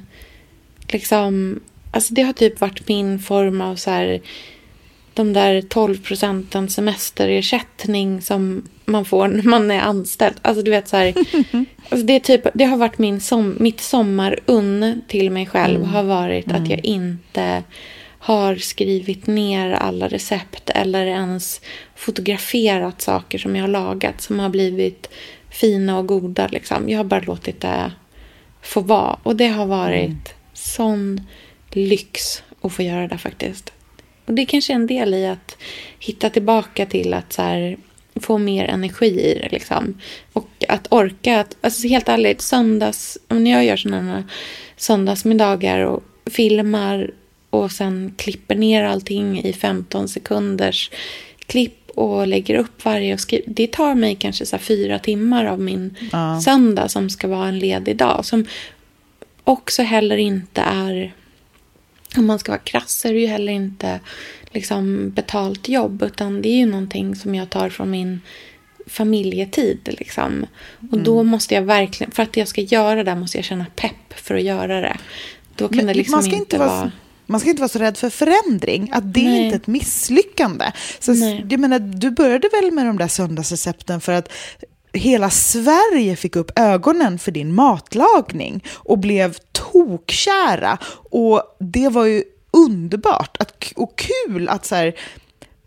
liksom, 0.88 1.61
alltså 1.90 2.14
det 2.14 2.22
har 2.22 2.32
typ 2.32 2.61
varit 2.61 2.88
min 2.88 3.18
form 3.18 3.61
av 3.61 3.76
så 3.76 3.90
här 3.90 4.20
de 5.14 5.32
där 5.32 5.61
12 5.62 6.02
procenten 6.02 6.68
semesterersättning 6.68 8.22
som 8.22 8.68
man 8.84 9.04
får 9.04 9.28
när 9.28 9.42
man 9.42 9.70
är 9.70 9.80
anställd. 9.80 10.34
Alltså 10.42 10.62
du 10.62 10.70
vet 10.70 10.88
så 10.88 10.96
här, 10.96 11.14
alltså 11.88 12.07
det, 12.07 12.20
typ, 12.20 12.46
det 12.54 12.64
har 12.64 12.76
varit 12.76 12.98
min 12.98 13.20
som, 13.20 13.57
mitt 13.61 13.80
sommarunn 13.80 15.02
till 15.09 15.30
mig 15.30 15.46
själv 15.46 15.76
Mm. 15.80 15.88
har 15.88 16.02
varit 16.02 16.46
Mm. 16.46 16.62
att 16.62 16.70
jag 16.70 16.84
inte 16.84 17.62
har 18.26 18.56
skrivit 18.56 19.26
ner 19.26 19.70
alla 19.72 20.08
recept 20.08 20.70
eller 20.70 21.06
ens 21.06 21.60
fotograferat 21.94 23.02
saker 23.02 23.38
som 23.38 23.56
jag 23.56 23.62
har 23.62 23.68
lagat 23.68 24.20
som 24.20 24.38
har 24.38 24.48
blivit 24.48 25.10
fina 25.50 25.98
och 25.98 26.06
goda. 26.06 26.48
Liksom. 26.48 26.88
Jag 26.88 26.98
har 26.98 27.04
bara 27.04 27.20
låtit 27.20 27.60
det 27.60 27.92
få 28.62 28.80
vara. 28.80 29.18
Och 29.22 29.36
det 29.36 29.48
har 29.48 29.66
varit 29.66 30.34
sån 30.52 31.20
lyx 31.70 32.42
att 32.60 32.72
få 32.72 32.82
göra 32.82 33.08
det 33.08 33.18
faktiskt. 33.18 33.72
Och 34.24 34.34
det 34.34 34.42
är 34.42 34.46
kanske 34.46 34.72
är 34.72 34.74
en 34.74 34.86
del 34.86 35.14
i 35.14 35.26
att 35.26 35.56
hitta 35.98 36.30
tillbaka 36.30 36.86
till 36.86 37.14
att 37.14 37.32
så 37.32 37.42
här, 37.42 37.76
få 38.20 38.38
mer 38.38 38.64
energi 38.64 39.20
i 39.20 39.38
det. 39.42 39.48
Liksom. 39.52 40.00
Och 40.32 40.48
att 40.68 40.92
orka. 40.92 41.40
Att, 41.40 41.56
alltså 41.60 41.88
helt 41.88 42.08
ärligt, 42.08 42.40
söndags, 42.40 43.18
när 43.28 43.50
jag 43.50 43.64
gör 43.64 43.76
sådana 43.76 44.24
söndagsmiddagar 44.76 45.80
och 45.80 46.02
filmar 46.30 47.10
och 47.62 47.72
sen 47.72 48.14
klipper 48.16 48.54
ner 48.54 48.84
allting 48.84 49.42
i 49.44 49.52
15 49.52 50.09
sekunders 50.09 50.90
klipp 51.46 51.90
och 51.94 52.26
lägger 52.26 52.54
upp 52.54 52.84
varje 52.84 53.14
och 53.14 53.20
skriver. 53.20 53.44
Det 53.46 53.66
tar 53.72 53.94
mig 53.94 54.14
kanske 54.14 54.46
så 54.46 54.59
fyra 54.59 54.98
timmar 54.98 55.44
av 55.44 55.61
min 55.61 55.94
Ja. 56.12 56.40
söndag 56.40 56.88
som 56.88 57.11
ska 57.11 57.28
vara 57.28 57.48
en 57.48 57.59
ledig 57.59 57.96
dag. 57.96 58.24
Som 58.24 58.44
också 59.44 59.82
heller 59.82 60.16
inte 60.16 60.61
är, 60.61 61.14
om 62.16 62.26
man 62.26 62.38
ska 62.38 62.52
vara 62.52 62.61
krass, 62.61 63.04
är 63.04 63.12
det 63.12 63.20
ju 63.20 63.26
heller 63.26 63.52
inte 63.52 64.00
liksom 64.50 65.11
betalt 65.11 65.68
jobb. 65.68 66.02
Utan 66.02 66.42
det 66.42 66.48
är 66.48 66.57
ju 66.57 66.66
någonting 66.66 67.16
som 67.16 67.34
jag 67.34 67.50
tar 67.50 67.68
från 67.68 67.90
min 67.90 68.20
familjetid. 68.86 69.78
Liksom. 69.98 70.46
Och 70.90 70.98
då 70.98 71.14
Mm. 71.20 71.30
måste 71.30 71.54
jag 71.54 71.62
verkligen, 71.62 72.11
för 72.11 72.22
att 72.22 72.36
jag 72.36 72.48
ska 72.48 72.61
göra 72.61 73.04
det 73.04 73.14
måste 73.14 73.38
jag 73.38 73.44
känna 73.44 73.66
pepp 73.76 74.12
för 74.16 74.34
att 74.34 74.42
göra 74.42 74.80
det. 74.80 74.96
Då 75.57 75.68
kan 75.68 75.76
Men 75.76 75.86
det 75.86 75.94
liksom 75.94 76.12
man, 76.12 76.22
ska 76.22 76.32
inte, 76.32 76.42
inte 76.42 76.59
vara, 76.59 76.68
vara... 76.68 76.92
man 77.26 77.40
ska 77.40 77.50
inte 77.50 77.62
vara 77.62 77.68
så 77.68 77.78
rädd 77.78 77.96
för 77.96 78.10
förändring. 78.10 78.90
Att 78.92 79.14
det 79.14 79.20
är 79.20 79.24
Nej. 79.30 79.44
inte 79.44 79.56
ett 79.56 79.66
misslyckande. 79.66 80.72
Så, 81.00 81.12
Nej. 81.12 81.46
jag 81.50 81.60
menar, 81.60 81.78
du 81.78 82.10
började 82.10 82.48
väl 82.52 82.72
med 82.72 82.86
de 82.86 82.98
där 82.98 83.08
söndagsrecepten 83.08 84.00
för 84.00 84.12
att 84.12 84.32
hela 84.92 85.30
Sverige 85.30 86.16
fick 86.16 86.36
upp 86.36 86.58
ögonen 86.58 87.18
för 87.18 87.32
din 87.32 87.54
matlagning 87.54 88.64
och 88.74 88.98
blev 88.98 89.36
tokkära. 89.52 90.78
Och 91.10 91.56
det 91.60 91.88
var 91.88 92.04
ju 92.04 92.24
underbart 92.50 93.36
att, 93.40 93.72
och 93.76 93.98
kul 93.98 94.48
att 94.48 94.66
så 94.66 94.74
här, 94.74 94.94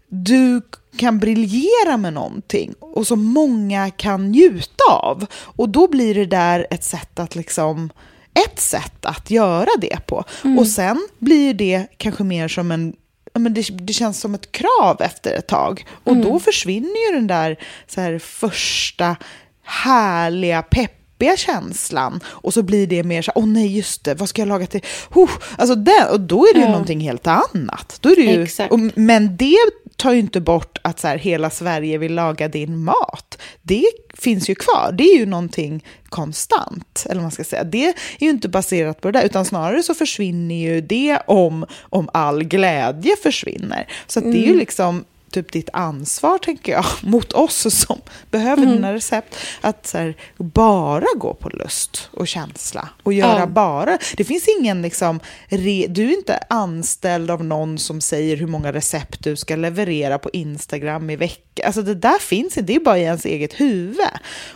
du 0.08 0.62
kan 0.98 1.20
briljera 1.20 1.98
med 1.98 2.14
någonting 2.14 2.74
och 2.80 3.08
så 3.08 3.16
många 3.16 3.90
kan 3.90 4.32
njuta 4.32 4.84
av. 4.92 5.26
Och 5.34 5.70
då 5.70 5.88
blir 5.88 6.16
det 6.16 6.26
där 6.26 6.68
ett 6.70 6.84
sätt 6.84 7.20
att 7.20 7.36
liksom 7.36 7.90
ett 8.34 8.60
sätt 8.60 9.06
att 9.06 9.32
göra 9.32 9.70
det 9.82 10.06
på. 10.08 10.24
Och 10.60 10.68
sen 10.68 11.08
blir 11.20 11.54
det 11.54 11.88
kanske 11.98 12.24
mer 12.24 12.48
som 12.48 12.72
en 12.72 12.94
men 13.34 13.54
det, 13.54 13.68
det 13.72 13.94
känns 13.94 14.20
som 14.20 14.36
ett 14.36 14.52
krav 14.52 14.98
efter 15.02 15.34
ett 15.34 15.48
tag. 15.48 15.86
Och 16.04 16.18
då 16.18 16.40
försvinner 16.40 17.10
ju 17.10 17.16
den 17.16 17.28
där 17.28 17.60
så 17.88 18.02
här, 18.02 18.20
första 18.20 19.16
härliga, 19.64 20.62
peppiga 20.62 21.38
känslan. 21.38 22.20
Och 22.26 22.54
så 22.54 22.62
blir 22.64 22.88
det 22.88 23.04
mer 23.04 23.22
så 23.22 23.32
här, 23.36 23.38
åh 23.42 23.48
nej 23.48 23.78
just 23.78 24.04
det, 24.04 24.16
vad 24.16 24.30
ska 24.30 24.42
jag 24.42 24.50
laga 24.50 24.68
till? 24.68 24.82
Oh, 25.14 25.30
alltså 25.58 25.76
det, 25.76 26.10
och 26.12 26.20
då 26.20 26.46
är 26.46 26.54
det 26.54 26.60
ju 26.60 26.66
Ja. 26.66 26.72
någonting 26.72 27.00
helt 27.00 27.28
annat. 27.28 27.98
Då 28.02 28.10
är 28.10 28.16
det 28.16 28.22
ju, 28.22 28.68
och, 28.70 28.80
men 28.96 29.38
det 29.38 29.58
tar 30.00 30.14
ju 30.14 30.20
inte 30.20 30.42
bort 30.42 30.78
att 30.82 31.00
så 31.00 31.08
här, 31.08 31.18
hela 31.18 31.50
Sverige 31.50 31.98
vill 31.98 32.16
laga 32.16 32.48
din 32.48 32.84
mat. 32.84 33.42
Det 33.62 33.86
finns 34.14 34.50
ju 34.50 34.56
kvar. 34.56 34.92
Det 34.98 35.04
är 35.04 35.18
ju 35.18 35.26
någonting 35.26 35.84
konstant. 36.10 37.06
Eller 37.10 37.22
man 37.22 37.32
ska 37.32 37.44
säga. 37.44 37.64
Det 37.64 37.88
är 37.88 37.94
ju 38.20 38.30
inte 38.30 38.50
baserat 38.50 39.02
på 39.02 39.12
det 39.12 39.20
där, 39.20 39.26
utan 39.26 39.46
snarare 39.46 39.84
så 39.84 39.94
försvinner 39.94 40.56
ju 40.56 40.82
det 40.82 41.20
om, 41.28 41.66
om 41.82 42.10
all 42.14 42.44
glädje 42.44 43.16
försvinner. 43.24 43.88
Så 44.08 44.20
det 44.20 44.38
är 44.38 44.48
ju 44.48 44.58
liksom 44.58 45.06
typ 45.32 45.52
ditt 45.52 45.70
ansvar, 45.74 46.38
tänker 46.38 46.72
jag, 46.72 46.86
mot 47.04 47.34
oss 47.34 47.76
som 47.86 48.02
behöver 48.32 48.66
dina 48.66 48.94
recept, 48.94 49.36
att 49.62 49.88
så 49.88 49.98
här, 49.98 50.16
bara 50.38 51.06
gå 51.16 51.34
på 51.34 51.50
lust 51.50 52.10
och 52.12 52.28
känsla 52.28 52.90
och 53.04 53.14
göra 53.14 53.40
Ja. 53.40 53.46
bara. 53.48 53.98
Det 54.18 54.24
finns 54.24 54.46
ingen 54.60 54.82
liksom, 54.82 55.20
re, 55.48 55.86
du 55.90 56.10
är 56.10 56.18
inte 56.18 56.40
anställd 56.50 57.32
av 57.32 57.44
någon 57.44 57.78
som 57.78 58.02
säger 58.02 58.38
hur 58.38 58.48
många 58.48 58.74
recept 58.74 59.24
du 59.24 59.36
ska 59.36 59.56
leverera 59.56 60.20
på 60.20 60.30
Instagram 60.34 61.10
i 61.10 61.16
veckan. 61.16 61.66
Alltså 61.66 61.82
det 61.82 61.96
där 61.96 62.20
finns 62.20 62.58
inte, 62.58 62.62
det 62.62 62.76
är 62.76 62.80
bara 62.80 62.98
i 62.98 63.02
ens 63.04 63.26
eget 63.26 63.54
huvud. 63.60 64.00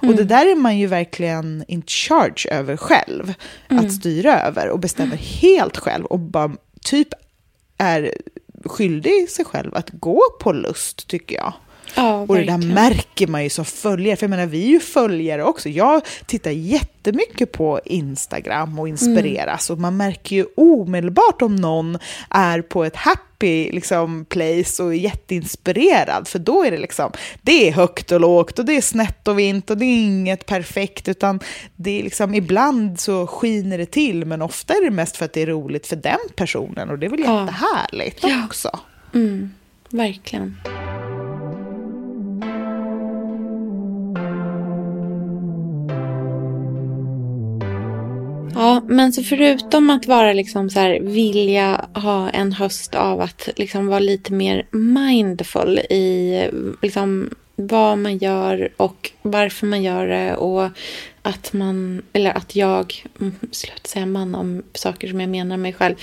Och 0.02 0.16
det 0.16 0.24
där 0.24 0.52
är 0.52 0.56
man 0.56 0.78
ju 0.78 0.88
verkligen 0.88 1.64
in 1.68 1.84
charge 1.88 2.48
över 2.52 2.78
själv, 2.78 3.34
att 3.68 3.94
styra 3.94 4.42
över 4.42 4.70
och 4.70 4.80
bestämmer 4.80 5.16
helt 5.16 5.78
själv 5.78 6.06
och 6.06 6.20
bara 6.20 6.52
typ 6.82 7.08
är 7.78 8.14
skyldig 8.70 9.30
sig 9.30 9.46
själv 9.46 9.76
att 9.76 9.90
gå 9.90 10.22
på 10.40 10.52
lust, 10.52 11.08
tycker 11.08 11.36
jag. 11.36 11.54
Ja, 11.96 12.20
Och 12.28 12.36
det 12.36 12.44
där 12.44 12.58
märker 12.58 13.28
man 13.28 13.44
ju 13.44 13.50
som 13.50 13.66
följare, 13.66 14.16
för 14.16 14.24
jag 14.24 14.30
menar 14.30 14.46
vi 14.46 14.64
är 14.66 14.70
ju 14.70 14.80
följare 14.80 15.44
också. 15.44 15.70
Jag 15.70 16.02
tittar 16.26 16.52
jättemycket 16.52 17.52
på 17.52 17.80
Instagram 17.86 18.80
och 18.80 18.88
inspireras 18.88 19.70
och 19.70 19.80
man 19.80 19.98
märker 19.98 20.36
ju 20.36 20.46
omedelbart 20.58 21.42
om 21.42 21.56
någon 21.56 21.98
är 22.30 22.62
på 22.62 22.84
ett 22.84 22.96
happy 22.96 23.72
liksom, 23.72 24.26
place 24.26 24.84
och 24.84 24.94
är 24.94 24.98
jätteinspirerad. 24.98 26.28
För 26.28 26.40
då 26.40 26.64
är 26.64 26.72
det 26.72 26.78
liksom, 26.78 27.12
det 27.42 27.68
är 27.68 27.72
högt 27.72 28.12
och 28.12 28.20
lågt 28.20 28.60
och 28.60 28.66
det 28.66 28.78
är 28.78 28.82
snett 28.82 29.28
och 29.28 29.40
vint 29.40 29.70
och 29.70 29.78
det 29.78 29.86
är 29.86 29.96
inget 30.06 30.46
perfekt 30.46 31.08
utan 31.08 31.40
det 31.76 32.00
är 32.00 32.04
liksom, 32.04 32.36
ibland 32.36 33.00
så 33.00 33.28
skiner 33.28 33.78
det 33.78 33.86
till 33.86 34.26
men 34.26 34.42
ofta 34.42 34.74
är 34.74 34.84
det 34.86 34.92
mest 34.92 35.18
för 35.18 35.26
att 35.26 35.34
det 35.34 35.42
är 35.42 35.48
roligt 35.48 35.88
för 35.88 35.96
den 35.96 36.20
personen 36.36 36.90
och 36.90 37.00
det 37.00 37.06
är 37.06 37.10
väl 37.10 37.20
Ja. 37.26 37.42
jättehärligt 37.42 38.20
Ja. 38.24 38.46
också. 38.46 38.80
Mm, 39.14 39.52
verkligen. 39.90 40.58
Men 49.04 49.14
så 49.14 49.24
förutom 49.24 49.90
att 49.90 50.08
vara 50.08 50.34
liksom 50.34 50.70
så 50.70 50.80
här, 50.80 51.00
vilja 51.00 51.86
ha 51.94 52.30
en 52.30 52.54
höst 52.54 52.96
av 52.96 53.22
att 53.22 53.50
liksom 53.56 53.88
vara 53.88 54.00
lite 54.00 54.34
mer 54.34 54.66
mindful 54.72 55.80
i 55.80 56.50
liksom 56.82 57.30
vad 57.56 57.98
man 57.98 58.18
gör 58.18 58.70
och 58.78 59.12
varför 59.22 59.68
man 59.68 59.84
gör 59.84 60.08
det 60.08 60.36
och 60.36 60.70
att 61.22 61.54
man, 61.54 62.02
eller 62.14 62.38
att 62.38 62.56
jag, 62.56 63.04
mm, 63.20 63.36
sluta 63.52 63.88
säga 63.88 64.06
man 64.06 64.36
om 64.36 64.64
saker 64.74 65.08
som 65.08 65.22
jag 65.22 65.30
menar 65.30 65.58
mig 65.58 65.74
själv. 65.74 65.96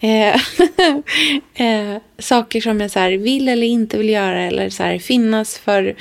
Eh, 0.00 0.34
eh, 1.66 2.00
saker 2.18 2.60
som 2.60 2.80
jag 2.80 2.90
så 2.90 2.98
här 2.98 3.12
vill 3.12 3.48
eller 3.48 3.66
inte 3.66 3.98
vill 3.98 4.08
göra 4.08 4.42
eller 4.42 4.70
så 4.70 4.82
här 4.82 4.98
finnas 4.98 5.58
för 5.58 5.96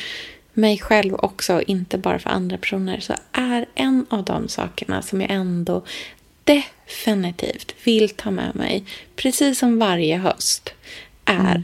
mig 0.54 0.78
själv 0.78 1.16
också, 1.16 1.62
inte 1.62 1.98
bara 1.98 2.20
för 2.20 2.30
andra 2.30 2.58
personer, 2.58 3.00
så 3.00 3.14
är 3.32 3.66
en 3.76 4.06
av 4.10 4.24
de 4.24 4.48
sakerna 4.48 5.02
som 5.02 5.22
jag 5.22 5.32
ändå 5.32 5.84
definitivt 6.48 7.76
vill 7.84 8.10
ta 8.10 8.32
med 8.32 8.56
mig, 8.56 8.84
precis 9.16 9.60
som 9.60 9.80
varje 9.80 10.18
höst, 10.18 10.74
är 11.26 11.64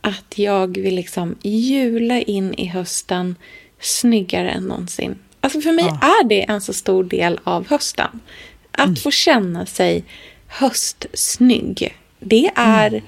att 0.00 0.38
jag 0.38 0.76
vill 0.78 0.94
liksom 0.94 1.36
jula 1.42 2.20
in 2.20 2.54
i 2.54 2.66
hösten 2.66 3.36
snyggare 3.80 4.50
än 4.50 4.62
någonsin. 4.62 5.18
Alltså 5.40 5.60
för 5.60 5.72
mig 5.72 5.84
är 5.84 6.24
det 6.24 6.42
en 6.42 6.60
så 6.60 6.72
stor 6.72 7.04
del 7.04 7.40
av 7.44 7.68
hösten. 7.68 8.20
Att 8.72 9.00
få 9.00 9.10
känna 9.10 9.66
sig 9.66 10.04
höstsnygg. 10.46 11.96
Det 12.20 12.50
är, 12.54 13.02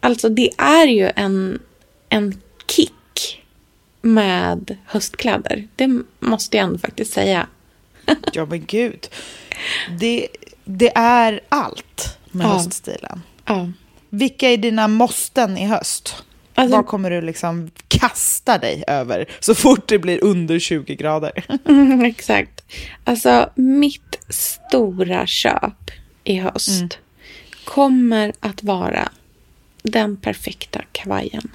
alltså 0.00 0.28
det 0.28 0.50
är 0.58 0.86
ju 0.86 1.10
en, 1.16 1.62
en 2.08 2.40
kick 2.66 3.44
med 4.02 4.76
höstkläder. 4.86 5.68
Det 5.76 6.02
måste 6.20 6.56
jag 6.56 6.64
ändå 6.64 6.78
faktiskt 6.78 7.12
säga. 7.12 7.46
Ja 8.32 8.46
men 8.46 8.64
gud. 8.66 9.08
Det, 9.98 10.28
det 10.64 10.92
är 10.96 11.40
allt 11.48 12.18
med 12.30 12.46
Ja. 12.46 12.50
höststilen. 12.52 13.22
Ja. 13.44 13.70
Vilka 14.10 14.48
är 14.50 14.56
dina 14.56 14.88
måsten 14.88 15.58
i 15.58 15.66
höst? 15.66 16.16
Alltså- 16.54 16.76
Vad 16.76 16.86
kommer 16.86 17.10
du 17.10 17.20
liksom 17.20 17.70
kasta 17.88 18.58
dig 18.58 18.84
över 18.86 19.26
så 19.40 19.54
fort 19.54 19.88
det 19.88 19.98
blir 19.98 20.24
under 20.24 20.58
20 20.58 20.94
grader? 20.94 21.44
Mm, 21.64 22.04
exakt. 22.04 22.64
Alltså, 23.04 23.50
mitt 23.54 24.18
stora 24.28 25.26
köp 25.26 25.90
i 26.24 26.36
höst 26.38 26.98
kommer 27.64 28.32
att 28.40 28.62
vara 28.62 29.08
den 29.82 30.16
perfekta 30.16 30.82
kavajen. 30.92 31.50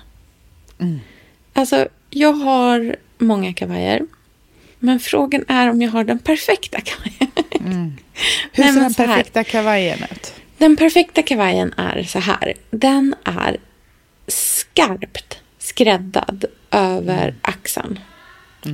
Alltså, 1.54 1.88
jag 2.10 2.34
har 2.34 2.96
många 3.18 3.54
kavajer. 3.54 4.02
Men 4.86 5.00
frågan 5.00 5.46
är 5.48 5.70
om 5.70 5.82
jag 5.82 5.92
har 5.92 6.04
den 6.04 6.20
perfekta 6.20 6.82
kavajen. 6.82 7.32
Hur 8.52 8.64
Nej, 8.64 8.74
ser 8.74 8.80
den 8.82 8.94
perfekta 8.94 9.44
kavajen 9.44 10.00
ut? 10.12 10.34
Den 10.58 10.76
perfekta 10.78 11.22
kavajen 11.24 11.74
är 11.78 12.04
så 12.04 12.20
här. 12.20 12.54
Den 12.70 13.16
är 13.24 13.58
skarpt 14.28 15.40
skräddad 15.60 16.46
över 16.72 17.36
axeln. 17.42 18.00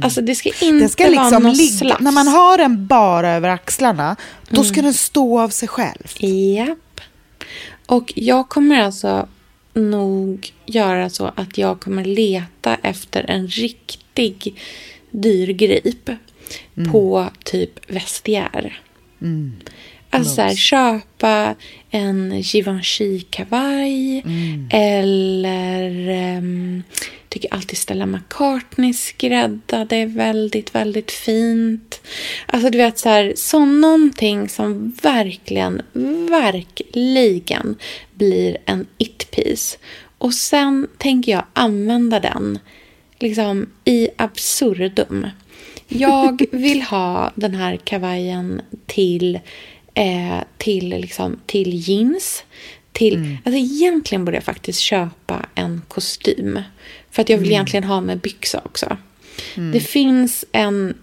Alltså 0.03 0.21
det 0.21 0.35
ska 0.35 0.49
inte 0.49 0.65
Den 0.79 0.89
ska 0.89 1.03
vara 1.03 1.23
liksom 1.23 1.43
någon 1.43 1.53
ligga, 1.53 1.77
slafs. 1.77 2.01
när 2.01 2.11
man 2.11 2.27
har 2.27 2.57
den 2.57 2.87
bara 2.87 3.29
över 3.31 3.49
axlarna, 3.49 4.15
då 4.49 4.63
ska 4.63 4.73
Mm. 4.73 4.85
den 4.85 4.93
stå 4.93 5.39
av 5.39 5.49
sig 5.49 5.67
själv. 5.67 6.07
Japp. 6.17 7.01
Och 7.85 8.13
jag 8.15 8.49
kommer 8.49 8.79
alltså 8.81 9.27
nog 9.73 10.53
göra 10.65 11.09
så 11.09 11.31
att 11.35 11.57
jag 11.57 11.79
kommer 11.79 12.05
leta 12.05 12.75
efter 12.81 13.23
en 13.29 13.47
riktig 13.47 14.55
dyrgrip 15.11 16.09
på 16.91 17.29
typ 17.43 17.91
vestiär. 17.91 18.81
Alltså 20.09 20.35
så 20.35 20.41
här, 20.41 20.55
köpa 20.55 21.55
en 21.89 22.41
Givenchy-kavaj 22.41 24.23
eller 24.69 26.09
um, 26.37 26.83
tycker 27.29 27.53
alltid 27.53 27.77
Stella 27.77 28.05
McCartney 28.05 28.93
skräddade 28.93 29.95
är 29.95 30.05
väldigt, 30.05 30.75
väldigt 30.75 31.11
fint. 31.11 32.01
Alltså 32.45 32.69
du 32.69 32.77
vet 32.77 32.99
så 32.99 33.09
här, 33.09 33.33
så 33.35 33.65
någonting 33.65 34.49
som 34.49 34.97
verkligen, 35.01 35.81
verkligen 36.29 37.75
blir 38.13 38.57
en 38.65 38.87
it-piece. 38.97 39.77
Och 40.17 40.33
sen 40.33 40.87
tänker 40.97 41.31
jag 41.31 41.43
använda 41.53 42.19
den 42.19 42.59
liksom 43.19 43.69
i 43.85 44.09
absurdum. 44.15 45.27
Jag 45.87 46.45
vill 46.51 46.81
ha 46.81 47.31
den 47.35 47.55
här 47.55 47.77
kavajen 47.77 48.61
till, 48.85 49.39
eh, 49.93 50.37
till, 50.57 50.89
liksom, 50.89 51.39
till 51.45 51.73
jeans. 51.73 52.43
Till, 52.91 53.37
alltså 53.45 53.59
egentligen 53.59 54.25
borde 54.25 54.37
jag 54.37 54.43
faktiskt 54.43 54.79
köpa 54.79 55.45
en 55.55 55.81
kostym. 55.87 56.61
För 57.11 57.21
att 57.21 57.29
jag 57.29 57.37
vill 57.37 57.51
egentligen 57.51 57.83
ha 57.83 58.01
med 58.01 58.19
byxa 58.19 58.61
också. 58.65 58.97
Det 59.73 59.79
finns 59.79 60.45
en 60.51 60.93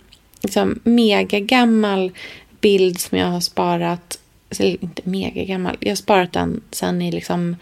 liksom, 0.42 0.80
mega 0.84 1.40
gammal 1.40 2.12
bild 2.60 3.00
som 3.00 3.18
jag 3.18 3.26
har 3.26 3.40
sparat. 3.40 4.18
Eller 4.58 4.82
inte 4.82 5.02
mega 5.04 5.44
gammal. 5.44 5.76
Jag 5.80 5.90
har 5.90 5.96
sparat 5.96 6.32
den 6.32 6.60
sen 6.70 7.02
i 7.02 7.12
liksom 7.12 7.56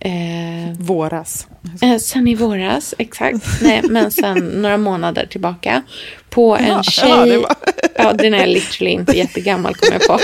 eh, 0.00 0.72
Våras. 0.78 1.46
Eh, 1.82 1.96
sen 1.98 2.28
i 2.28 2.34
våras, 2.34 2.94
exakt. 2.98 3.38
Nej, 3.62 3.82
men 3.84 4.10
sen 4.10 4.38
några 4.38 4.76
månader 4.76 5.26
tillbaka. 5.26 5.82
På 6.30 6.56
en 6.56 6.66
Ja, 6.66 6.82
tjej. 6.82 7.08
ja, 7.10 7.26
det 7.26 7.38
var- 7.38 7.56
Ja, 7.96 8.12
den 8.12 8.34
är 8.34 8.46
literally 8.46 8.90
inte 8.90 9.16
jättegammal 9.18 9.74
kom 9.74 9.88
jag 9.92 10.06
på. 10.06 10.18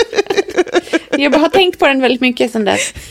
Jag 1.17 1.31
har 1.39 1.49
tänkt 1.49 1.79
på 1.79 1.87
den 1.87 2.01
väldigt 2.01 2.21
mycket 2.21 2.51
sen 2.51 2.65
dess. 2.65 2.93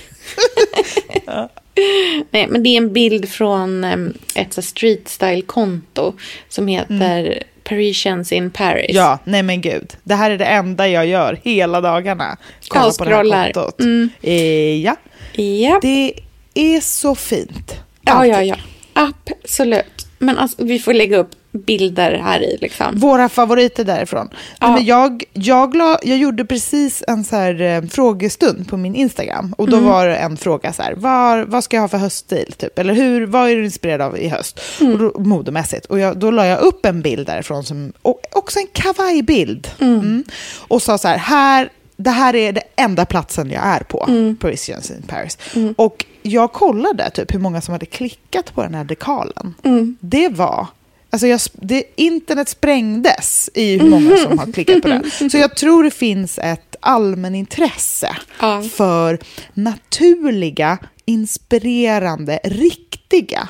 Nej, 2.30 2.46
men 2.48 2.62
det 2.62 2.68
är 2.68 2.76
en 2.76 2.92
bild 2.92 3.28
från 3.28 3.84
em, 3.84 4.14
ett 4.34 4.64
street 4.64 5.08
style-konto 5.08 6.12
som 6.48 6.68
heter 6.68 7.42
Parisians 7.64 8.32
in 8.32 8.50
Paris. 8.50 8.90
Ja, 8.94 9.18
nej 9.24 9.42
men 9.42 9.60
gud. 9.60 9.92
Det 10.02 10.14
här 10.14 10.30
är 10.30 10.38
det 10.38 10.44
enda 10.44 10.88
jag 10.88 11.06
gör 11.06 11.40
hela 11.44 11.80
dagarna. 11.80 12.36
Kolla 12.68 12.92
på 12.98 13.04
det 13.04 13.14
här 13.34 13.52
kontot. 13.52 13.80
Mm. 13.80 14.08
Eh, 14.22 14.82
ja, 14.82 14.96
Japp. 15.32 15.82
det 15.82 16.12
är 16.58 16.80
så 16.80 17.14
fint. 17.14 17.74
Ja, 18.02 18.12
Alltid. 18.12 18.32
ja, 18.32 18.42
ja. 18.42 18.56
Absolut. 18.92 20.06
Men 20.18 20.38
alltså, 20.38 20.64
vi 20.64 20.78
får 20.78 20.92
lägga 20.92 21.16
upp 21.16 21.30
bilder 21.52 22.12
här 22.24 22.40
i 22.42 22.58
liksom. 22.60 22.86
Våra 22.98 23.28
favoriter 23.28 23.84
därifrån. 23.84 24.28
Ja. 24.60 24.72
Men 24.74 24.84
jag, 24.84 25.24
jag, 25.32 25.74
la, 25.76 25.98
jag 26.02 26.18
gjorde 26.18 26.44
precis 26.44 27.04
en 27.08 27.24
så 27.24 27.36
här, 27.36 27.60
eh, 27.60 27.82
frågestund 27.82 28.68
på 28.68 28.76
min 28.76 28.94
Instagram. 28.94 29.54
Och 29.58 29.70
då 29.70 29.76
Mm. 29.76 29.88
var 29.88 30.06
det 30.06 30.16
en 30.16 30.36
fråga 30.36 30.72
så 30.72 30.82
här, 30.82 30.94
var, 30.94 31.42
vad 31.44 31.64
ska 31.64 31.76
jag 31.76 31.82
ha 31.82 31.88
för 31.88 31.98
höststil? 31.98 32.52
Typ? 32.58 32.78
Eller 32.78 32.94
hur, 32.94 33.26
vad 33.26 33.50
är 33.50 33.56
du 33.56 33.64
inspirerad 33.64 34.00
av 34.00 34.18
i 34.18 34.28
höst? 34.28 34.60
Mm. 34.80 34.92
Och 34.92 34.98
då, 34.98 35.20
modemässigt. 35.20 35.86
Och 35.86 35.98
jag, 35.98 36.18
då 36.18 36.30
la 36.30 36.46
jag 36.46 36.60
upp 36.60 36.86
en 36.86 37.02
bild 37.02 37.26
därifrån, 37.26 37.64
som, 37.64 37.92
och 38.02 38.20
också 38.32 38.58
en 38.58 38.66
kavajbild. 38.72 39.68
Mm. 39.80 40.24
Och 40.68 40.82
sa 40.82 40.98
så 40.98 41.08
här, 41.08 41.18
här, 41.18 41.68
det 41.96 42.10
här 42.10 42.34
är 42.36 42.52
det 42.52 42.62
enda 42.76 43.04
platsen 43.04 43.50
jag 43.50 43.64
är 43.64 43.80
på, 43.80 44.04
Mm. 44.08 44.36
Parisians 44.36 44.90
in 44.90 45.02
Paris. 45.02 45.38
Och 45.76 46.04
jag 46.22 46.52
kollade 46.52 47.10
typ 47.10 47.34
hur 47.34 47.38
många 47.38 47.60
som 47.60 47.72
hade 47.72 47.86
klickat 47.86 48.54
på 48.54 48.62
den 48.62 48.74
här 48.74 48.84
dekalen. 48.84 49.54
Mm. 49.62 49.96
Det 50.00 50.28
var 50.28 50.66
Alltså 51.10 51.26
jag, 51.26 51.40
det, 51.52 51.84
internet 51.96 52.48
sprängdes 52.48 53.50
i 53.54 53.78
hur 53.78 53.90
många 53.90 54.16
som 54.16 54.38
har 54.38 54.52
klickat 54.52 54.82
på 54.82 54.88
den. 54.88 55.10
Så 55.30 55.38
jag 55.38 55.56
tror 55.56 55.84
det 55.84 55.90
finns 55.90 56.38
ett 56.38 56.76
allmänintresse 56.80 58.16
Ja. 58.40 58.62
för 58.62 59.18
naturliga, 59.54 60.78
inspirerande, 61.04 62.38
riktiga 62.44 63.48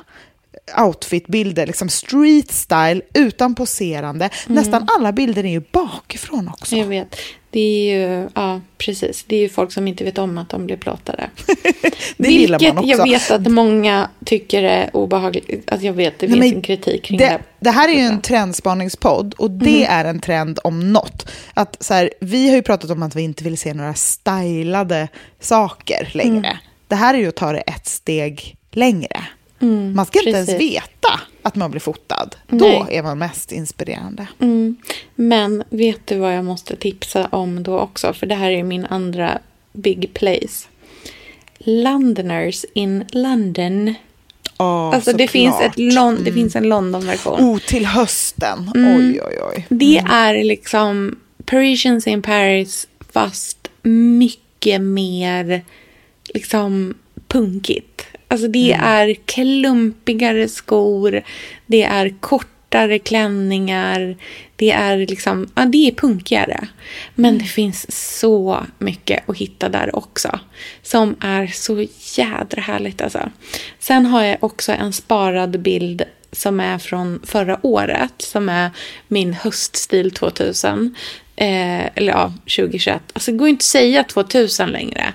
outfitbilder, 0.87 1.67
liksom 1.67 1.89
street 1.89 2.53
style, 2.53 3.01
utan 3.15 3.55
poserande. 3.55 4.31
Nästan 4.47 4.89
alla 4.97 5.13
bilder 5.13 5.45
är 5.45 5.51
ju 5.51 5.63
bakifrån 5.73 6.49
också. 6.49 6.77
Jag 6.77 6.87
vet. 6.87 7.17
Det 7.51 7.61
är 7.61 7.99
ju, 7.99 8.29
ja 8.35 8.61
precis. 8.79 9.25
Det 9.25 9.37
är 9.37 9.41
ju 9.41 9.49
folk 9.49 9.73
som 9.73 9.89
inte 9.89 10.05
vet 10.05 10.19
om 10.19 10.39
att 10.39 10.49
de 10.49 10.67
blir 10.67 10.77
plåtade. 10.77 11.31
Det 12.17 12.29
gillar 12.29 12.59
Vilket 12.59 12.75
man 12.75 12.85
också. 12.85 12.91
jag 12.99 13.05
vet 13.05 13.31
att 13.31 13.47
många 13.47 14.11
tycker 14.25 14.63
är 14.63 14.97
obehagligt. 14.97 15.71
Att 15.71 15.83
jag 15.83 15.93
vet, 15.93 16.19
det 16.19 16.27
Nej, 16.27 16.41
finns 16.41 16.51
men 16.51 16.57
en 16.57 16.63
kritik 16.63 17.05
kring 17.05 17.19
det, 17.19 17.25
det. 17.25 17.41
det 17.61 17.71
här 17.71 17.89
är 17.89 17.93
ju 17.93 18.01
en 18.01 18.21
trendspaningspodd 18.21 19.35
och 19.35 19.51
det 19.51 19.85
är 19.85 20.05
en 20.05 20.21
trend 20.21 20.59
om 20.65 20.93
något. 20.93 21.31
Att 21.55 21.77
så 21.85 21.95
här, 21.95 22.11
vi 22.21 22.49
har 22.49 22.57
ju 22.57 22.63
pratat 22.63 22.91
om 22.91 23.03
att 23.03 23.17
vi 23.17 23.23
inte 23.23 23.45
vill 23.45 23.59
se 23.59 23.75
några 23.75 23.95
stylade 23.95 25.09
saker 25.41 26.11
längre. 26.13 26.59
Det 26.89 26.95
här 26.95 27.15
är 27.15 27.19
ju 27.19 27.29
att 27.29 27.37
ta 27.37 27.53
det 27.53 27.61
ett 27.61 27.87
steg 27.87 28.57
längre. 28.73 29.27
Man 29.95 30.07
ska 30.07 30.19
inte 30.19 30.31
ens 30.31 30.47
precis. 30.51 30.75
veta 30.75 31.21
att 31.43 31.55
man 31.55 31.71
blir 31.71 31.81
fotad. 31.81 32.35
Då 32.49 32.65
Nej. 32.67 32.85
är 32.91 33.03
man 33.03 33.19
mest 33.19 33.53
inspirerande. 33.53 34.27
Mm. 34.39 34.77
Men 35.15 35.65
vet 35.71 36.07
du 36.07 36.17
vad 36.19 36.37
jag 36.37 36.45
måste 36.45 36.77
tipsa 36.77 37.27
om 37.27 37.63
då 37.63 37.79
också? 37.79 38.13
För 38.13 38.27
det 38.27 38.35
här 38.35 38.51
är 38.51 38.63
min 38.63 38.85
andra 38.85 39.39
big 39.73 40.15
place. 40.15 40.69
Londoners 41.59 42.65
in 42.75 43.05
London. 43.11 43.95
Oh, 44.59 44.95
alltså 44.95 45.13
det 45.13 45.29
finns, 45.29 45.61
ett 45.61 45.79
Lon- 45.79 46.25
det 46.25 46.33
finns 46.33 46.57
en 46.57 46.69
London-version. 46.69 47.41
Oh, 47.41 47.59
till 47.59 47.87
hösten. 47.87 48.71
Mm. 48.75 48.97
Oj, 48.97 49.21
oj, 49.23 49.39
oj. 49.51 49.67
Det 49.69 49.99
är 49.99 50.45
liksom 50.45 51.19
Parisians 51.45 52.07
in 52.07 52.23
Paris 52.23 52.89
fast 53.13 53.69
mycket 53.83 54.81
mer 54.81 55.65
liksom 56.35 56.95
punkigt. 57.29 58.06
Alltså 58.29 58.49
det 58.49 58.73
är 58.73 59.15
klumpigare 59.15 60.49
skor, 60.49 61.23
det 61.67 61.83
är 61.83 62.15
kortare 62.21 62.99
klänningar, 62.99 64.17
det 64.57 64.71
är 64.71 64.97
liksom, 64.99 65.51
ja 65.55 65.65
det 65.65 65.89
är 65.89 65.93
punkigare. 65.93 66.69
Men 67.15 67.39
det 67.39 67.45
finns 67.45 68.11
så 68.19 68.67
mycket 68.79 69.29
att 69.29 69.37
hitta 69.37 69.69
där 69.69 69.97
också. 69.97 70.41
Som 70.83 71.17
är 71.21 71.47
så 71.47 71.87
jädra 72.17 72.63
härligt 72.63 73.03
alltså. 73.03 73.31
Sen 73.79 74.07
har 74.07 74.23
jag 74.23 74.45
också 74.45 74.73
en 74.73 74.93
sparad 74.93 75.61
bild 75.61 76.03
som 76.33 76.61
är 76.61 76.79
från 76.79 77.21
förra 77.25 77.59
året. 77.63 78.13
Som 78.19 78.49
är 78.49 78.71
min 79.09 79.33
höststil 79.33 80.11
2000. 80.11 80.95
Eh, 81.37 81.87
eller 81.97 82.13
ja, 82.13 82.33
2021. 82.57 83.03
Alltså 83.13 83.33
det 83.33 83.39
går 83.39 83.49
inte 83.49 83.63
att 83.63 83.63
säga 83.63 84.05
2000 84.05 84.71
längre. 84.71 85.13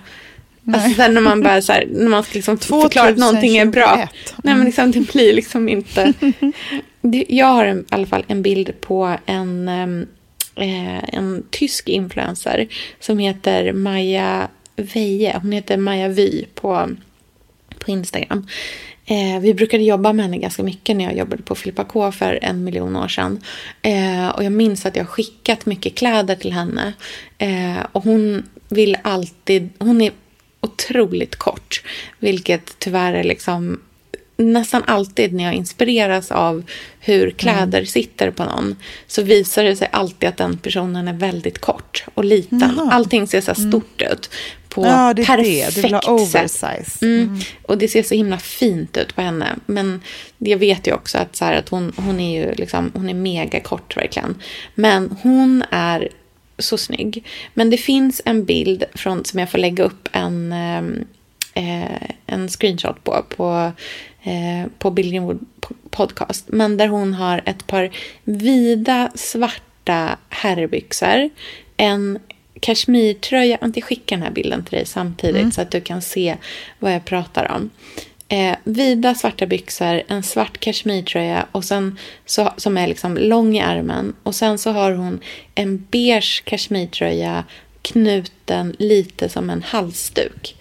Alltså 0.68 0.90
sen 0.96 1.14
när 1.14 1.22
man 1.22 1.42
bara 1.44 1.62
så 1.62 1.74
här, 1.74 1.88
när 1.92 2.10
man 2.10 2.24
ska 2.24 2.34
liksom 2.34 2.58
förklara 2.60 3.10
att 3.10 3.18
någonting 3.18 3.58
är 3.58 3.66
bra. 3.66 3.88
2021. 3.88 4.34
Nej 4.44 4.56
men 4.56 4.66
liksom 4.66 4.92
det 4.92 5.00
blir 5.14 5.34
liksom 5.34 5.70
inte. 5.70 6.14
Det- 7.02 7.26
Jag 7.30 7.46
har 7.48 7.66
en, 7.66 7.80
i 7.80 7.84
alla 7.90 8.06
fall 8.06 8.26
en 8.28 8.42
bild 8.42 8.82
på 8.82 9.16
en, 9.26 9.68
eh, 10.56 11.14
en 11.16 11.44
tysk 11.50 11.90
influencer 11.90 12.68
som 13.00 13.20
heter 13.20 13.74
Maja 13.74 14.48
Veje. 14.76 15.40
Hon 15.42 15.52
heter 15.52 15.78
Maja 15.78 16.08
Vy 16.08 16.46
på, 16.56 16.90
på 17.80 17.92
Instagram. 17.92 18.48
Eh, 19.06 19.40
vi 19.42 19.54
brukade 19.54 19.84
jobba 19.84 20.14
med 20.14 20.26
henne 20.26 20.38
ganska 20.38 20.64
mycket 20.64 20.96
när 20.96 21.04
jag 21.06 21.18
jobbade 21.18 21.44
på 21.44 21.56
Filippa 21.56 21.84
K 21.84 22.12
för 22.12 22.40
en 22.42 22.64
miljon 22.64 22.96
år 22.96 23.08
sedan. 23.08 23.42
Eh, 23.82 24.28
och 24.30 24.44
jag 24.44 24.52
minns 24.52 24.86
att 24.86 24.96
jag 24.96 25.08
skickat 25.10 25.66
mycket 25.66 25.96
kläder 25.96 26.36
till 26.36 26.52
henne. 26.54 26.94
Eh, 27.38 27.86
och 27.92 28.04
hon 28.04 28.44
vill 28.70 28.98
alltid, 29.04 29.70
hon 29.80 30.02
är 30.02 30.12
otroligt 30.62 31.36
kort. 31.36 31.84
Vilket 32.20 32.80
tyvärr 32.80 33.14
är 33.14 33.24
liksom 33.24 33.80
nästan 34.38 34.84
alltid 34.88 35.34
när 35.34 35.44
jag 35.44 35.54
inspireras 35.54 36.32
av 36.32 36.64
hur 37.00 37.32
kläder 37.32 37.86
sitter 37.86 38.32
på 38.32 38.44
någon 38.44 38.76
så 39.08 39.22
visar 39.22 39.64
det 39.64 39.76
sig 39.76 39.90
alltid 39.92 40.30
att 40.30 40.38
den 40.38 40.58
personen 40.58 41.08
är 41.08 41.14
väldigt 41.14 41.62
kort 41.62 42.06
och 42.14 42.26
liten. 42.26 42.74
Jaha. 42.78 42.92
Allting 42.92 43.28
ser 43.28 43.42
så 43.42 43.52
här 43.52 43.70
stort 43.70 44.02
ut 44.02 44.30
på 44.70 44.86
Ja, 44.86 45.14
det 45.14 45.26
perfekt 45.26 45.76
det. 45.76 45.76
Du 45.76 45.82
vill 45.82 45.94
ha 45.94 46.02
sätt. 46.02 46.10
oversize. 46.10 47.06
Mm. 47.06 47.40
Och 47.62 47.78
det 47.78 47.88
ser 47.88 48.04
så 48.04 48.16
himla 48.16 48.38
fint 48.38 48.98
ut 48.98 49.16
på 49.16 49.22
henne. 49.22 49.56
Men 49.66 50.02
jag 50.38 50.58
vet 50.58 50.88
ju 50.88 50.94
också 50.94 51.18
att, 51.18 51.36
så 51.36 51.46
här, 51.46 51.54
att 51.54 51.70
hon, 51.70 51.94
hon 51.96 52.20
är 52.20 52.42
ju 52.42 52.54
liksom, 52.56 52.92
hon 52.94 53.10
är 53.10 53.14
mega 53.14 53.60
kort 53.60 53.98
verkligen. 53.98 54.36
Men 54.76 55.18
hon 55.22 55.64
är 55.72 56.10
så 56.62 56.78
snygg. 56.78 57.24
Men 57.54 57.70
det 57.70 57.78
finns 57.78 58.22
en 58.26 58.46
bild 58.46 58.84
från, 58.96 59.26
som 59.26 59.40
jag 59.40 59.50
får 59.50 59.58
lägga 59.58 59.84
upp 59.84 60.10
en, 60.12 60.52
ehm, 60.54 61.06
eh, 61.54 62.10
en 62.26 62.48
screenshot 62.50 63.04
på, 63.04 63.26
på, 63.30 63.72
eh, 64.24 64.72
på 64.80 64.92
Billgrenwood 64.92 65.40
podcast. 65.90 66.46
Men 66.48 66.78
där 66.78 66.88
hon 66.88 67.14
har 67.14 67.42
ett 67.46 67.68
par 67.68 67.92
vida 68.24 69.12
svarta 69.16 70.18
herrbyxor. 70.30 71.30
En 71.78 72.20
kashmirtröja. 72.60 73.58
Jag 73.62 73.84
skickar 73.84 74.16
den 74.16 74.24
här 74.24 74.32
bilden 74.32 74.64
till 74.64 74.78
dig 74.78 74.86
samtidigt 74.86 75.36
Mm. 75.36 75.52
så 75.52 75.62
att 75.62 75.72
du 75.72 75.82
kan 75.82 76.02
se 76.02 76.38
vad 76.80 76.94
jag 76.94 77.06
pratar 77.06 77.52
om. 77.52 77.70
Eh, 78.32 78.56
vida 78.64 79.16
svarta 79.16 79.46
byxor, 79.46 80.02
en 80.08 80.24
svart 80.24 80.58
kashmirtröja 80.58 81.48
och 81.52 81.66
sen 81.66 81.98
så, 82.26 82.54
som 82.58 82.78
är 82.78 82.88
liksom 82.88 83.18
lång 83.18 83.58
i 83.58 83.62
armen. 83.62 84.14
Och 84.24 84.36
sen 84.36 84.58
så 84.58 84.72
har 84.72 84.92
hon 84.92 85.20
en 85.56 85.88
beige 85.92 86.44
kashmirtröja 86.46 87.44
knuten 87.82 88.76
lite 88.80 89.30
som 89.30 89.50
en 89.50 89.64
halsduk 89.64 90.56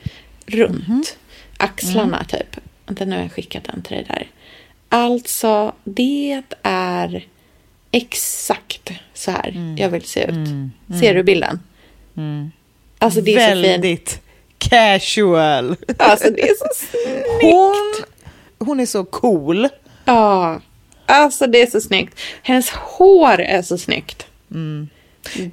runt 0.46 1.18
axlarna 1.56 2.24
typ. 2.24 2.56
Vänta, 2.86 3.04
nu 3.04 3.16
har 3.16 3.22
jag 3.22 3.32
skickat 3.32 3.64
den 3.64 3.82
till 3.82 3.96
dig 3.96 4.06
där. 4.08 4.26
Alltså, 4.88 5.74
det 5.84 6.42
är 6.62 7.26
exakt 7.90 8.90
så 9.14 9.30
här 9.30 9.74
jag 9.78 9.88
vill 9.88 10.02
se 10.02 10.24
ut. 10.24 10.48
Ser 11.00 11.14
du 11.14 11.22
bilden? 11.22 11.60
Alltså 12.98 13.20
det 13.20 13.34
är 13.34 13.54
så 13.56 13.62
fint. 13.82 14.20
Casual. 14.60 15.76
Alltså 15.96 16.30
det 16.30 16.42
är 16.42 16.54
så 16.54 16.66
snyggt. 16.74 17.26
Hon, 17.42 17.92
hon 18.66 18.80
är 18.80 18.86
så 18.86 19.04
cool. 19.04 19.68
Ja, 20.04 20.60
alltså 21.06 21.46
det 21.46 21.62
är 21.62 21.66
så 21.70 21.80
snyggt. 21.80 22.18
Hennes 22.42 22.70
hår 22.70 23.40
är 23.40 23.62
så 23.62 23.78
snyggt. 23.78 24.26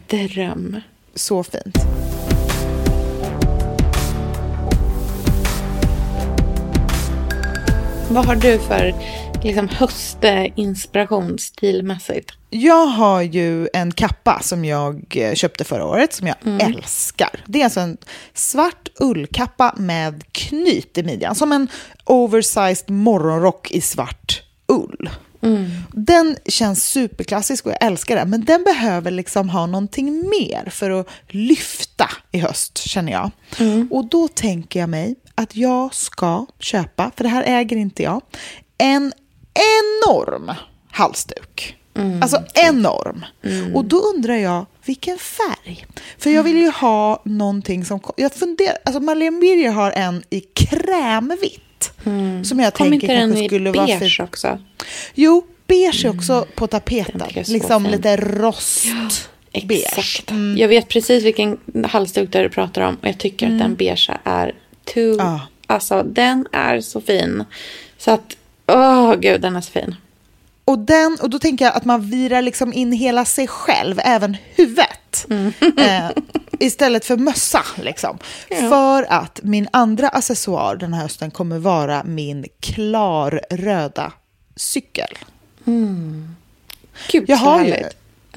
Dröm. 0.09 0.81
Så 1.15 1.43
fint. 1.43 1.77
Vad 8.09 8.25
har 8.25 8.35
du 8.35 8.59
för 8.59 8.93
liksom, 9.47 9.69
höstinspiration 9.69 11.39
stilmässigt? 11.39 12.31
Jag 12.49 12.85
har 12.85 13.21
ju 13.21 13.67
en 13.73 13.91
kappa 13.91 14.39
som 14.41 14.65
jag 14.65 15.17
eh, 15.17 15.33
köpte 15.33 15.63
förra 15.63 15.85
året 15.85 16.13
som 16.13 16.27
jag 16.27 16.61
älskar. 16.61 17.43
Det 17.45 17.59
är 17.59 17.63
alltså 17.63 17.79
en 17.79 17.97
svart 18.33 18.89
ullkappa 18.99 19.73
med 19.77 20.23
knyt 20.31 20.97
i 20.97 21.03
midjan. 21.03 21.35
Som 21.35 21.51
en 21.51 21.67
oversized 22.03 22.89
morgonrock 22.89 23.71
i 23.71 23.81
svart 23.81 24.43
ull. 24.67 25.09
Den 25.91 26.37
känns 26.45 26.83
superklassisk 26.83 27.65
och 27.65 27.71
jag 27.71 27.83
älskar 27.83 28.15
den. 28.15 28.29
Men 28.29 28.45
den 28.45 28.63
behöver 28.63 29.11
liksom 29.11 29.49
ha 29.49 29.65
någonting 29.65 30.29
mer 30.29 30.69
för 30.69 30.89
att 30.89 31.07
lyfta 31.27 32.09
i 32.31 32.39
höst, 32.39 32.77
känner 32.77 33.11
jag. 33.11 33.31
Och 33.91 34.05
då 34.05 34.27
tänker 34.27 34.79
jag 34.79 34.89
mig 34.89 35.15
att 35.35 35.55
jag 35.55 35.95
ska 35.95 36.45
köpa, 36.59 37.11
för 37.15 37.23
det 37.23 37.29
här 37.29 37.43
äger 37.43 37.77
inte 37.77 38.03
jag, 38.03 38.21
en 38.77 39.13
enorm 39.57 40.51
halsduk. 40.91 41.75
Alltså 42.21 42.43
enorm. 42.53 43.25
Och 43.75 43.85
då 43.85 43.97
undrar 43.97 44.35
jag, 44.35 44.65
vilken 44.85 45.17
färg? 45.17 45.85
För 46.17 46.29
jag 46.29 46.43
vill 46.43 46.57
ju 46.57 46.69
ha 46.69 47.21
någonting 47.25 47.85
som... 47.85 47.99
Jag 48.15 48.33
funderar, 48.33 48.77
alltså 48.85 48.99
Marlene 48.99 49.39
Birger 49.39 49.71
har 49.71 49.91
en 49.91 50.23
i 50.29 50.39
krämvitt. 50.39 51.91
Som 52.43 52.59
jag 52.59 52.73
Kom 52.73 52.93
inte 52.93 53.07
tänker 53.07 53.19
den 53.21 53.29
kanske 53.29 53.43
i 53.43 53.47
skulle 53.47 53.71
vara 53.71 53.85
beige 53.85 54.15
fin. 54.17 54.25
också? 54.25 54.59
Jo, 55.13 55.47
beige 55.67 56.05
är 56.05 56.09
också 56.09 56.45
på 56.55 56.67
tapeten. 56.67 57.23
Den 57.33 57.43
Liksom 57.47 57.83
fin. 57.83 57.91
lite 57.91 58.17
rost. 58.17 58.85
beige. 59.63 59.85
Exakt. 59.97 60.31
Jag 60.57 60.67
vet 60.67 60.87
precis 60.87 61.23
vilken 61.23 61.57
halsduk 61.87 62.31
du 62.31 62.49
pratar 62.49 62.81
om 62.81 62.95
och 63.01 63.07
jag 63.07 63.17
tycker 63.17 63.47
att 63.47 63.59
den 63.59 63.75
beigea 63.75 64.19
är 64.23 64.55
too... 64.93 65.15
Ja. 65.17 65.41
Alltså 65.67 66.03
den 66.03 66.47
är 66.51 66.81
så 66.81 67.01
fin. 67.01 67.43
Så 67.97 68.11
att, 68.11 68.37
åh 68.67 69.15
gud 69.15 69.41
den 69.41 69.55
är 69.55 69.61
så 69.61 69.71
fin. 69.71 69.95
Och, 70.65 70.79
den, 70.79 71.17
och 71.21 71.29
då 71.29 71.39
tänker 71.39 71.65
jag 71.65 71.75
att 71.75 71.85
man 71.85 72.09
virar 72.09 72.41
liksom 72.41 72.73
in 72.73 72.91
hela 72.91 73.25
sig 73.25 73.47
själv, 73.47 73.99
även 74.03 74.37
huvudet. 74.55 75.25
Mm. 75.29 75.53
Eh, 75.77 76.09
istället 76.59 77.05
för 77.05 77.17
mössa. 77.17 77.63
Liksom. 77.81 78.17
För 78.49 79.03
att 79.13 79.39
min 79.43 79.67
andra 79.71 80.07
accessoar 80.09 80.75
den 80.75 80.93
här 80.93 81.01
hösten 81.01 81.31
kommer 81.31 81.59
vara 81.59 82.03
min 82.03 82.45
klarröda 82.59 84.11
cykel. 84.55 85.17
Gud 87.11 87.29
Jag 87.29 87.37
har 87.37 87.63
ju 87.63 87.73
en 87.73 87.83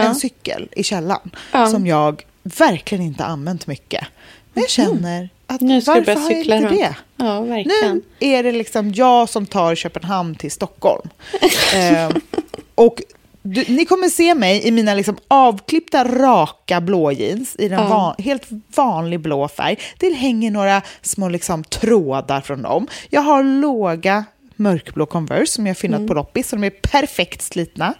Ja. 0.06 0.14
cykel 0.14 0.68
i 0.72 0.82
källaren 0.82 1.30
Ja. 1.52 1.66
som 1.66 1.86
jag 1.86 2.22
verkligen 2.42 3.04
inte 3.04 3.24
använt 3.24 3.66
mycket. 3.66 4.04
Men 4.52 4.60
jag 4.62 4.70
känner 4.70 5.28
att 5.51 5.61
Nu 5.61 5.80
ska 5.80 5.92
varför 5.94 6.14
har 6.14 6.30
jag 6.30 6.40
inte 6.40 6.57
runt. 6.61 6.68
det? 6.78 6.96
Ja, 7.16 7.40
verkligen. 7.40 8.03
Nu 8.20 8.26
är 8.26 8.42
det 8.42 8.53
liksom 8.53 8.92
jag 8.92 9.28
som 9.28 9.46
tar 9.46 9.74
Köpenhamn 9.74 10.34
till 10.34 10.51
Stockholm. 10.51 11.09
eh, 11.74 12.11
och 12.74 13.03
du, 13.42 13.64
ni 13.68 13.84
kommer 13.86 14.09
se 14.09 14.34
mig 14.34 14.66
i 14.66 14.70
mina 14.70 14.94
liksom 14.94 15.16
avklippta 15.28 16.05
raka 16.05 16.80
blå 16.80 17.12
jeans 17.12 17.57
i 17.59 17.66
Ja. 17.68 17.88
van, 17.88 18.14
helt 18.18 18.42
vanlig 18.76 19.20
blå 19.20 19.48
färg. 19.48 19.78
Det 19.98 20.14
hänger 20.14 20.51
några 20.51 20.82
små 21.03 21.28
liksom 21.28 21.64
trådar 21.64 22.40
från 22.40 22.62
dem. 22.62 22.86
Jag 23.11 23.20
har 23.20 23.42
låga 23.42 24.24
mörkblå 24.57 25.07
Converse 25.07 25.53
som 25.53 25.66
jag 25.66 25.74
har 25.82 25.88
Mm. 25.88 26.09
på 26.09 26.14
loppis, 26.14 26.48
så 26.48 26.57
de 26.57 26.64
är 26.64 26.70
perfekt 26.70 27.42
slitna. 27.42 27.94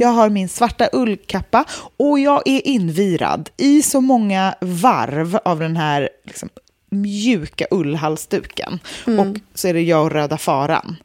Jag 0.00 0.08
har 0.08 0.28
min 0.28 0.48
svarta 0.48 0.88
ullkappa 0.92 1.64
och 1.96 2.18
jag 2.18 2.42
är 2.48 2.66
invirad 2.66 3.50
i 3.56 3.82
så 3.82 4.00
många 4.00 4.54
varv 4.60 5.38
av 5.44 5.58
den 5.58 5.76
här 5.76 6.08
liksom, 6.24 6.48
mjuka 6.92 7.66
ullhalsduken. 7.70 8.78
Och 9.04 9.36
så 9.54 9.68
är 9.68 9.74
det 9.74 9.82
jag 9.82 10.02
och 10.04 10.10
röda 10.10 10.38
faran. 10.38 10.96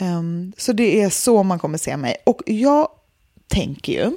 Ehm, 0.00 0.52
så 0.56 0.72
det 0.72 1.02
är 1.02 1.10
så 1.10 1.42
man 1.42 1.58
kommer 1.58 1.78
se 1.78 1.96
mig. 1.96 2.16
Och 2.26 2.42
jag 2.46 2.88
tänker 3.48 3.92
ju, 3.92 4.10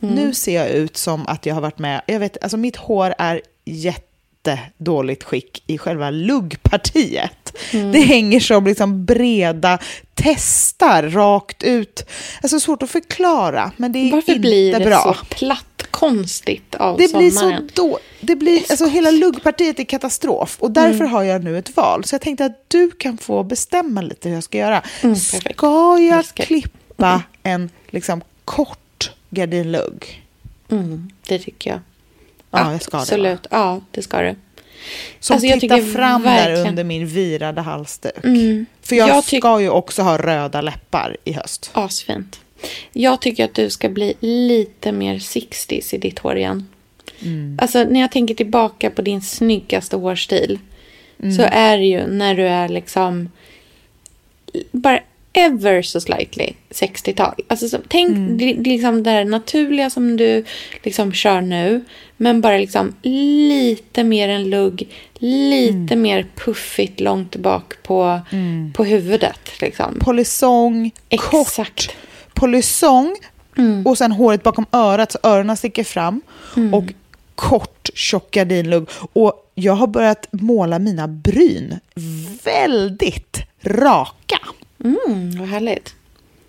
nu 0.00 0.34
ser 0.34 0.54
jag 0.54 0.68
ut 0.70 0.96
som 0.96 1.26
att 1.26 1.46
jag 1.46 1.54
har 1.54 1.62
varit 1.62 1.78
med, 1.78 2.02
jag 2.06 2.20
vet, 2.20 2.42
alltså 2.42 2.56
mitt 2.56 2.76
hår 2.76 3.14
är 3.18 3.40
jättedåligt 3.64 5.22
skick 5.24 5.62
i 5.66 5.78
själva 5.78 6.10
luggpartiet. 6.10 7.56
Det 7.72 8.00
hänger 8.00 8.40
som 8.40 8.66
liksom 8.66 9.04
breda 9.04 9.78
testar 10.14 11.02
rakt 11.02 11.62
ut. 11.62 12.06
Alltså 12.42 12.60
svårt 12.60 12.82
att 12.82 12.90
förklara, 12.90 13.72
men 13.76 13.92
det 13.92 13.98
är 13.98 14.12
Varför 14.12 14.32
inte 14.32 14.40
blir 14.40 14.78
det 14.78 14.84
bra. 14.84 15.02
så 15.02 15.34
platt 15.34 15.75
konstigt 15.98 16.74
av 16.74 16.98
Det 16.98 17.14
blir 17.14 17.30
så 17.30 17.38
sommaren? 17.40 17.70
då, 17.74 17.98
det 18.20 18.36
blir, 18.36 18.62
alltså 18.70 18.86
hela 18.86 19.10
luggpartiet 19.10 19.78
är 19.78 19.84
katastrof 19.84 20.56
och 20.60 20.70
därför 20.70 21.00
Mm. 21.00 21.10
har 21.12 21.22
jag 21.22 21.44
nu 21.44 21.58
ett 21.58 21.76
val. 21.76 22.04
Så 22.04 22.14
jag 22.14 22.20
tänkte 22.22 22.44
att 22.44 22.70
du 22.70 22.90
kan 22.90 23.18
få 23.18 23.42
bestämma 23.42 24.00
lite 24.00 24.28
hur 24.28 24.34
jag 24.36 24.44
ska 24.44 24.58
göra. 24.58 24.82
Mm, 25.02 25.14
perfekt. 25.14 25.56
ska 25.56 25.98
jag 26.00 26.18
Älskar. 26.18 26.44
klippa 26.44 27.22
en 27.42 27.70
liksom 27.90 28.20
kort 28.44 29.10
gardinlugg? 29.30 30.22
Mm, 30.70 31.10
det 31.28 31.38
tycker 31.38 31.70
jag. 31.70 31.80
Ja, 32.50 32.72
jag 32.72 32.82
ska 32.82 32.96
det? 32.96 33.02
Absolut. 33.02 33.46
Ja, 33.50 33.80
det 33.90 34.02
ska 34.02 34.20
du. 34.22 34.34
Som 35.20 35.34
Alltså, 35.34 35.60
tittar 35.60 35.92
fram 35.92 36.22
verkligen- 36.22 36.62
där 36.64 36.68
under 36.70 36.84
min 36.84 37.06
virade 37.06 37.60
halsduk. 37.60 38.24
Mm. 38.24 38.66
För 38.82 38.96
jag, 38.96 39.08
Jag 39.08 39.24
ska 39.24 39.60
ju 39.60 39.70
också 39.70 40.02
ha 40.02 40.18
röda 40.18 40.60
läppar 40.60 41.16
i 41.24 41.32
höst. 41.32 41.70
Asfint. 41.72 42.40
Jag 42.92 43.20
tycker 43.20 43.44
att 43.44 43.54
du 43.54 43.70
ska 43.70 43.88
bli 43.88 44.14
lite 44.20 44.92
mer 44.92 45.18
60s 45.18 45.94
i 45.94 45.98
ditt 45.98 46.18
hår 46.18 46.36
igen. 46.36 46.68
Mm. 47.22 47.58
Alltså 47.62 47.84
när 47.84 48.00
jag 48.00 48.12
tänker 48.12 48.34
tillbaka 48.34 48.90
på 48.90 49.02
din 49.02 49.22
snyggaste 49.22 49.96
hårstil. 49.96 50.58
Så 51.36 51.42
är 51.42 51.78
det 51.78 51.84
ju 51.84 52.06
när 52.06 52.34
du 52.34 52.42
är 52.42 52.68
liksom 52.68 53.30
bara 54.70 55.00
ever 55.32 55.82
so 55.82 56.00
slightly 56.00 56.52
60-tal. 56.70 57.34
Alltså 57.48 57.68
så, 57.68 57.78
tänk 57.88 58.38
det 58.38 58.54
liksom 58.54 59.02
det 59.02 59.10
här 59.10 59.24
naturliga 59.24 59.90
som 59.90 60.16
du 60.16 60.44
liksom 60.82 61.12
kör 61.12 61.40
nu. 61.40 61.84
Men 62.16 62.40
bara 62.40 62.58
liksom 62.58 62.94
lite 63.02 64.04
mer 64.04 64.28
en 64.28 64.50
lugg. 64.50 64.88
Lite 65.18 65.96
mer 65.96 66.26
puffigt 66.34 67.00
långt 67.00 67.36
bak 67.36 67.82
på, 67.82 68.20
på 68.74 68.84
huvudet. 68.84 69.60
Liksom. 69.60 69.98
Polisong, 70.00 70.90
kort 71.18 71.90
Polisong 72.36 73.16
och 73.84 73.98
sen 73.98 74.12
håret 74.12 74.42
bakom 74.42 74.66
örat 74.72 75.12
så 75.12 75.18
öronen 75.22 75.56
sticker 75.56 75.84
fram. 75.84 76.20
Och 76.72 76.84
kort 77.34 77.90
tjock 77.94 78.30
gardinlugg. 78.30 78.88
Och 79.12 79.50
jag 79.54 79.72
har 79.72 79.86
börjat 79.86 80.28
måla 80.30 80.78
mina 80.78 81.08
bryn 81.08 81.78
väldigt 82.44 83.38
raka. 83.62 84.38
Mm, 84.84 85.38
vad 85.38 85.48
härligt. 85.48 85.94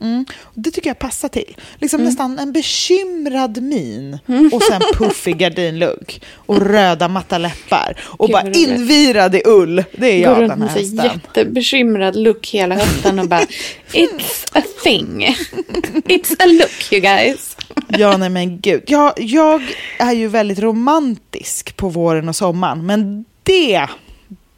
Mm. 0.01 0.25
Det 0.53 0.71
tycker 0.71 0.89
jag 0.89 0.99
passar 0.99 1.29
till. 1.29 1.57
Liksom 1.77 2.03
nästan 2.03 2.39
en 2.39 2.51
bekymrad 2.51 3.61
min 3.61 4.19
och 4.51 4.63
sen 4.63 4.81
puffig 4.93 5.37
gardinlugg 5.37 6.21
och 6.35 6.61
röda 6.61 7.07
matta 7.07 7.37
läppar 7.37 7.97
och 8.03 8.27
Gud, 8.27 8.33
bara 8.33 8.51
invirad 8.51 9.35
i 9.35 9.41
ull. 9.45 9.83
Det 9.91 10.07
är 10.07 10.17
Går 10.27 10.33
jag 10.33 10.41
runt 10.41 10.49
den 10.53 10.61
här 10.61 10.69
så 10.69 10.79
hösten. 10.79 11.05
jättebekymrad 11.05 12.15
look 12.15 12.47
hela 12.47 12.75
hösten 12.75 13.19
och 13.19 13.27
bara 13.27 13.45
It's 13.93 14.45
a 14.53 14.61
thing. 14.83 15.35
It's 16.05 16.35
a 16.39 16.45
look 16.45 16.93
you 16.93 17.01
guys. 17.01 17.57
Ja, 17.87 18.17
nej 18.17 18.29
men 18.29 18.59
gud. 18.59 18.83
Jag, 18.87 19.13
jag 19.17 19.61
är 19.99 20.11
ju 20.13 20.27
väldigt 20.27 20.59
romantisk 20.59 21.77
på 21.77 21.89
våren 21.89 22.29
och 22.29 22.35
sommaren, 22.35 22.85
men 22.85 23.25
det, 23.43 23.87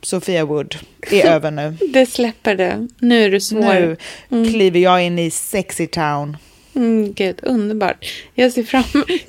Sofia 0.02 0.46
Wood 0.46 0.76
är 1.12 1.26
över 1.26 1.52
nu. 1.52 1.78
Det 1.94 2.06
släpper 2.06 2.56
det. 2.56 2.88
Nu 3.00 3.26
är 3.26 3.32
du 3.32 3.40
svår. 3.40 3.98
Nu 4.30 4.50
kliver 4.52 4.80
jag 4.80 5.04
in 5.04 5.20
i 5.20 5.32
sexy 5.32 5.88
town. 5.88 6.38
Mm, 6.76 7.14
gud, 7.14 7.40
underbart. 7.44 8.06
Jag 8.34 8.52
ser 8.52 8.64
fram 8.64 8.84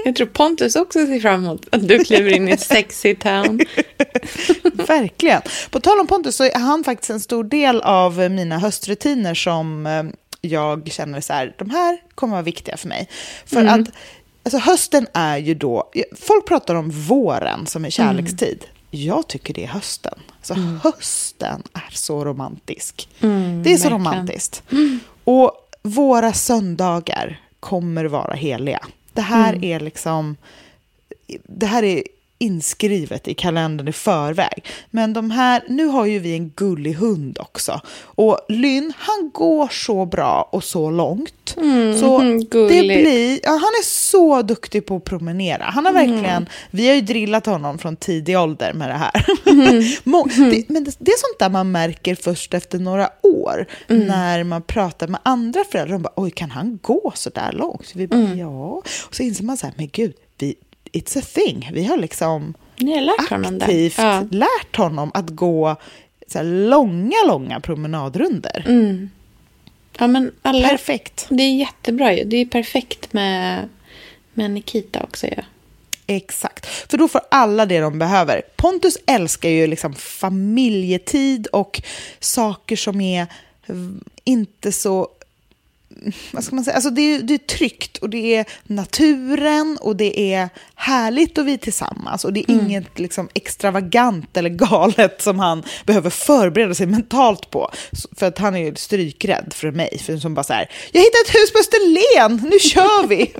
Jag 0.04 0.16
tror 0.16 0.26
Pontus 0.26 0.76
också 0.76 1.06
ser 1.06 1.20
fram 1.20 1.44
emot 1.44 1.66
att 1.72 1.88
du 1.88 2.04
kliver 2.04 2.30
in 2.32 2.48
i 2.48 2.56
sexy 2.56 3.14
town. 3.14 3.60
Verkligen. 4.86 5.42
På 5.70 5.80
tal 5.80 6.00
om 6.00 6.06
Pontus 6.06 6.36
så 6.36 6.44
är 6.44 6.58
han 6.58 6.84
faktiskt 6.84 7.10
en 7.10 7.20
stor 7.20 7.44
del 7.44 7.80
av 7.80 8.30
mina 8.30 8.58
höstrutiner 8.58 9.34
som 9.34 9.86
eh, 9.86 10.04
jag 10.40 10.92
känner 10.92 11.20
så 11.20 11.32
här, 11.32 11.54
de 11.58 11.70
här 11.70 11.98
kommer 12.14 12.32
vara 12.32 12.42
viktiga 12.42 12.76
för 12.76 12.88
mig. 12.88 13.08
För 13.46 13.64
att 13.64 13.88
alltså, 14.42 14.58
hösten 14.58 15.06
är 15.14 15.38
ju 15.38 15.54
då, 15.54 15.90
folk 16.20 16.46
pratar 16.46 16.74
om 16.74 16.90
våren 16.90 17.66
som 17.66 17.84
är 17.84 17.90
kärlekstid. 17.90 18.64
Jag 18.90 19.28
tycker 19.28 19.54
det 19.54 19.64
är 19.64 19.68
hösten. 19.68 20.18
Alltså, 20.38 20.54
Hösten 20.54 21.62
är 21.72 21.90
så 21.92 22.24
romantisk. 22.24 23.08
det 23.20 23.26
är 23.26 23.62
så 23.64 23.68
verkligen. 23.70 23.92
romantiskt. 23.92 24.62
Och 25.24 25.52
våra 25.82 26.32
söndagar 26.32 27.40
kommer 27.60 28.04
vara 28.04 28.34
heliga. 28.34 28.86
Det 29.12 29.20
här 29.20 29.64
är 29.64 29.80
liksom... 29.80 30.36
Det 31.44 31.66
här 31.66 31.82
är 31.82 32.02
inskrivet 32.40 33.28
i 33.28 33.34
kalendern 33.34 33.88
i 33.88 33.92
förväg. 33.92 34.64
Men 34.90 35.12
de 35.12 35.30
här, 35.30 35.62
nu 35.68 35.86
har 35.86 36.06
ju 36.06 36.18
vi 36.18 36.32
en 36.34 36.48
gullig 36.50 36.92
hund 36.94 37.38
också. 37.40 37.80
Och 38.02 38.38
Lynn, 38.48 38.92
han 38.98 39.30
går 39.34 39.68
så 39.68 40.06
bra 40.06 40.48
och 40.52 40.64
så 40.64 40.90
långt. 40.90 41.34
så 42.00 42.18
det 42.50 42.78
Mm, 42.80 43.02
blir, 43.02 43.40
ja, 43.42 43.50
han 43.50 43.60
är 43.60 43.84
så 43.84 44.42
duktig 44.42 44.86
på 44.86 44.96
att 44.96 45.04
promenera. 45.04 45.64
Han 45.64 45.84
har 45.86 45.92
Mm. 45.92 46.10
verkligen, 46.12 46.48
vi 46.70 46.88
har 46.88 46.94
ju 46.94 47.00
drillat 47.00 47.46
honom 47.46 47.78
från 47.78 47.96
tidig 47.96 48.38
ålder 48.38 48.72
med 48.72 48.88
det 48.88 48.94
här. 48.94 49.26
Mm. 49.46 49.84
Det, 50.50 50.68
men 50.68 50.84
det, 50.84 50.96
det 50.98 51.10
är 51.10 51.18
sånt 51.18 51.38
där 51.38 51.48
man 51.48 51.72
märker 51.72 52.14
först 52.14 52.54
efter 52.54 52.78
några 52.78 53.10
år. 53.22 53.66
Mm. 53.88 54.06
När 54.06 54.44
man 54.44 54.62
pratar 54.62 55.08
med 55.08 55.20
andra 55.22 55.64
föräldrar. 55.72 55.92
De 55.92 56.02
bara, 56.02 56.12
oj, 56.16 56.30
kan 56.30 56.50
han 56.50 56.78
gå 56.82 57.12
så 57.14 57.30
där 57.30 57.52
långt? 57.52 57.86
Så 57.86 57.98
vi 57.98 58.06
bara, 58.06 58.20
Mm. 58.20 58.38
ja. 58.38 58.82
Och 59.06 59.14
så 59.14 59.22
inser 59.22 59.44
man 59.44 59.56
så 59.56 59.66
här, 59.66 59.74
men 59.76 59.88
gud, 59.92 60.12
vi, 60.38 60.54
it's 60.92 61.18
a 61.18 61.22
thing. 61.34 61.70
Vi 61.72 61.84
har 61.84 61.96
liksom 61.96 62.54
lärt 62.76 63.30
honom 63.30 63.58
aktivt 63.60 63.98
Ja. 63.98 64.26
lärt 64.30 64.76
honom 64.76 65.10
att 65.14 65.30
gå 65.30 65.76
så 66.26 66.42
långa, 66.42 67.16
långa 67.26 67.60
promenadrunder. 67.60 68.64
Mm. 68.68 69.10
ja, 69.98 70.06
men 70.06 70.32
alla... 70.42 70.68
Perfekt. 70.68 71.26
Det 71.30 71.42
är 71.42 71.56
jättebra 71.56 72.14
ju. 72.14 72.24
Det 72.24 72.36
är 72.36 72.46
perfekt 72.46 73.12
med, 73.12 73.68
med 74.34 74.50
Nikita 74.50 75.02
också 75.02 75.26
ju. 75.26 75.34
Exakt, 76.06 76.66
för 76.90 76.98
då 76.98 77.08
får 77.08 77.20
alla 77.30 77.66
det 77.66 77.80
de 77.80 77.98
behöver. 77.98 78.42
Pontus 78.56 78.98
älskar 79.06 79.48
ju 79.48 79.66
liksom 79.66 79.94
familjetid 79.94 81.46
och 81.46 81.82
saker 82.20 82.76
som 82.76 83.00
är 83.00 83.26
inte 84.24 84.72
så... 84.72 85.08
Vad 86.32 86.44
ska 86.44 86.54
man 86.54 86.64
säga? 86.64 86.74
Alltså 86.74 86.90
det, 86.90 87.02
är, 87.02 87.22
det 87.22 87.34
är 87.34 87.38
tryggt 87.38 87.96
och 87.96 88.10
det 88.10 88.34
är 88.34 88.44
naturen 88.64 89.78
och 89.80 89.96
det 89.96 90.34
är 90.34 90.48
härligt 90.74 91.38
och 91.38 91.48
vi 91.48 91.52
är 91.52 91.58
tillsammans. 91.58 92.24
Och 92.24 92.32
det 92.32 92.40
är 92.40 92.50
inget 92.50 92.98
liksom 92.98 93.28
extravagant 93.34 94.36
eller 94.36 94.50
galet 94.50 95.22
som 95.22 95.38
han 95.38 95.62
behöver 95.86 96.10
förbereda 96.10 96.74
sig 96.74 96.86
mentalt 96.86 97.50
på. 97.50 97.70
För 98.16 98.26
att 98.26 98.38
han 98.38 98.56
är 98.56 98.64
ju 98.64 98.74
strykrädd 98.74 99.52
för 99.54 99.70
mig. 99.70 99.98
För 99.98 100.16
som 100.16 100.34
bara 100.34 100.44
så 100.44 100.52
här, 100.52 100.70
jag 100.92 101.00
hittade 101.00 101.22
ett 101.26 101.34
hus 101.34 101.52
på 101.52 101.58
Österlen, 101.58 102.50
nu 102.50 102.58
kör 102.58 103.06
vi! 103.06 103.32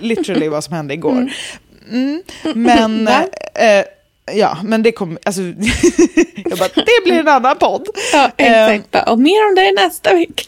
Literally 0.08 0.48
vad 0.48 0.64
som 0.64 0.74
hände 0.74 0.94
igår. 0.94 1.32
Mm. 1.90 2.22
Men, 2.54 3.04
Va? 3.04 3.24
Ja, 4.32 4.58
men 4.64 4.82
det 4.82 4.92
kommer, 4.92 5.18
alltså, 5.24 5.40
jag 6.44 6.58
bara, 6.58 6.68
det 6.74 7.04
blir 7.04 7.20
en 7.20 7.28
annan 7.28 7.56
podd. 7.58 7.88
Ja, 8.12 8.30
Eh, 8.36 8.68
exakt. 8.68 8.90
Bara, 8.90 9.12
Och 9.12 9.18
mer 9.18 9.48
om 9.48 9.54
det 9.54 9.72
nästa 9.72 10.14
vecka. 10.14 10.44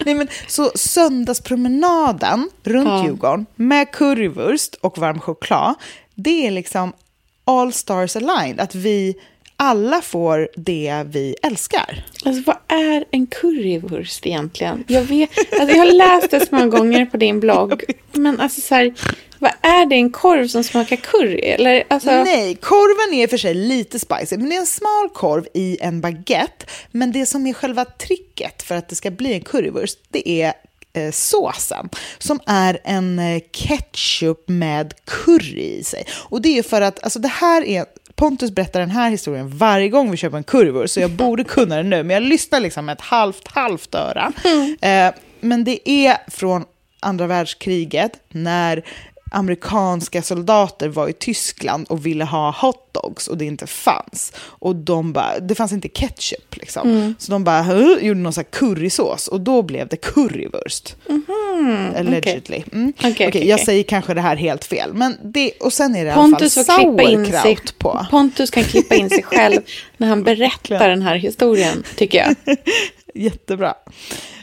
Nej, 0.04 0.14
men, 0.14 0.28
så 0.46 0.70
söndagspromenaden 0.74 2.50
runt 2.64 2.88
Ja. 2.88 3.04
Djurgården 3.04 3.46
med 3.56 3.90
currywurst 3.92 4.74
och 4.74 4.98
varm 4.98 5.20
choklad, 5.20 5.74
det 6.14 6.46
är 6.46 6.50
liksom 6.50 6.92
all 7.44 7.72
stars 7.72 8.16
aligned, 8.16 8.60
att 8.60 8.74
vi 8.74 9.14
alla 9.56 10.02
får 10.02 10.48
det 10.56 11.04
vi 11.06 11.36
älskar. 11.42 12.04
Alltså 12.24 12.42
vad 12.46 12.56
är 12.68 13.04
en 13.10 13.26
currywurst 13.26 14.26
egentligen? 14.26 14.84
Jag, 14.86 15.02
vet, 15.02 15.30
alltså, 15.38 15.76
jag 15.76 15.86
har 15.86 15.92
läst 15.92 16.30
det 16.30 16.40
så 16.40 16.54
många 16.54 16.66
gånger 16.66 17.06
på 17.06 17.16
din 17.16 17.40
blogg. 17.40 17.82
Men 18.12 18.40
alltså 18.40 18.60
så 18.60 18.74
här, 18.74 18.94
vad 19.38 19.52
är 19.60 19.86
det? 19.86 19.96
En 19.96 20.10
korv 20.10 20.48
som 20.48 20.64
smakar 20.64 20.96
curry? 20.96 21.40
Eller 21.40 21.84
alltså, 21.88 22.10
Nej, 22.10 22.54
korven 22.54 23.14
är 23.14 23.26
för 23.26 23.36
sig 23.36 23.54
lite 23.54 23.98
spicy, 23.98 24.36
men 24.36 24.48
det 24.48 24.56
är 24.56 24.60
en 24.60 24.66
smal 24.66 25.08
korv 25.14 25.46
i 25.54 25.78
en 25.80 26.00
baguette. 26.00 26.66
Men 26.90 27.12
det 27.12 27.26
som 27.26 27.46
är 27.46 27.52
själva 27.52 27.84
tricket 27.84 28.62
för 28.62 28.74
att 28.74 28.88
det 28.88 28.94
ska 28.94 29.10
bli 29.10 29.34
en 29.34 29.40
currywurst, 29.40 29.98
det 30.10 30.28
är 30.28 30.52
eh, 30.92 31.10
såsen 31.10 31.88
som 32.18 32.40
är 32.46 32.78
en 32.84 33.18
eh, 33.18 33.42
ketchup 33.52 34.48
med 34.48 34.94
curry 35.04 35.78
i 35.78 35.84
sig. 35.84 36.06
Och 36.12 36.42
det 36.42 36.58
är 36.58 36.62
för 36.62 36.80
att, 36.80 37.04
alltså 37.04 37.18
det 37.18 37.28
här 37.28 37.64
är 37.64 37.86
Pontus 38.16 38.50
berättar 38.50 38.80
den 38.80 38.90
här 38.90 39.10
historien 39.10 39.48
varje 39.48 39.88
gång 39.88 40.10
vi 40.10 40.16
köper 40.16 40.36
en 40.36 40.44
currywurst, 40.44 40.94
så 40.94 41.00
jag 41.00 41.10
borde 41.10 41.44
kunna 41.56 41.76
det 41.76 41.82
nu, 41.82 42.02
men 42.02 42.14
jag 42.14 42.22
lyssnar 42.22 42.60
liksom 42.60 42.86
med 42.86 42.92
ett 42.92 43.00
halvt, 43.00 43.48
halvt 43.48 43.94
öra. 43.94 44.32
Eh, 44.80 45.14
men 45.40 45.64
det 45.64 45.90
är 45.90 46.30
från 46.30 46.64
andra 47.00 47.26
världskriget 47.26 48.12
när 48.28 48.84
amerikanska 49.30 50.22
soldater 50.22 50.88
var 50.88 51.08
i 51.08 51.12
Tyskland 51.12 51.86
och 51.88 52.06
ville 52.06 52.24
ha 52.24 52.50
hotdogs 52.50 53.28
och 53.28 53.38
det 53.38 53.44
inte 53.44 53.66
fanns. 53.66 54.32
Och 54.38 54.76
de 54.76 55.12
bara, 55.12 55.40
det 55.40 55.54
fanns 55.54 55.72
inte 55.72 55.88
ketchup 55.88 56.56
liksom. 56.56 57.14
Så 57.18 57.32
de 57.32 57.44
bara 57.44 57.64
gjorde 58.00 58.20
någon 58.20 58.32
sån 58.32 58.44
här 58.44 58.50
currysås 58.60 59.28
och 59.28 59.40
då 59.40 59.62
blev 59.62 59.88
det 59.88 59.96
currywurst. 59.96 60.96
Allegedly. 61.96 62.62
Mm. 62.72 62.92
Okej, 62.98 63.12
Okej, 63.12 63.28
okej, 63.28 63.48
jag 63.48 63.60
säger 63.60 63.82
kanske 63.82 64.14
det 64.14 64.20
här 64.20 64.36
helt 64.36 64.64
fel. 64.64 64.94
Men 64.94 65.16
det, 65.24 65.52
och 65.60 65.72
sen 65.72 65.96
är 65.96 66.04
det 66.04 66.14
Pontus 66.14 66.56
i 66.56 66.60
alla 66.60 66.66
fall 66.66 66.98
sig. 66.98 67.06
sauerkraut 67.06 67.78
på. 67.78 68.06
Pontus 68.10 68.50
kan 68.50 68.64
klippa 68.64 68.94
in 68.94 69.10
sig 69.10 69.22
själv 69.22 69.60
när 69.96 70.08
han 70.08 70.22
berättar 70.24 70.88
den 70.88 71.02
här 71.02 71.16
historien, 71.16 71.84
tycker 71.96 72.18
jag. 72.18 72.56
Jättebra. 73.14 73.74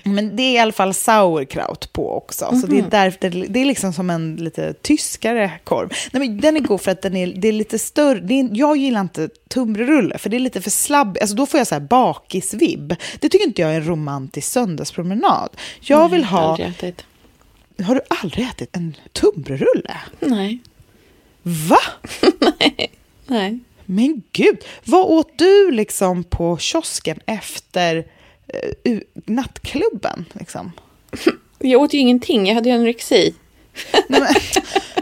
Men 0.03 0.35
det 0.35 0.43
är 0.43 0.51
i 0.53 0.57
alla 0.57 0.71
fall 0.71 0.93
sauerkraut 0.93 1.93
på 1.93 2.17
också. 2.17 2.45
Så 2.45 2.55
Mhm. 2.55 2.69
det 2.69 2.79
är, 2.79 2.89
därför, 2.89 3.29
det 3.49 3.59
är 3.61 3.65
liksom 3.65 3.93
som 3.93 4.09
en 4.09 4.35
lite 4.35 4.73
tyskare 4.73 5.51
korv. 5.63 5.89
Nej, 6.11 6.27
men 6.27 6.41
den 6.41 6.55
är 6.57 6.61
god 6.61 6.81
för 6.81 6.91
att 6.91 7.01
den 7.01 7.15
är, 7.17 7.27
det 7.27 7.47
är 7.47 7.51
lite 7.51 7.79
större. 7.79 8.33
Är, 8.33 8.49
jag 8.53 8.77
gillar 8.77 9.01
inte 9.01 9.29
tunnbrödsrulle 9.49 10.17
för 10.17 10.29
det 10.29 10.37
är 10.37 10.39
lite 10.39 10.61
för 10.61 10.69
slabb. 10.69 11.17
Alltså 11.21 11.35
då 11.35 11.45
får 11.45 11.57
jag 11.57 11.67
så 11.67 11.75
här 11.75 11.79
bakisvibb. 11.79 12.95
Det 13.19 13.29
tycker 13.29 13.47
inte 13.47 13.61
jag 13.61 13.71
är 13.71 13.75
en 13.75 13.87
romantisk 13.87 14.47
söndagspromenad. 14.51 15.49
Jag 15.81 16.09
vill 16.09 16.23
ha... 16.23 16.57
Har 17.83 17.95
du 17.95 18.01
aldrig 18.21 18.45
ätit 18.47 18.75
en 18.75 18.95
tunnbrödsrulle? 19.13 19.97
Nej. 20.19 20.59
Va? 21.43 21.79
Nej. 23.27 23.59
Men 23.85 24.21
gud, 24.31 24.57
vad 24.85 25.05
åt 25.05 25.37
du 25.37 25.71
liksom 25.71 26.23
på 26.23 26.57
kiosken 26.57 27.19
efter 27.25 28.05
eh, 28.53 28.91
u- 28.93 29.03
nattklubben? 29.25 30.25
Liksom? 30.33 30.71
Jag 31.59 31.81
åt 31.81 31.93
ju 31.93 31.97
ingenting. 31.97 32.47
Jag 32.47 32.55
hade 32.55 32.69
ju 32.69 32.75
anorexi. 32.75 33.33
Nej, 34.07 34.19
men, 34.21 34.29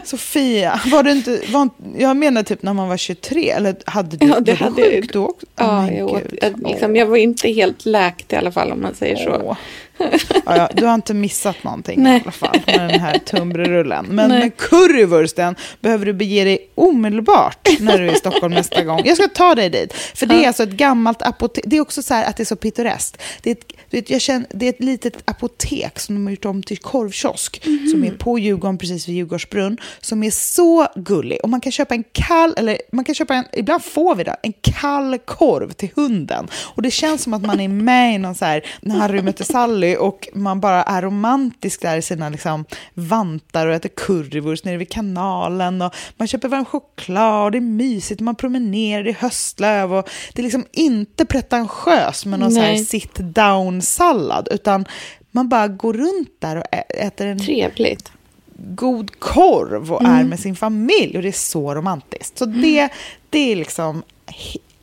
Sofia, 0.04 0.80
var 0.86 1.02
du 1.02 1.10
inte, 1.12 1.40
var, 1.48 1.68
jag 1.98 2.16
menar 2.16 2.42
typ 2.42 2.62
när 2.62 2.72
man 2.72 2.88
var 2.88 2.96
23, 2.96 3.50
eller 3.50 3.76
hade 3.86 4.16
du, 4.16 4.26
Ja, 4.26 4.40
det 4.40 4.52
var 4.52 4.58
hade 4.58 4.80
jag. 4.82 4.90
sjuk 4.92 5.12
då 5.12 5.26
också? 5.26 5.46
Ja, 5.56 5.90
jag, 5.90 6.10
åt, 6.10 6.22
jag, 6.42 6.68
liksom, 6.68 6.96
jag 6.96 7.06
var 7.06 7.16
inte 7.16 7.48
helt 7.48 7.86
läkt 7.86 8.32
i 8.32 8.36
alla 8.36 8.52
fall, 8.52 8.72
om 8.72 8.82
man 8.82 8.94
säger 8.94 9.16
så. 9.16 9.56
Ja, 10.46 10.56
ja, 10.56 10.70
du 10.74 10.86
har 10.86 10.94
inte 10.94 11.14
missat 11.14 11.64
någonting 11.64 12.02
Nej. 12.02 12.18
i 12.18 12.22
alla 12.22 12.32
fall 12.32 12.60
med 12.66 12.80
den 12.80 13.00
här 13.00 13.18
tunnbrödsrullen. 13.18 14.06
Men 14.06 14.28
Nej. 14.28 14.38
med 14.38 14.56
currywursten 14.56 15.56
behöver 15.80 16.06
du 16.06 16.12
bege 16.12 16.44
dig 16.44 16.70
omedelbart 16.74 17.68
när 17.80 17.98
du 17.98 18.08
är 18.08 18.12
i 18.12 18.16
Stockholm 18.16 18.54
nästa 18.54 18.84
gång. 18.84 19.02
Jag 19.04 19.16
ska 19.16 19.28
ta 19.28 19.54
dig 19.54 19.70
dit. 19.70 19.92
För 19.92 20.26
det 20.26 20.34
är 20.34 20.46
alltså 20.46 20.62
ett 20.62 20.70
gammalt 20.70 21.22
apotek. 21.22 21.64
Det 21.66 21.76
är 21.76 21.80
också 21.80 22.02
så 22.02 22.14
här 22.14 22.24
att 22.24 22.36
det 22.36 22.42
är 22.42 22.44
så 22.44 22.56
pittoreskt. 22.56 23.22
Det 23.42 23.50
är 23.50 23.54
ett, 23.54 23.72
du 23.90 23.96
vet, 23.96 24.10
jag 24.10 24.20
känner, 24.20 24.46
det 24.50 24.66
är 24.66 24.70
ett 24.70 24.80
litet 24.80 25.16
apotek 25.24 25.98
som 25.98 26.14
de 26.14 26.26
har 26.26 26.30
gjort 26.30 26.44
om 26.44 26.62
till 26.62 26.78
korvkiosk. 26.78 27.62
Som 27.90 28.04
är 28.04 28.10
på 28.10 28.38
Djurgården, 28.38 28.78
precis 28.78 29.08
vid 29.08 29.14
Djurgårdsbrunn. 29.14 29.78
Som 30.00 30.22
är 30.22 30.30
så 30.30 30.86
gullig. 30.96 31.38
Och 31.42 31.48
man 31.48 31.60
kan 31.60 31.72
köpa 31.72 31.94
en 31.94 32.04
kall, 32.12 32.54
eller 32.56 32.78
man 32.92 33.04
kan 33.04 33.14
köpa 33.14 33.34
en, 33.34 33.44
ibland 33.52 33.84
får 33.84 34.14
vi 34.14 34.24
det, 34.24 34.36
en 34.42 34.52
kall 34.60 35.18
korv 35.24 35.72
till 35.72 35.88
hunden. 35.96 36.48
Och 36.74 36.82
det 36.82 36.90
känns 36.90 37.22
som 37.22 37.34
att 37.34 37.42
man 37.42 37.60
är 37.60 37.68
med 37.68 38.14
i 38.14 38.18
någon 38.18 38.34
så 38.34 38.44
här, 38.44 38.66
när 38.80 38.98
Harry 38.98 39.22
möter 39.22 39.44
Sally 39.44 39.91
och 39.96 40.28
man 40.34 40.60
bara 40.60 40.82
är 40.82 41.02
romantisk 41.02 41.82
där 41.82 41.96
i 41.96 42.02
sina 42.02 42.28
liksom, 42.28 42.64
vantar 42.94 43.66
och 43.66 43.74
äter 43.74 43.88
currywurst 43.96 44.64
nere 44.64 44.76
vid 44.76 44.90
kanalen. 44.90 45.82
Och 45.82 45.94
man 46.16 46.28
köper 46.28 46.48
varm 46.48 46.64
choklad 46.64 47.44
och 47.44 47.50
det 47.50 47.58
är 47.58 47.60
mysigt. 47.60 48.20
Man 48.20 48.34
promenerar 48.34 49.08
i 49.08 49.12
höstlöv. 49.12 49.94
Och 49.94 50.08
det 50.34 50.40
är 50.40 50.42
liksom 50.42 50.64
inte 50.72 51.24
pretentiöst 51.26 52.26
med 52.26 52.40
någon 52.40 52.52
så 52.52 52.84
sit 52.84 53.14
down-sallad. 53.14 54.48
Utan 54.50 54.84
man 55.30 55.48
bara 55.48 55.68
går 55.68 55.92
runt 55.92 56.30
där 56.38 56.56
och 56.56 56.64
äter 56.88 57.26
en 57.26 57.38
Trevligt. 57.38 58.12
god 58.56 59.18
korv 59.18 59.92
och 59.92 60.00
Mm. 60.02 60.12
är 60.16 60.24
med 60.24 60.40
sin 60.40 60.56
familj. 60.56 61.16
Och 61.16 61.22
det 61.22 61.28
är 61.28 61.32
så 61.32 61.74
romantiskt. 61.74 62.38
Så 62.38 62.44
det, 62.46 62.88
det 63.30 63.52
är 63.52 63.56
liksom 63.56 64.02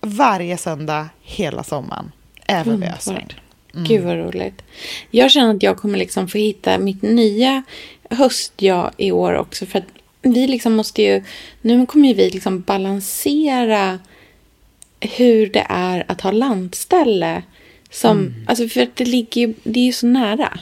varje 0.01 0.57
söndag 0.57 1.09
hela 1.21 1.63
sommaren. 1.63 2.11
Även 2.47 2.79
vid 2.79 2.89
Underbart. 3.07 3.35
Ösregn. 3.73 3.87
Gud 3.87 4.03
vad 4.03 4.17
roligt. 4.17 4.61
Jag 5.11 5.31
känner 5.31 5.55
att 5.55 5.63
jag 5.63 5.77
kommer 5.77 5.97
liksom 5.97 6.27
få 6.27 6.37
hitta 6.37 6.77
mitt 6.77 7.01
nya 7.01 7.63
höstjag 8.09 8.91
i 8.97 9.11
år 9.11 9.33
också. 9.33 9.65
För 9.65 9.79
att 9.79 9.85
vi 10.21 10.47
liksom 10.47 10.73
måste 10.73 11.01
ju, 11.01 11.23
nu 11.61 11.85
kommer 11.85 12.13
vi 12.13 12.29
liksom 12.29 12.61
balansera 12.61 13.99
hur 14.99 15.47
det 15.47 15.65
är 15.69 16.05
att 16.07 16.21
ha 16.21 16.31
landställe. 16.31 17.43
Som, 17.91 18.33
alltså 18.47 18.67
för 18.67 18.81
att 18.81 18.95
det 18.95 19.05
ligger 19.05 19.41
ju, 19.41 19.53
det 19.63 19.79
är 19.79 19.85
ju 19.85 19.93
så 19.93 20.07
nära. 20.07 20.59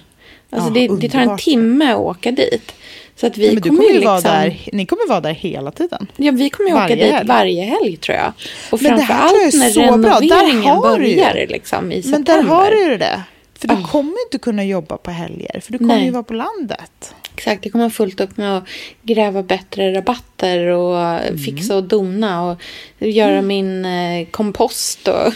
Alltså 0.49 0.69
Ja, 0.69 0.87
det, 0.87 1.01
det 1.01 1.09
tar 1.09 1.19
en 1.19 1.37
timme 1.37 1.91
att 1.91 1.99
åka 1.99 2.31
dit. 2.31 2.73
Så 3.19 3.27
att 3.27 3.37
vi 3.37 3.45
men 3.47 3.55
du 3.55 3.61
kommer, 3.61 3.75
kommer 3.81 3.89
ju 3.93 3.99
liksom, 3.99 4.21
där, 4.23 4.59
ni 4.73 4.85
kommer 4.85 5.07
vara 5.09 5.21
där 5.21 5.33
hela 5.33 5.71
tiden. 5.71 6.07
Ja, 6.17 6.31
vi 6.31 6.49
kommer 6.49 6.69
ju 6.69 6.75
åka 6.75 6.83
varje 6.83 6.95
dit 7.05 7.13
helg. 7.13 7.27
varje 7.27 7.63
helg 7.63 7.97
tror 7.97 8.17
jag. 8.17 8.33
Och 8.71 8.81
Men 8.81 8.97
framförallt 8.97 9.53
är 9.53 9.59
när 9.59 9.69
så 9.69 9.79
bra. 9.97 10.19
Där 10.19 10.21
renoveringen 10.21 10.63
har 10.75 10.99
du 10.99 11.07
ju- 11.07 11.15
börjar 11.15 11.47
liksom, 11.47 11.91
i 11.91 11.95
Men 11.95 12.03
september. 12.03 12.33
där 12.33 12.43
har 12.43 12.71
du 12.89 12.97
det. 12.97 13.21
För 13.59 13.67
du 13.67 13.73
Ah. 13.73 13.87
kommer 13.91 14.13
inte 14.25 14.37
kunna 14.39 14.63
jobba 14.63 14.97
på 14.97 15.11
helger, 15.11 15.59
för 15.59 15.71
du 15.71 15.77
kommer 15.77 15.95
Nej. 15.95 16.05
ju 16.05 16.11
vara 16.11 16.23
på 16.23 16.33
landet. 16.33 17.13
Exakt, 17.37 17.63
det 17.63 17.69
kommer 17.69 17.83
vara 17.85 17.91
fullt 17.91 18.19
upp 18.19 18.37
med 18.37 18.57
att 18.57 18.63
gräva 19.03 19.43
bättre 19.43 19.93
rabatter 19.93 20.59
och 20.67 20.97
Mm. 20.99 21.37
fixa 21.37 21.75
och 21.75 21.83
dona 21.83 22.43
och 22.51 22.61
göra 22.99 23.41
min 23.41 23.85
eh, 23.85 24.27
kompost 24.31 25.07
och 25.07 25.33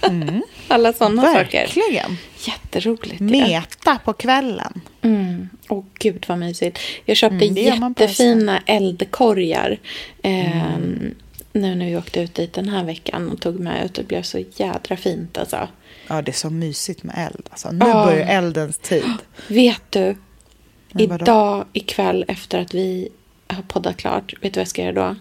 alla 0.68 0.92
sådana 0.92 1.22
saker. 1.22 1.58
Mm. 1.58 1.74
Verkligen. 1.74 2.16
Jätteroligt. 2.46 3.20
Meta 3.20 3.98
på 4.04 4.12
kvällen. 4.12 4.80
Mm. 5.02 5.48
Åh 5.68 5.84
gud 5.98 6.24
vad 6.28 6.38
mysigt. 6.38 6.78
Jag 7.04 7.16
köpte 7.16 7.46
Mm, 7.46 7.56
jättefina 7.56 8.62
eldkorgar. 8.66 9.78
Eh, 10.22 10.76
Nu 11.54 11.74
när 11.74 11.86
vi 11.86 11.96
åkte 11.96 12.20
ut 12.20 12.34
dit 12.34 12.52
den 12.52 12.68
här 12.68 12.84
veckan 12.84 13.30
och 13.30 13.40
tog 13.40 13.60
med 13.60 13.84
ut. 13.84 13.94
Det 13.94 14.02
blev 14.02 14.22
så 14.22 14.44
jädra 14.56 14.96
fint 14.96 15.38
alltså. 15.38 15.68
Ja, 16.08 16.22
det 16.22 16.30
är 16.30 16.32
så 16.32 16.50
mysigt 16.50 17.02
med 17.02 17.14
eld. 17.34 17.46
Alltså, 17.50 17.70
nu 17.72 17.84
Ja. 17.86 18.04
börjar 18.06 18.26
eldens 18.26 18.78
tid. 18.78 19.04
Vet 19.48 19.82
du? 19.90 20.16
Idag 20.98 21.64
ikväll 21.72 22.24
efter 22.28 22.58
att 22.58 22.74
vi 22.74 23.08
har 23.46 23.62
poddat 23.62 23.96
klart. 23.96 24.34
Vet 24.40 24.54
du 24.54 24.58
vad 24.58 24.60
jag 24.60 24.68
ska 24.68 24.82
göra 24.82 24.92
då? 25.08 25.16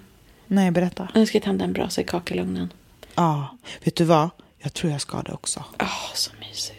Nej, 0.47 0.71
berätta. 0.71 1.07
Jag 1.13 1.27
ska 1.27 1.39
tända 1.39 1.65
en 1.65 1.73
brasa 1.73 2.01
i 2.01 2.03
kakelugnen. 2.03 2.73
Ja, 3.15 3.57
vet 3.83 3.95
du 3.95 4.03
vad? 4.03 4.29
Jag 4.59 4.73
tror 4.73 4.91
jag 4.91 5.01
ska 5.01 5.21
det 5.21 5.31
också. 5.31 5.63
Åh, 5.79 6.13
så 6.13 6.31
mysigt. 6.39 6.77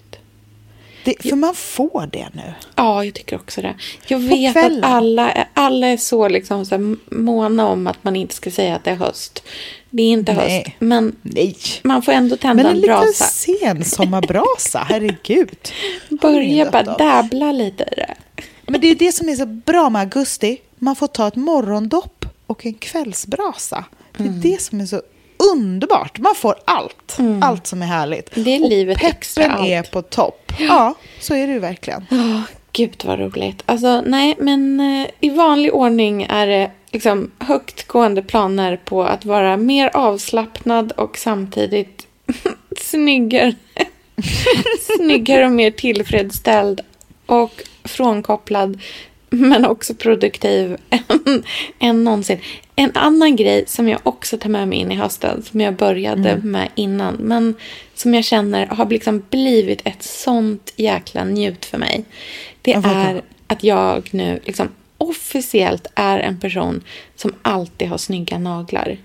Det, 1.04 1.22
för 1.22 1.36
man 1.36 1.54
får 1.54 2.08
det 2.12 2.28
nu. 2.32 2.54
Ja, 2.76 3.04
jag 3.04 3.14
tycker 3.14 3.36
också 3.36 3.62
det. 3.62 3.74
Jag 4.06 4.18
vet 4.18 4.56
att 4.56 4.82
alla, 4.82 5.46
alla 5.54 5.86
är 5.86 5.96
så, 5.96 6.28
liksom, 6.28 6.66
så 6.66 6.74
här, 6.74 6.96
måna 7.14 7.66
om 7.66 7.86
att 7.86 8.04
man 8.04 8.16
inte 8.16 8.34
ska 8.34 8.50
säga 8.50 8.76
att 8.76 8.84
det 8.84 8.90
är 8.90 8.96
höst. 8.96 9.42
Det 9.90 10.02
är 10.02 10.10
inte 10.10 10.32
Nej. 10.34 10.58
höst, 10.58 10.76
men 10.78 11.16
Nej. 11.22 11.56
man 11.82 12.02
får 12.02 12.12
ändå 12.12 12.36
tända 12.36 12.62
Men 12.62 12.66
en 12.66 12.76
en 12.76 12.80
liten 12.80 12.96
brasa. 12.96 13.24
sen 13.24 13.84
sommarbrasa, 13.84 14.86
herregud. 14.88 15.58
Börja 16.20 16.70
bara 16.70 16.82
dabbla 16.82 17.52
lite 17.52 17.82
i 17.82 17.94
det. 17.96 18.14
Men 18.66 18.80
det 18.80 18.86
är 18.90 18.94
det 18.94 19.12
som 19.12 19.28
är 19.28 19.34
så 19.34 19.46
bra 19.46 19.90
med 19.90 20.00
augusti. 20.00 20.58
Man 20.78 20.96
får 20.96 21.06
ta 21.06 21.28
ett 21.28 21.36
morgondopp 21.36 22.24
och 22.46 22.66
en 22.66 22.74
kvällsbrasa. 22.74 23.84
Det 24.16 24.22
är 24.22 24.28
Mm. 24.28 24.40
det 24.40 24.62
som 24.62 24.80
är 24.80 24.86
så 24.86 25.02
underbart. 25.52 26.18
Man 26.18 26.34
får 26.34 26.54
allt. 26.64 27.18
Allt 27.42 27.66
som 27.66 27.82
är 27.82 27.86
härligt. 27.86 28.30
Det 28.34 28.54
är 28.56 28.62
och 28.62 28.68
livet 28.70 28.96
peppen 28.98 29.10
extra 29.16 29.46
allt. 29.46 29.68
är 29.68 29.82
på 29.82 30.02
topp. 30.02 30.52
Ja, 30.58 30.94
så 31.20 31.34
är 31.34 31.46
det 31.46 31.52
ju 31.52 31.58
verkligen. 31.58 32.06
Åh, 32.10 32.40
gud 32.72 33.02
vad 33.04 33.18
roligt. 33.18 33.62
Alltså, 33.66 34.00
nej, 34.00 34.36
men 34.40 34.80
eh, 34.80 35.08
i 35.20 35.30
vanlig 35.30 35.74
ordning 35.74 36.22
är 36.30 36.46
det 36.46 36.70
liksom 36.90 37.30
högt 37.38 37.86
gående 37.88 38.22
planer 38.22 38.76
på 38.84 39.04
att 39.04 39.24
vara 39.24 39.56
mer 39.56 39.90
avslappnad 39.96 40.92
och 40.92 41.18
samtidigt 41.18 42.06
snyggare. 42.80 43.54
snyggare 44.96 45.44
och 45.46 45.52
mer 45.52 45.70
tillfredsställd 45.70 46.80
och 47.26 47.62
frånkopplad 47.84 48.80
men 49.30 49.64
också 49.66 49.94
produktiv 49.94 50.76
än, 50.90 51.42
än 51.78 52.04
någonsin. 52.04 52.38
En 52.76 52.90
annan 52.94 53.36
grej 53.36 53.64
som 53.66 53.88
jag 53.88 54.00
också 54.02 54.38
tar 54.38 54.48
med 54.50 54.68
mig 54.68 54.78
in 54.78 54.92
i 54.92 54.94
hösten, 54.94 55.42
som 55.42 55.60
jag 55.60 55.74
började 55.76 56.36
med 56.36 56.68
innan, 56.74 57.14
men 57.14 57.54
som 57.94 58.14
jag 58.14 58.24
känner 58.24 58.66
har 58.66 58.86
liksom 58.90 59.22
blivit 59.30 59.80
ett 59.84 60.02
sånt 60.02 60.72
jäkla 60.76 61.24
njut 61.24 61.64
för 61.64 61.78
mig. 61.78 62.04
Det 62.62 62.72
är 62.72 63.22
att 63.46 63.64
jag 63.64 64.08
nu 64.12 64.40
liksom 64.44 64.68
officiellt 64.98 65.86
är 65.94 66.18
en 66.18 66.40
person 66.40 66.82
som 67.16 67.34
alltid 67.42 67.88
har 67.88 67.98
snygga 67.98 68.38
naglar. 68.38 68.96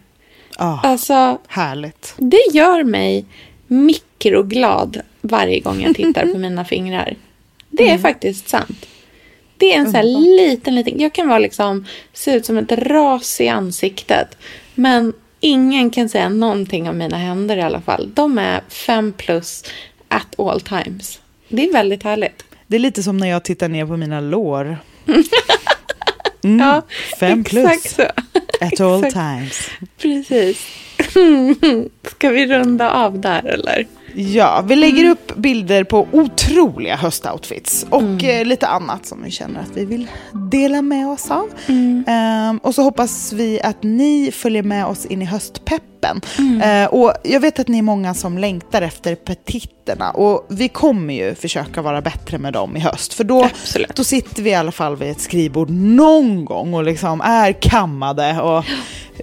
Ja, 0.57 0.79
Alltså, 0.83 1.37
härligt. 1.47 2.13
det 2.17 2.41
gör 2.53 2.83
mig 2.83 3.25
mikroglad 3.67 5.01
varje 5.21 5.59
gång 5.59 5.81
jag 5.81 5.95
tittar 5.95 6.25
på 6.33 6.37
mina 6.37 6.65
fingrar. 6.65 7.15
Det 7.77 7.83
Mm. 7.83 7.95
är 7.95 7.97
faktiskt 8.01 8.49
sant. 8.49 8.85
Det 9.57 9.73
är 9.73 9.77
en 9.79 9.85
sån 9.85 9.95
här 9.95 10.03
liten, 10.37 10.75
liten... 10.75 10.99
Jag 10.99 11.13
kan 11.13 11.27
vara 11.27 11.39
liksom, 11.39 11.85
se 12.13 12.33
ut 12.33 12.45
som 12.45 12.57
ett 12.57 12.71
ras 12.71 13.41
i 13.41 13.47
ansiktet. 13.47 14.37
Men 14.75 15.13
ingen 15.39 15.89
kan 15.89 16.09
säga 16.09 16.29
någonting 16.29 16.89
om 16.89 16.97
mina 16.97 17.17
händer 17.17 17.57
i 17.57 17.61
alla 17.61 17.81
fall. 17.81 18.11
De 18.13 18.37
är 18.37 18.61
fem 18.69 19.13
plus 19.17 19.63
at 20.07 20.39
all 20.39 20.61
times. 20.61 21.19
Det 21.49 21.69
är 21.69 21.73
väldigt 21.73 22.03
härligt. 22.03 22.43
Det 22.67 22.75
är 22.75 22.79
lite 22.79 23.03
som 23.03 23.17
när 23.17 23.27
jag 23.27 23.43
tittar 23.43 23.67
ner 23.69 23.85
på 23.85 23.97
mina 23.97 24.21
lår. 24.21 24.77
Mm, 26.43 26.59
Ja, 26.67 26.81
fem 27.19 27.43
plus. 27.43 27.83
Så. 27.95 28.01
At 28.61 28.79
all 28.81 29.01
times. 29.11 29.69
Precis. 29.97 30.67
Ska 32.11 32.29
vi 32.29 32.45
runda 32.47 32.91
av 32.91 33.19
där 33.19 33.45
eller? 33.45 33.87
Ja, 34.19 34.63
vi 34.67 34.75
lägger 34.75 35.09
upp 35.09 35.35
bilder 35.35 35.83
på 35.83 36.07
otroliga 36.11 36.95
höstoutfits 36.95 37.85
och 37.89 38.01
Mm. 38.01 38.25
eh, 38.41 38.45
lite 38.45 38.67
annat 38.67 39.05
som 39.05 39.23
vi 39.23 39.31
känner 39.31 39.59
att 39.59 39.71
vi 39.77 39.85
vill 39.85 40.07
dela 40.51 40.81
med 40.81 41.07
oss 41.07 41.31
av. 41.31 41.49
Mm. 41.67 42.03
Ehm, 42.07 42.57
och 42.57 42.75
så 42.75 42.81
hoppas 42.83 43.33
vi 43.33 43.61
att 43.61 43.83
ni 43.83 44.31
följer 44.33 44.63
med 44.63 44.85
oss 44.85 45.05
in 45.05 45.21
i 45.21 45.25
höstpeppen. 45.25 46.21
Mm. 46.37 46.61
Eh, 46.83 46.89
och 46.93 47.13
jag 47.23 47.39
vet 47.39 47.59
att 47.59 47.67
ni 47.67 47.77
är 47.77 47.81
många 47.81 48.13
som 48.13 48.37
längtar 48.37 48.81
efter 48.81 49.15
petitterna 49.15 50.11
och 50.11 50.45
vi 50.49 50.69
kommer 50.69 51.13
ju 51.13 51.35
försöka 51.35 51.81
vara 51.81 52.01
bättre 52.01 52.37
med 52.37 52.53
dem 52.53 52.77
i 52.77 52.79
höst. 52.79 53.13
För 53.13 53.23
då, 53.23 53.43
Absolut. 53.43 53.95
då 53.95 54.03
sitter 54.03 54.43
vi 54.43 54.49
i 54.49 54.55
alla 54.55 54.71
fall 54.71 54.95
vid 54.95 55.09
ett 55.11 55.21
skrivbord 55.21 55.69
någon 55.69 56.45
gång 56.45 56.73
och 56.73 56.83
liksom 56.83 57.21
är 57.21 57.51
kammade 57.51 58.41
och 58.41 58.65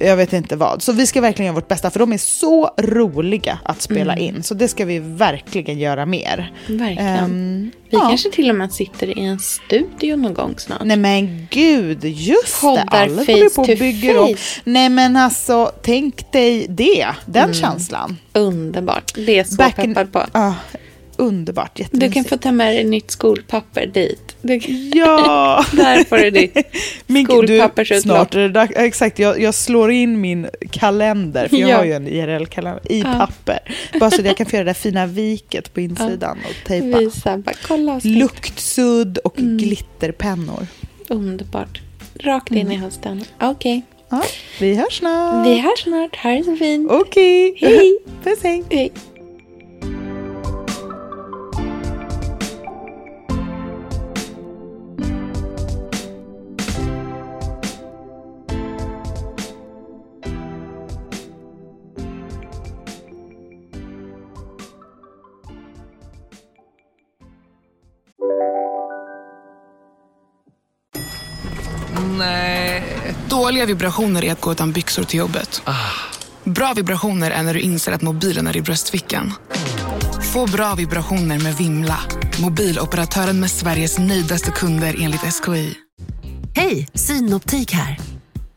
jag 0.00 0.16
vet 0.16 0.32
inte 0.32 0.56
vad. 0.56 0.82
Så 0.82 0.92
vi 0.92 1.06
ska 1.06 1.20
verkligen 1.20 1.46
göra 1.46 1.54
vårt 1.54 1.68
bästa 1.68 1.90
för 1.90 1.98
de 2.00 2.12
är 2.12 2.18
så 2.18 2.70
roliga 2.78 3.58
att 3.64 3.82
spela 3.82 4.12
Mm. 4.12 4.24
in. 4.36 4.42
Så 4.42 4.54
det 4.54 4.68
ska 4.68 4.83
vi 4.84 4.98
verkligen 4.98 5.78
göra 5.78 6.06
mer. 6.06 6.52
Verkligen. 6.66 7.06
Ehm, 7.24 7.70
Vi 7.90 7.96
ja. 7.96 8.08
kanske 8.08 8.30
till 8.30 8.50
och 8.50 8.56
med 8.56 8.72
sitter 8.72 9.18
i 9.18 9.24
en 9.24 9.38
studio 9.38 10.16
någon 10.16 10.34
gång 10.34 10.54
snart. 10.58 10.82
Nej 10.84 10.96
men 10.96 11.46
gud, 11.50 12.04
just 12.04 12.60
Poddar 12.60 12.84
det. 12.84 12.98
Alla 12.98 13.24
face 13.24 13.54
på 13.54 13.62
och 13.62 13.66
bygger 13.78 14.14
face. 14.14 14.32
upp. 14.32 14.38
Nej 14.64 14.88
men 14.88 15.16
alltså, 15.16 15.72
tänk 15.82 16.32
dig 16.32 16.66
det. 16.68 17.06
Den 17.26 17.42
Mm. 17.42 17.54
känslan. 17.54 18.16
Underbart. 18.32 19.12
Det 19.14 19.38
är 19.38 19.44
så 19.44 19.54
Back 19.56 19.78
in- 19.78 19.94
peppad 19.94 20.12
på. 20.12 20.22
Ja, 20.32 20.54
underbart, 21.18 21.80
Du 21.90 22.10
kan 22.10 22.24
få 22.24 22.36
ta 22.36 22.52
med 22.52 22.74
dig 22.76 22.84
nytt 22.84 23.10
skolpapper 23.10 23.86
dit. 23.86 24.36
Du, 24.42 24.60
Ja! 24.94 25.64
där 25.72 26.04
får 26.04 26.16
du 26.18 26.30
ditt 26.30 26.56
Min, 27.06 27.24
du, 27.24 27.32
skolpappersutlopp. 27.32 28.02
snart 28.02 28.30
det 28.32 28.48
dags. 28.48 28.72
Exakt, 28.76 29.18
jag, 29.18 29.40
jag 29.40 29.54
slår 29.54 29.90
in 29.90 30.20
min 30.20 30.46
kalender, 30.70 31.48
för 31.48 31.56
jag 31.56 31.70
Ja. 31.70 31.76
har 31.76 31.84
ju 31.84 31.92
en 31.92 32.08
IRL-kalender, 32.08 32.92
i 32.92 33.00
Ja. 33.00 33.14
papper. 33.18 33.58
Bara 34.00 34.10
så 34.10 34.20
att 34.20 34.26
jag 34.26 34.36
kan 34.36 34.46
få 34.46 34.56
göra 34.56 34.64
det 34.64 34.68
där 34.68 34.74
fina 34.74 35.06
viket 35.06 35.74
på 35.74 35.80
insidan 35.80 36.38
och 36.48 36.66
tejpa. 36.68 36.98
Visa, 36.98 37.38
bara 37.38 37.54
kolla. 37.66 38.00
Luktsudd 38.04 39.18
och 39.18 39.38
Mm. 39.38 39.56
glitterpennor. 39.56 40.66
Underbart. 41.08 41.80
Rakt 42.20 42.50
in 42.52 42.72
i 42.72 42.76
hösten. 42.76 43.24
Okej. 43.40 43.82
Ja, 44.10 44.22
vi 44.60 44.74
hörs 44.74 44.98
snart. 44.98 45.46
Vi 45.46 45.58
hörs 45.60 45.82
snart. 45.82 46.16
Ha 46.16 46.30
det 46.30 46.44
så 46.44 46.56
fint. 46.56 46.90
Okej. 46.90 47.54
Hej. 47.60 47.98
Puss 48.24 48.38
hej. 48.42 48.64
Hej. 48.70 48.92
Dåliga 73.28 73.66
vibrationer 73.66 74.24
är 74.24 74.32
att 74.32 74.40
gå 74.40 74.52
utan 74.52 74.72
byxor 74.72 75.02
till 75.02 75.18
jobbet. 75.18 75.62
Bra 76.44 76.72
vibrationer 76.76 77.30
är 77.30 77.42
när 77.42 77.54
du 77.54 77.60
inser 77.60 77.92
att 77.92 78.02
mobilen 78.02 78.46
är 78.46 78.56
i 78.56 78.62
bröstfickan. 78.62 79.32
Få 80.32 80.46
bra 80.46 80.74
vibrationer 80.74 81.38
med 81.38 81.56
Vimla. 81.56 81.98
Mobiloperatören 82.42 83.40
med 83.40 83.50
Sveriges 83.50 83.98
nöjdaste 83.98 84.50
kunder 84.50 84.96
enligt 85.00 85.20
SKI. 85.20 85.74
Hej, 86.56 86.88
Synoptik 86.94 87.72
här. 87.72 87.98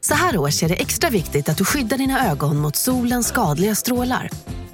Så 0.02 0.14
här 0.14 0.38
års 0.38 0.64
är 0.64 0.70
det 0.70 0.76
extra 0.76 1.10
viktigt 1.10 1.50
att 1.50 1.58
du 1.58 1.66
skyddar 1.66 1.98
dina 1.98 2.32
ögon 2.32 2.58
mot 2.58 2.76
solens 2.76 3.28
skadliga 3.28 3.76
strålar. 3.76 4.30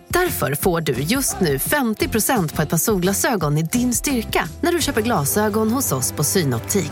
Därför 0.08 0.56
får 0.56 0.82
du 0.82 0.94
just 0.94 1.40
nu 1.40 1.58
50% 1.58 2.56
på 2.56 2.62
ett 2.62 2.70
par 2.70 2.78
solglasögon 2.78 3.58
i 3.58 3.64
din 3.64 3.94
styrka 3.94 4.48
när 4.62 4.72
du 4.72 4.82
köper 4.82 5.02
glasögon 5.02 5.72
hos 5.72 5.92
oss 5.92 6.12
på 6.12 6.24
Synoptik. 6.24 6.92